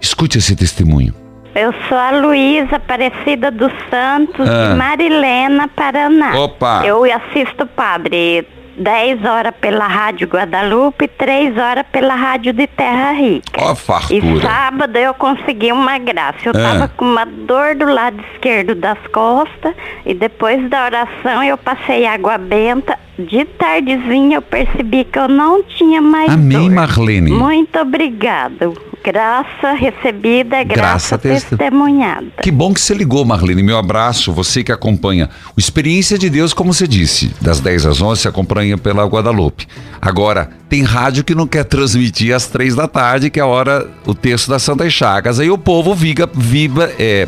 Escute 0.00 0.38
esse 0.38 0.54
testemunho. 0.56 1.14
Eu 1.54 1.72
sou 1.88 1.96
a 1.98 2.12
Luísa 2.12 2.76
Aparecida 2.76 3.50
dos 3.50 3.72
Santos, 3.90 4.48
Ah. 4.48 4.68
de 4.70 4.74
Marilena, 4.76 5.66
Paraná. 5.68 6.38
Opa! 6.38 6.82
Eu 6.86 7.02
assisto 7.04 7.66
padre 7.66 8.46
10 8.78 9.24
horas 9.24 9.52
pela 9.60 9.86
Rádio 9.86 10.28
Guadalupe 10.28 11.04
e 11.04 11.08
3 11.08 11.56
horas 11.58 11.84
pela 11.90 12.14
Rádio 12.14 12.52
de 12.52 12.66
Terra 12.66 13.12
Rica. 13.12 13.50
Ó, 13.60 13.72
E 13.72 13.76
fartura. 13.76 14.40
sábado 14.40 14.96
eu 14.96 15.12
consegui 15.14 15.72
uma 15.72 15.98
graça. 15.98 16.38
Eu 16.44 16.52
Ah. 16.54 16.72
tava 16.72 16.88
com 16.88 17.04
uma 17.04 17.24
dor 17.24 17.74
do 17.74 17.86
lado 17.92 18.22
esquerdo 18.34 18.74
das 18.74 18.98
costas 19.12 19.74
e 20.06 20.14
depois 20.14 20.68
da 20.70 20.84
oração 20.84 21.42
eu 21.42 21.56
passei 21.58 22.06
água 22.06 22.38
benta. 22.38 22.98
De 23.18 23.44
tardezinha 23.44 24.36
eu 24.36 24.42
percebi 24.42 25.02
que 25.04 25.18
eu 25.18 25.26
não 25.26 25.60
tinha 25.64 26.00
mais 26.00 26.32
Amém, 26.32 26.56
dor. 26.68 26.70
Marlene. 26.70 27.32
Muito 27.32 27.76
obrigado. 27.80 28.74
Graça 29.10 29.72
recebida, 29.72 30.62
Graça 30.64 31.16
graça, 31.16 31.18
testemunhada. 31.18 32.26
Que 32.42 32.50
bom 32.50 32.74
que 32.74 32.80
você 32.80 32.92
ligou, 32.92 33.24
Marlene. 33.24 33.62
Meu 33.62 33.78
abraço, 33.78 34.34
você 34.34 34.62
que 34.62 34.70
acompanha 34.70 35.30
o 35.56 35.60
Experiência 35.60 36.18
de 36.18 36.28
Deus, 36.28 36.52
como 36.52 36.74
você 36.74 36.86
disse, 36.86 37.34
das 37.40 37.58
10 37.58 37.86
às 37.86 38.02
11, 38.02 38.20
você 38.20 38.28
acompanha 38.28 38.76
pela 38.76 39.06
Guadalupe. 39.06 39.66
Agora, 39.98 40.50
tem 40.68 40.82
rádio 40.82 41.24
que 41.24 41.34
não 41.34 41.46
quer 41.46 41.64
transmitir 41.64 42.34
às 42.34 42.48
3 42.48 42.74
da 42.74 42.86
tarde, 42.86 43.30
que 43.30 43.40
é 43.40 43.42
a 43.42 43.46
hora, 43.46 43.88
o 44.04 44.14
texto 44.14 44.50
das 44.50 44.62
Santas 44.62 44.92
Chagas. 44.92 45.40
Aí 45.40 45.50
o 45.50 45.56
povo 45.56 45.94
viga, 45.94 46.28
viva, 46.30 46.92
é, 46.98 47.26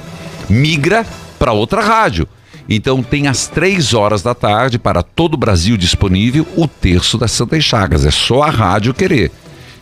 migra 0.50 1.06
para 1.38 1.52
outra 1.52 1.80
rádio. 1.80 2.28
Então 2.68 3.02
tem 3.02 3.26
às 3.26 3.48
3 3.48 3.94
horas 3.94 4.22
da 4.22 4.34
tarde, 4.34 4.78
para 4.78 5.02
todo 5.02 5.32
o 5.32 5.38
Brasil 5.38 5.78
disponível, 5.78 6.46
o 6.56 6.68
terço 6.68 7.16
das 7.16 7.32
Santas 7.32 7.64
Chagas. 7.64 8.04
É 8.04 8.10
só 8.10 8.42
a 8.42 8.50
rádio 8.50 8.92
querer. 8.92 9.32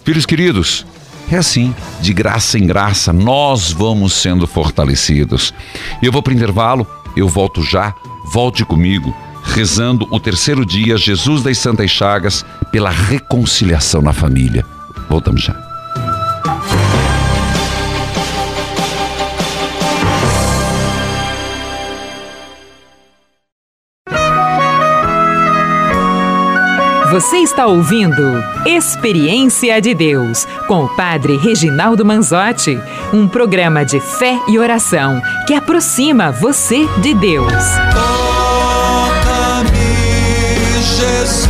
Filhos 0.04 0.24
queridos, 0.24 0.86
é 1.34 1.38
assim, 1.38 1.74
de 2.00 2.12
graça 2.12 2.58
em 2.58 2.66
graça, 2.66 3.12
nós 3.12 3.70
vamos 3.70 4.14
sendo 4.14 4.46
fortalecidos. 4.46 5.52
Eu 6.02 6.10
vou 6.10 6.22
para 6.22 6.32
o 6.32 6.36
intervalo, 6.36 6.86
eu 7.16 7.28
volto 7.28 7.62
já, 7.62 7.94
volte 8.32 8.64
comigo, 8.64 9.14
rezando 9.44 10.06
o 10.10 10.20
terceiro 10.20 10.64
dia, 10.64 10.96
Jesus 10.96 11.42
das 11.42 11.58
Santas 11.58 11.90
Chagas, 11.90 12.44
pela 12.70 12.90
reconciliação 12.90 14.00
na 14.00 14.12
família. 14.12 14.64
Voltamos 15.08 15.42
já. 15.42 15.67
Você 27.10 27.38
está 27.38 27.66
ouvindo 27.66 28.22
Experiência 28.66 29.80
de 29.80 29.94
Deus 29.94 30.46
com 30.66 30.84
o 30.84 30.88
Padre 30.94 31.38
Reginaldo 31.38 32.04
Manzotti, 32.04 32.78
um 33.14 33.26
programa 33.26 33.82
de 33.82 33.98
fé 33.98 34.38
e 34.46 34.58
oração 34.58 35.18
que 35.46 35.54
aproxima 35.54 36.30
você 36.30 36.86
de 37.00 37.14
Deus. 37.14 37.50
Toca-me, 37.94 39.70
Jesus, 40.82 41.48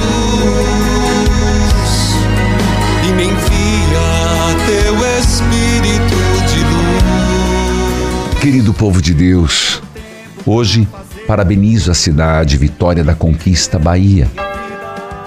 e 3.02 3.12
me 3.14 3.24
envia 3.24 4.54
teu 4.64 4.94
Espírito 5.18 6.14
de 6.52 6.60
luz. 8.30 8.40
Querido 8.40 8.72
povo 8.72 9.02
de 9.02 9.12
Deus, 9.12 9.82
hoje 10.46 10.86
parabenizo 11.26 11.90
a 11.90 11.94
cidade 11.94 12.56
Vitória 12.56 13.02
da 13.02 13.16
Conquista, 13.16 13.76
Bahia. 13.76 14.30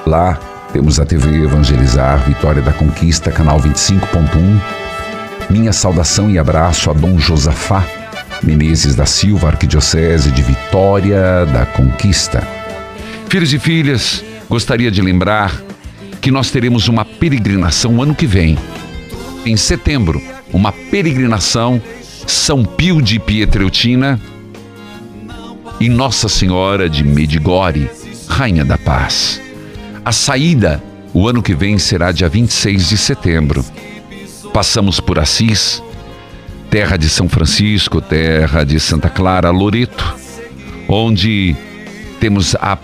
Lá 0.05 0.39
temos 0.73 0.99
a 0.99 1.05
TV 1.05 1.43
Evangelizar 1.43 2.25
Vitória 2.25 2.61
da 2.61 2.73
Conquista, 2.73 3.31
canal 3.31 3.59
25.1. 3.59 4.61
Minha 5.49 5.73
saudação 5.73 6.29
e 6.29 6.39
abraço 6.39 6.89
a 6.89 6.93
Dom 6.93 7.19
Josafá 7.19 7.85
Menezes 8.43 8.95
da 8.95 9.05
Silva, 9.05 9.49
Arquidiocese 9.49 10.31
de 10.31 10.41
Vitória 10.41 11.45
da 11.45 11.65
Conquista. 11.65 12.41
Filhos 13.29 13.53
e 13.53 13.59
filhas, 13.59 14.23
gostaria 14.49 14.89
de 14.89 15.01
lembrar 15.01 15.61
que 16.19 16.31
nós 16.31 16.49
teremos 16.49 16.87
uma 16.87 17.05
peregrinação 17.05 18.01
ano 18.01 18.15
que 18.15 18.25
vem. 18.25 18.57
Em 19.45 19.55
setembro, 19.55 20.21
uma 20.51 20.71
peregrinação 20.71 21.81
São 22.25 22.65
Pio 22.65 23.01
de 23.01 23.19
Pietreutina 23.19 24.19
e 25.79 25.87
Nossa 25.87 26.27
Senhora 26.27 26.89
de 26.89 27.03
Medigore, 27.03 27.89
Rainha 28.27 28.65
da 28.65 28.77
Paz. 28.77 29.39
A 30.03 30.11
saída, 30.11 30.81
o 31.13 31.27
ano 31.27 31.43
que 31.43 31.53
vem, 31.53 31.77
será 31.77 32.11
dia 32.11 32.27
26 32.27 32.89
de 32.89 32.97
setembro. 32.97 33.63
Passamos 34.51 34.99
por 34.99 35.19
Assis, 35.19 35.81
terra 36.71 36.97
de 36.97 37.07
São 37.07 37.29
Francisco, 37.29 38.01
terra 38.01 38.63
de 38.63 38.79
Santa 38.79 39.09
Clara, 39.09 39.51
Loreto, 39.51 40.15
onde 40.87 41.55
temos 42.19 42.55
a 42.55 42.79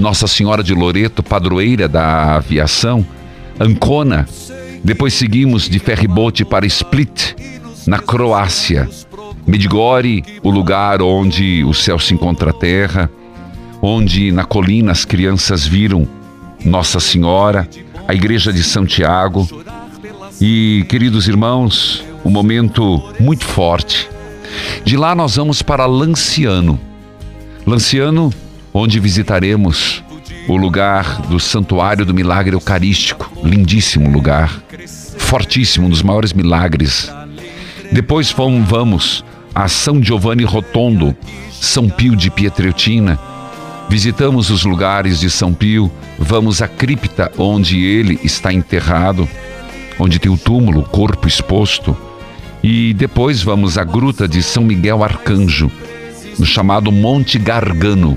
Nossa 0.00 0.26
Senhora 0.26 0.62
de 0.62 0.72
Loreto, 0.72 1.22
padroeira 1.22 1.86
da 1.86 2.36
aviação, 2.36 3.06
Ancona. 3.60 4.26
Depois 4.82 5.12
seguimos 5.12 5.68
de 5.68 5.78
ferryboat 5.78 6.42
para 6.46 6.64
Split, 6.64 7.34
na 7.86 7.98
Croácia. 7.98 8.88
Medjugorje, 9.46 10.22
o 10.42 10.50
lugar 10.50 11.02
onde 11.02 11.62
o 11.64 11.74
céu 11.74 11.98
se 11.98 12.14
encontra 12.14 12.50
a 12.50 12.54
terra, 12.54 13.10
onde 13.82 14.32
na 14.32 14.44
colina 14.44 14.90
as 14.90 15.04
crianças 15.04 15.66
viram 15.66 16.08
Nossa 16.64 17.00
Senhora, 17.00 17.68
a 18.06 18.14
igreja 18.14 18.52
de 18.52 18.62
Santiago. 18.62 19.48
E, 20.40 20.84
queridos 20.88 21.28
irmãos, 21.28 22.04
um 22.24 22.30
momento 22.30 23.02
muito 23.18 23.44
forte. 23.44 24.08
De 24.84 24.96
lá 24.96 25.14
nós 25.14 25.36
vamos 25.36 25.62
para 25.62 25.86
Lanciano. 25.86 26.78
Lanciano, 27.66 28.32
onde 28.72 28.98
visitaremos 28.98 30.02
o 30.48 30.56
lugar 30.56 31.22
do 31.22 31.38
Santuário 31.38 32.04
do 32.04 32.14
Milagre 32.14 32.54
Eucarístico. 32.54 33.30
Lindíssimo 33.44 34.10
lugar, 34.10 34.60
fortíssimo, 35.18 35.86
um 35.86 35.90
dos 35.90 36.02
maiores 36.02 36.32
milagres. 36.32 37.10
Depois 37.92 38.32
vamos 38.32 39.24
a 39.54 39.68
São 39.68 40.02
Giovanni 40.02 40.44
Rotondo, 40.44 41.14
São 41.50 41.88
Pio 41.88 42.16
de 42.16 42.30
Pietreutina. 42.30 43.18
Visitamos 43.92 44.48
os 44.48 44.64
lugares 44.64 45.20
de 45.20 45.28
São 45.28 45.52
Pio, 45.52 45.92
vamos 46.18 46.62
à 46.62 46.66
cripta 46.66 47.30
onde 47.36 47.84
ele 47.84 48.18
está 48.24 48.50
enterrado, 48.50 49.28
onde 49.98 50.18
tem 50.18 50.32
o 50.32 50.38
túmulo, 50.38 50.80
o 50.80 50.84
corpo 50.84 51.28
exposto. 51.28 51.94
E 52.62 52.94
depois 52.94 53.42
vamos 53.42 53.76
à 53.76 53.84
gruta 53.84 54.26
de 54.26 54.42
São 54.42 54.64
Miguel 54.64 55.04
Arcanjo, 55.04 55.70
no 56.38 56.46
chamado 56.46 56.90
Monte 56.90 57.38
Gargano, 57.38 58.16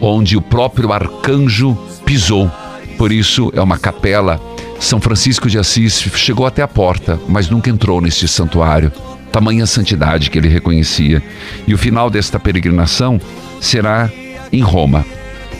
onde 0.00 0.36
o 0.36 0.42
próprio 0.42 0.92
arcanjo 0.92 1.78
pisou. 2.04 2.50
Por 2.98 3.12
isso 3.12 3.52
é 3.54 3.62
uma 3.62 3.78
capela. 3.78 4.40
São 4.80 5.00
Francisco 5.00 5.48
de 5.48 5.60
Assis 5.60 6.00
chegou 6.16 6.44
até 6.44 6.60
a 6.60 6.66
porta, 6.66 7.20
mas 7.28 7.48
nunca 7.48 7.70
entrou 7.70 8.00
neste 8.00 8.26
santuário. 8.26 8.90
Tamanha 9.30 9.64
santidade 9.64 10.28
que 10.28 10.38
ele 10.38 10.48
reconhecia. 10.48 11.22
E 11.68 11.72
o 11.72 11.78
final 11.78 12.10
desta 12.10 12.40
peregrinação 12.40 13.20
será 13.60 14.10
em 14.54 14.60
Roma. 14.60 15.04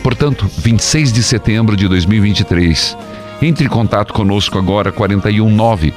Portanto, 0.01 0.49
26 0.57 1.11
de 1.11 1.23
setembro 1.23 1.75
de 1.75 1.87
2023. 1.87 2.97
Entre 3.41 3.65
em 3.65 3.69
contato 3.69 4.13
conosco 4.13 4.57
agora, 4.57 4.91
419 4.91 5.93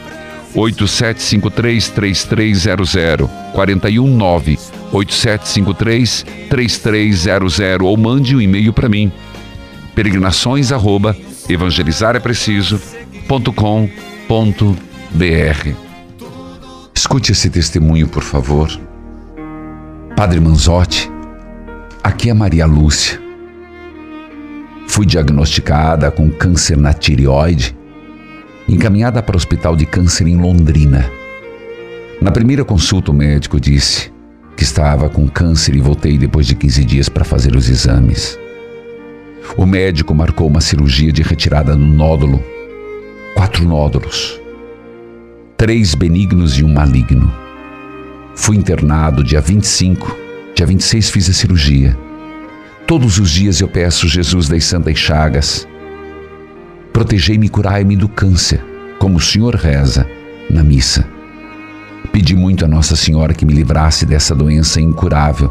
8753 0.55 1.89
3300 1.91 3.31
419 3.53 4.59
8753 4.93 6.27
3300 6.49 7.61
ou 7.83 7.97
mande 7.97 8.35
um 8.35 8.41
e-mail 8.41 8.73
para 8.73 8.89
mim 8.89 9.13
peregrinações 9.99 10.71
arroba 10.71 11.17
Escute 16.95 17.33
esse 17.33 17.51
testemunho, 17.51 18.07
por 18.07 18.23
favor. 18.23 18.71
Padre 20.17 20.39
Manzotti, 20.39 21.11
aqui 22.09 22.31
é 22.31 22.35
Maria 22.35 22.65
Lúcia. 22.65 23.21
Fui 24.87 25.05
diagnosticada 25.05 26.11
com 26.11 26.31
câncer 26.31 26.77
na 26.77 26.95
tireoide, 26.95 27.77
encaminhada 28.67 29.23
para 29.23 29.35
o 29.35 29.37
Hospital 29.37 29.77
de 29.77 29.85
Câncer 29.85 30.27
em 30.27 30.39
Londrina. 30.39 31.11
Na 32.21 32.33
primeira 32.33 32.65
consulta, 32.65 33.11
o 33.11 33.15
médico 33.15 33.61
disse 33.61 34.11
que 34.57 34.63
estava 34.63 35.11
com 35.11 35.29
câncer 35.29 35.75
e 35.77 35.81
voltei 35.81 36.17
depois 36.17 36.47
de 36.47 36.55
15 36.55 36.85
dias 36.85 37.09
para 37.11 37.25
fazer 37.25 37.55
os 37.55 37.69
exames. 37.69 38.39
O 39.55 39.67
médico 39.67 40.15
marcou 40.15 40.49
uma 40.49 40.63
cirurgia 40.63 41.13
de 41.13 41.21
retirada 41.21 41.77
no 41.77 41.87
nódulo. 41.87 42.43
Quatro 43.35 43.65
nódulos. 43.67 44.41
Três 45.59 45.95
benignos 45.95 46.59
e 46.59 46.65
um 46.65 46.73
maligno. 46.73 47.31
Fui 48.35 48.57
internado 48.57 49.23
dia 49.23 49.43
25. 49.43 50.28
Dia 50.59 50.67
26 50.67 51.11
fiz 51.11 51.31
a 51.31 51.33
cirurgia. 51.33 51.97
Todos 52.85 53.21
os 53.21 53.31
dias 53.31 53.61
eu 53.61 53.69
peço 53.69 54.09
Jesus 54.09 54.49
das 54.49 54.65
Santas 54.65 54.99
Chagas. 54.99 55.69
Protegei-me 56.93 57.47
e 57.47 57.49
curai-me 57.49 57.95
do 57.95 58.09
câncer, 58.09 58.61
como 58.99 59.19
o 59.19 59.21
Senhor 59.21 59.55
reza 59.55 60.05
na 60.51 60.65
missa. 60.65 61.07
Pedi 62.11 62.35
muito 62.35 62.65
a 62.65 62.69
Nossa 62.69 62.97
Senhora 62.97 63.35
que 63.35 63.47
me 63.47 63.53
livrasse 63.53 64.05
dessa 64.05 64.35
doença 64.35 64.81
incurável. 64.81 65.49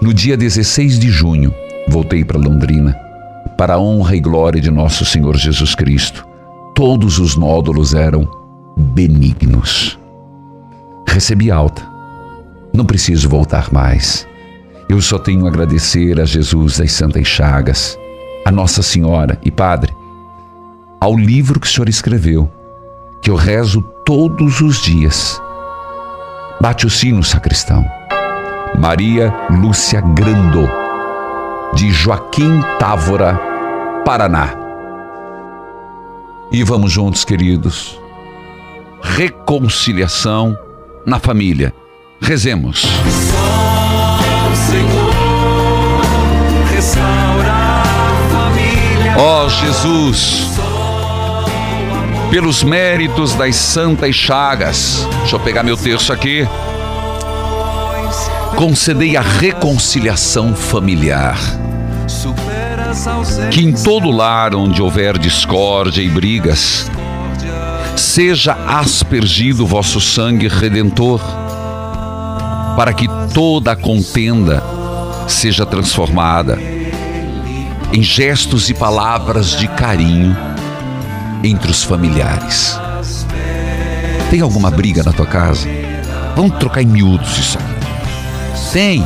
No 0.00 0.14
dia 0.14 0.38
16 0.38 0.98
de 0.98 1.10
junho, 1.10 1.52
voltei 1.86 2.24
para 2.24 2.38
Londrina, 2.38 2.94
para 3.58 3.74
a 3.74 3.78
honra 3.78 4.16
e 4.16 4.20
glória 4.20 4.58
de 4.58 4.70
nosso 4.70 5.04
Senhor 5.04 5.36
Jesus 5.36 5.74
Cristo. 5.74 6.26
Todos 6.74 7.18
os 7.18 7.36
nódulos 7.36 7.92
eram 7.92 8.26
benignos. 8.74 9.98
Recebi 11.06 11.50
alta. 11.50 11.97
Não 12.78 12.84
preciso 12.84 13.28
voltar 13.28 13.72
mais. 13.72 14.24
Eu 14.88 15.02
só 15.02 15.18
tenho 15.18 15.46
a 15.46 15.48
agradecer 15.48 16.20
a 16.20 16.24
Jesus 16.24 16.78
das 16.78 16.92
Santas 16.92 17.26
Chagas, 17.26 17.98
a 18.46 18.52
Nossa 18.52 18.84
Senhora 18.84 19.36
e 19.44 19.50
Padre, 19.50 19.92
ao 21.00 21.18
livro 21.18 21.58
que 21.58 21.66
o 21.66 21.70
Senhor 21.70 21.88
escreveu, 21.88 22.48
que 23.20 23.32
eu 23.32 23.34
rezo 23.34 23.82
todos 24.06 24.60
os 24.60 24.80
dias 24.80 25.42
Bate 26.60 26.86
o 26.86 26.90
sino, 26.90 27.24
sacristão. 27.24 27.84
Maria 28.78 29.34
Lúcia 29.50 30.00
Grando, 30.00 30.68
de 31.74 31.90
Joaquim 31.90 32.60
Távora, 32.78 33.40
Paraná. 34.04 34.54
E 36.52 36.62
vamos 36.62 36.92
juntos, 36.92 37.24
queridos. 37.24 38.00
Reconciliação 39.02 40.56
na 41.04 41.18
família. 41.18 41.74
Rezemos. 42.20 42.84
Ó 49.16 49.44
oh, 49.44 49.48
Jesus, 49.48 50.46
pelos 52.30 52.62
méritos 52.62 53.34
das 53.34 53.56
santas 53.56 54.14
chagas. 54.14 55.08
Deixa 55.20 55.36
eu 55.36 55.40
pegar 55.40 55.62
meu 55.62 55.76
texto 55.76 56.12
aqui. 56.12 56.46
Concedei 58.54 59.16
a 59.16 59.20
reconciliação 59.20 60.54
familiar. 60.54 61.38
Que 63.50 63.60
em 63.60 63.72
todo 63.72 64.10
lar 64.10 64.54
onde 64.54 64.82
houver 64.82 65.18
discórdia 65.18 66.02
e 66.02 66.08
brigas, 66.08 66.90
seja 67.96 68.54
aspergido 68.66 69.64
o 69.64 69.66
vosso 69.66 70.00
sangue 70.00 70.48
redentor, 70.48 71.20
para 72.78 72.92
que 72.92 73.08
toda 73.34 73.72
a 73.72 73.76
contenda 73.76 74.62
seja 75.26 75.66
transformada 75.66 76.56
em 77.92 78.00
gestos 78.04 78.70
e 78.70 78.74
palavras 78.74 79.50
de 79.56 79.66
carinho 79.66 80.36
entre 81.42 81.72
os 81.72 81.82
familiares. 81.82 82.78
Tem 84.30 84.42
alguma 84.42 84.70
briga 84.70 85.02
na 85.02 85.12
tua 85.12 85.26
casa? 85.26 85.68
Vamos 86.36 86.56
trocar 86.58 86.80
em 86.80 86.86
miúdos 86.86 87.36
isso 87.36 87.58
aí. 87.58 88.72
Tem. 88.72 89.04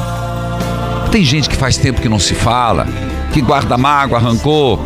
Tem 1.11 1.25
gente 1.25 1.49
que 1.49 1.57
faz 1.57 1.79
tempo 1.79 2.03
que 2.03 2.11
não 2.11 2.19
se 2.19 2.35
fala, 2.35 2.87
que 3.33 3.41
guarda 3.41 3.79
mágoa, 3.79 4.19
rancor. 4.19 4.81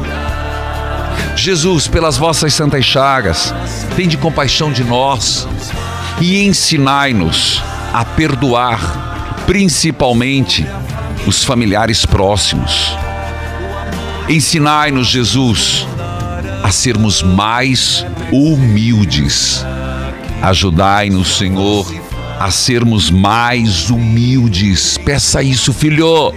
Jesus, 1.34 1.88
pelas 1.88 2.16
vossas 2.16 2.54
santas 2.54 2.84
chagas, 2.84 3.52
tem 3.96 4.06
de 4.06 4.16
compaixão 4.16 4.70
de 4.70 4.84
nós 4.84 5.48
e 6.20 6.46
ensinai-nos 6.46 7.60
a 7.96 8.04
perdoar, 8.04 9.42
principalmente 9.46 10.66
os 11.26 11.42
familiares 11.42 12.04
próximos. 12.04 12.94
Ensinai-nos, 14.28 15.06
Jesus, 15.06 15.86
a 16.62 16.70
sermos 16.70 17.22
mais 17.22 18.04
humildes. 18.30 19.64
Ajudai-nos, 20.42 21.38
Senhor, 21.38 21.90
a 22.38 22.50
sermos 22.50 23.10
mais 23.10 23.88
humildes. 23.88 24.98
Peça 24.98 25.42
isso, 25.42 25.72
filho. 25.72 26.34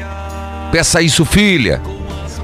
Peça 0.72 1.02
isso, 1.02 1.26
filha. 1.26 1.82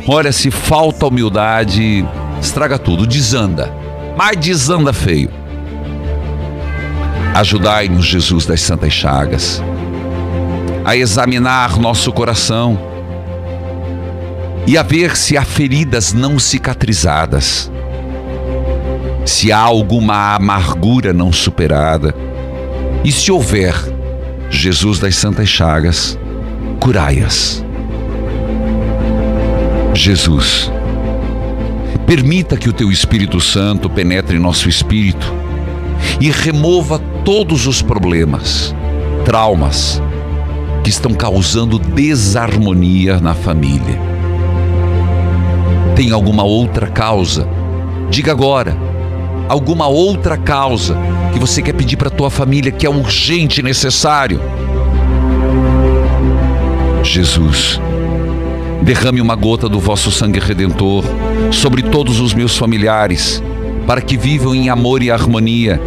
Olha, 0.05 0.33
se 0.33 0.51
falta 0.51 1.07
humildade, 1.07 2.05
estraga 2.41 2.77
tudo, 2.77 3.07
desanda. 3.07 3.73
Mas 4.17 4.35
desanda 4.35 4.91
feio. 4.91 5.44
Ajudai-nos, 7.35 8.05
Jesus 8.05 8.45
das 8.45 8.61
Santas 8.61 8.93
Chagas, 8.93 9.61
a 10.83 10.95
examinar 10.95 11.77
nosso 11.77 12.11
coração 12.11 12.79
e 14.65 14.77
a 14.77 14.81
ver 14.81 15.15
se 15.15 15.37
há 15.37 15.43
feridas 15.43 16.13
não 16.13 16.39
cicatrizadas 16.39 17.69
se 19.25 19.51
há 19.51 19.59
alguma 19.59 20.35
amargura 20.35 21.11
não 21.11 21.33
superada. 21.33 22.15
E 23.03 23.11
se 23.11 23.31
houver, 23.31 23.75
Jesus 24.49 24.99
das 24.99 25.15
Santas 25.15 25.49
Chagas, 25.49 26.17
curai-as. 26.79 27.63
Jesus, 29.93 30.71
permita 32.05 32.55
que 32.55 32.69
o 32.69 32.73
teu 32.73 32.91
Espírito 32.91 33.41
Santo 33.41 33.89
penetre 33.89 34.37
nosso 34.37 34.69
espírito 34.69 35.33
e 36.19 36.29
remova 36.29 37.01
todos 37.25 37.67
os 37.67 37.81
problemas, 37.81 38.73
traumas 39.25 40.01
que 40.83 40.89
estão 40.89 41.13
causando 41.13 41.77
desarmonia 41.77 43.19
na 43.19 43.33
família. 43.33 43.99
Tem 45.95 46.11
alguma 46.11 46.43
outra 46.43 46.87
causa? 46.87 47.47
Diga 48.09 48.31
agora 48.31 48.77
alguma 49.49 49.87
outra 49.87 50.37
causa 50.37 50.97
que 51.33 51.39
você 51.39 51.61
quer 51.61 51.73
pedir 51.73 51.97
para 51.97 52.09
tua 52.09 52.29
família 52.29 52.71
que 52.71 52.85
é 52.85 52.89
urgente 52.89 53.59
e 53.59 53.63
necessário. 53.63 54.39
Jesus, 57.03 57.79
Derrame 58.85 59.19
uma 59.19 59.35
gota 59.35 59.67
do 59.67 59.79
vosso 59.79 60.11
sangue 60.11 60.39
redentor 60.39 61.03
sobre 61.51 61.81
todos 61.81 62.19
os 62.19 62.35
meus 62.35 62.55
familiares, 62.55 63.41
para 63.87 63.99
que 63.99 64.15
vivam 64.15 64.53
em 64.53 64.69
amor 64.69 65.01
e 65.01 65.09
harmonia. 65.09 65.81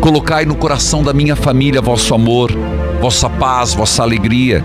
Colocai 0.00 0.44
no 0.44 0.54
coração 0.54 1.02
da 1.02 1.12
minha 1.12 1.36
família 1.36 1.80
vosso 1.80 2.14
amor, 2.14 2.50
vossa 3.00 3.28
paz, 3.28 3.74
vossa 3.74 4.02
alegria, 4.02 4.64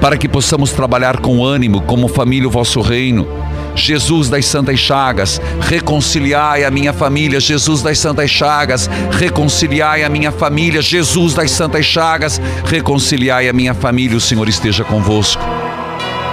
para 0.00 0.16
que 0.16 0.28
possamos 0.28 0.72
trabalhar 0.72 1.20
com 1.20 1.44
ânimo 1.44 1.82
como 1.82 2.08
família 2.08 2.48
o 2.48 2.50
vosso 2.50 2.80
reino. 2.80 3.26
Jesus 3.74 4.28
das 4.28 4.46
Santas 4.46 4.78
Chagas, 4.78 5.40
reconciliai 5.60 6.64
a 6.64 6.70
minha 6.70 6.92
família, 6.92 7.40
Jesus 7.40 7.82
das 7.82 7.98
Santas 7.98 8.30
Chagas, 8.30 8.88
reconciliai 9.10 10.04
a 10.04 10.08
minha 10.08 10.30
família, 10.30 10.80
Jesus 10.80 11.34
das 11.34 11.50
Santas 11.50 11.84
Chagas, 11.84 12.40
reconciliai 12.64 13.48
a 13.48 13.52
minha 13.52 13.74
família, 13.74 14.16
o 14.16 14.20
Senhor 14.20 14.48
esteja 14.48 14.84
convosco. 14.84 15.42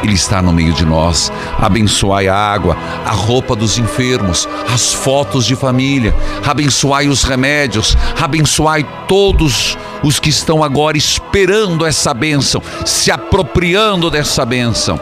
Ele 0.03 0.13
está 0.13 0.41
no 0.41 0.51
meio 0.51 0.73
de 0.73 0.85
nós. 0.85 1.31
Abençoai 1.59 2.27
a 2.27 2.35
água, 2.35 2.77
a 3.05 3.11
roupa 3.11 3.55
dos 3.55 3.77
enfermos, 3.77 4.47
as 4.73 4.93
fotos 4.93 5.45
de 5.45 5.55
família. 5.55 6.15
Abençoai 6.45 7.07
os 7.07 7.23
remédios. 7.23 7.97
Abençoai 8.19 8.85
todos 9.07 9.77
os 10.03 10.19
que 10.19 10.29
estão 10.29 10.63
agora 10.63 10.97
esperando 10.97 11.85
essa 11.85 12.13
bênção, 12.13 12.61
se 12.85 13.11
apropriando 13.11 14.09
dessa 14.09 14.45
bênção. 14.45 14.99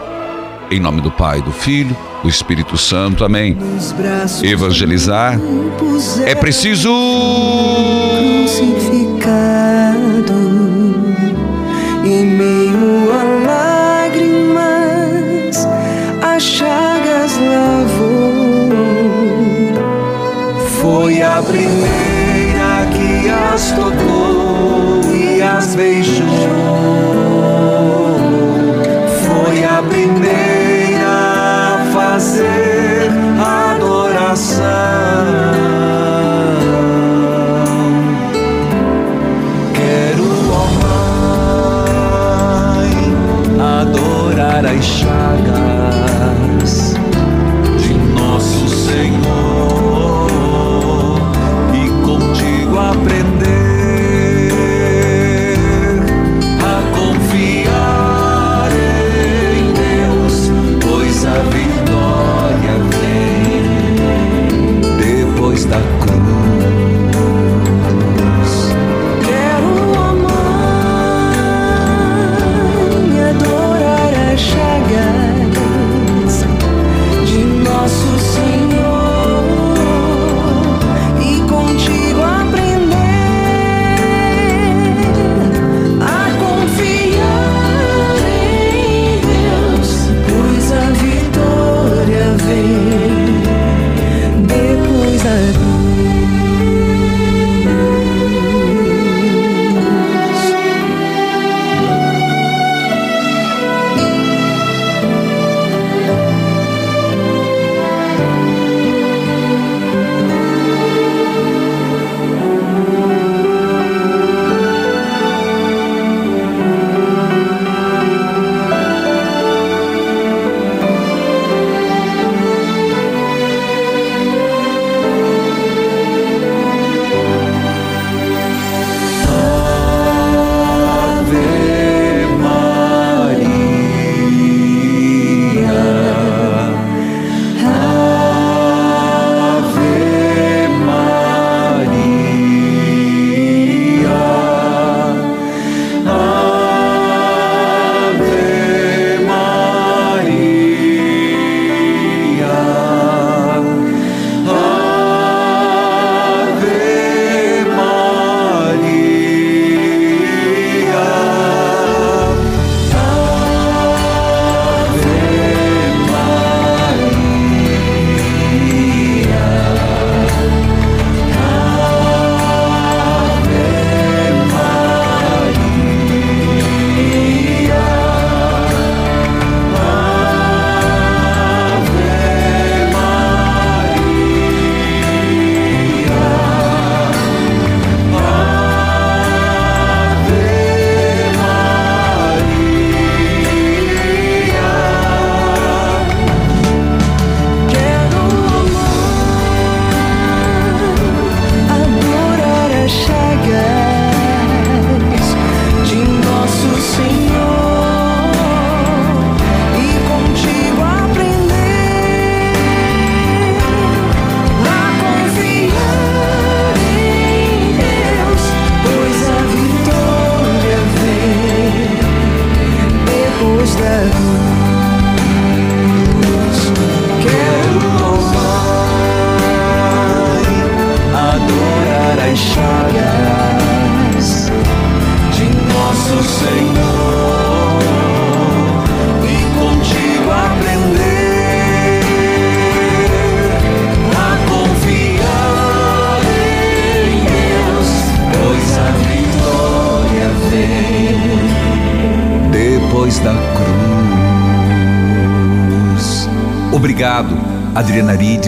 Em 0.71 0.79
nome 0.79 1.01
do 1.01 1.09
Pai, 1.09 1.41
do 1.41 1.51
Filho, 1.51 1.97
do 2.21 2.29
Espírito 2.29 2.77
Santo. 2.77 3.25
Amém. 3.25 3.57
Evangelizar 4.43 5.39
é 6.25 6.35
preciso. 6.35 6.89
Crucificado 8.45 9.29
em 12.05 12.25
meio 12.25 12.78
a 21.39 21.43
primeira 21.43 22.85
que 22.91 23.29
as 23.29 23.71
tocou 23.71 24.99
e 25.15 25.41
as 25.41 25.73
beijou. 25.73 26.48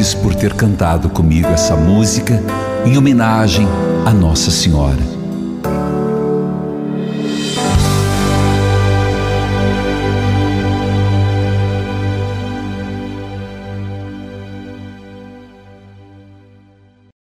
Por 0.02 0.34
ter 0.34 0.56
cantado 0.56 1.12
comigo 1.12 1.48
essa 1.50 1.76
música 1.76 2.42
em 2.84 2.98
homenagem 2.98 3.68
a 4.04 4.10
Nossa 4.12 4.50
Senhora. 4.50 5.11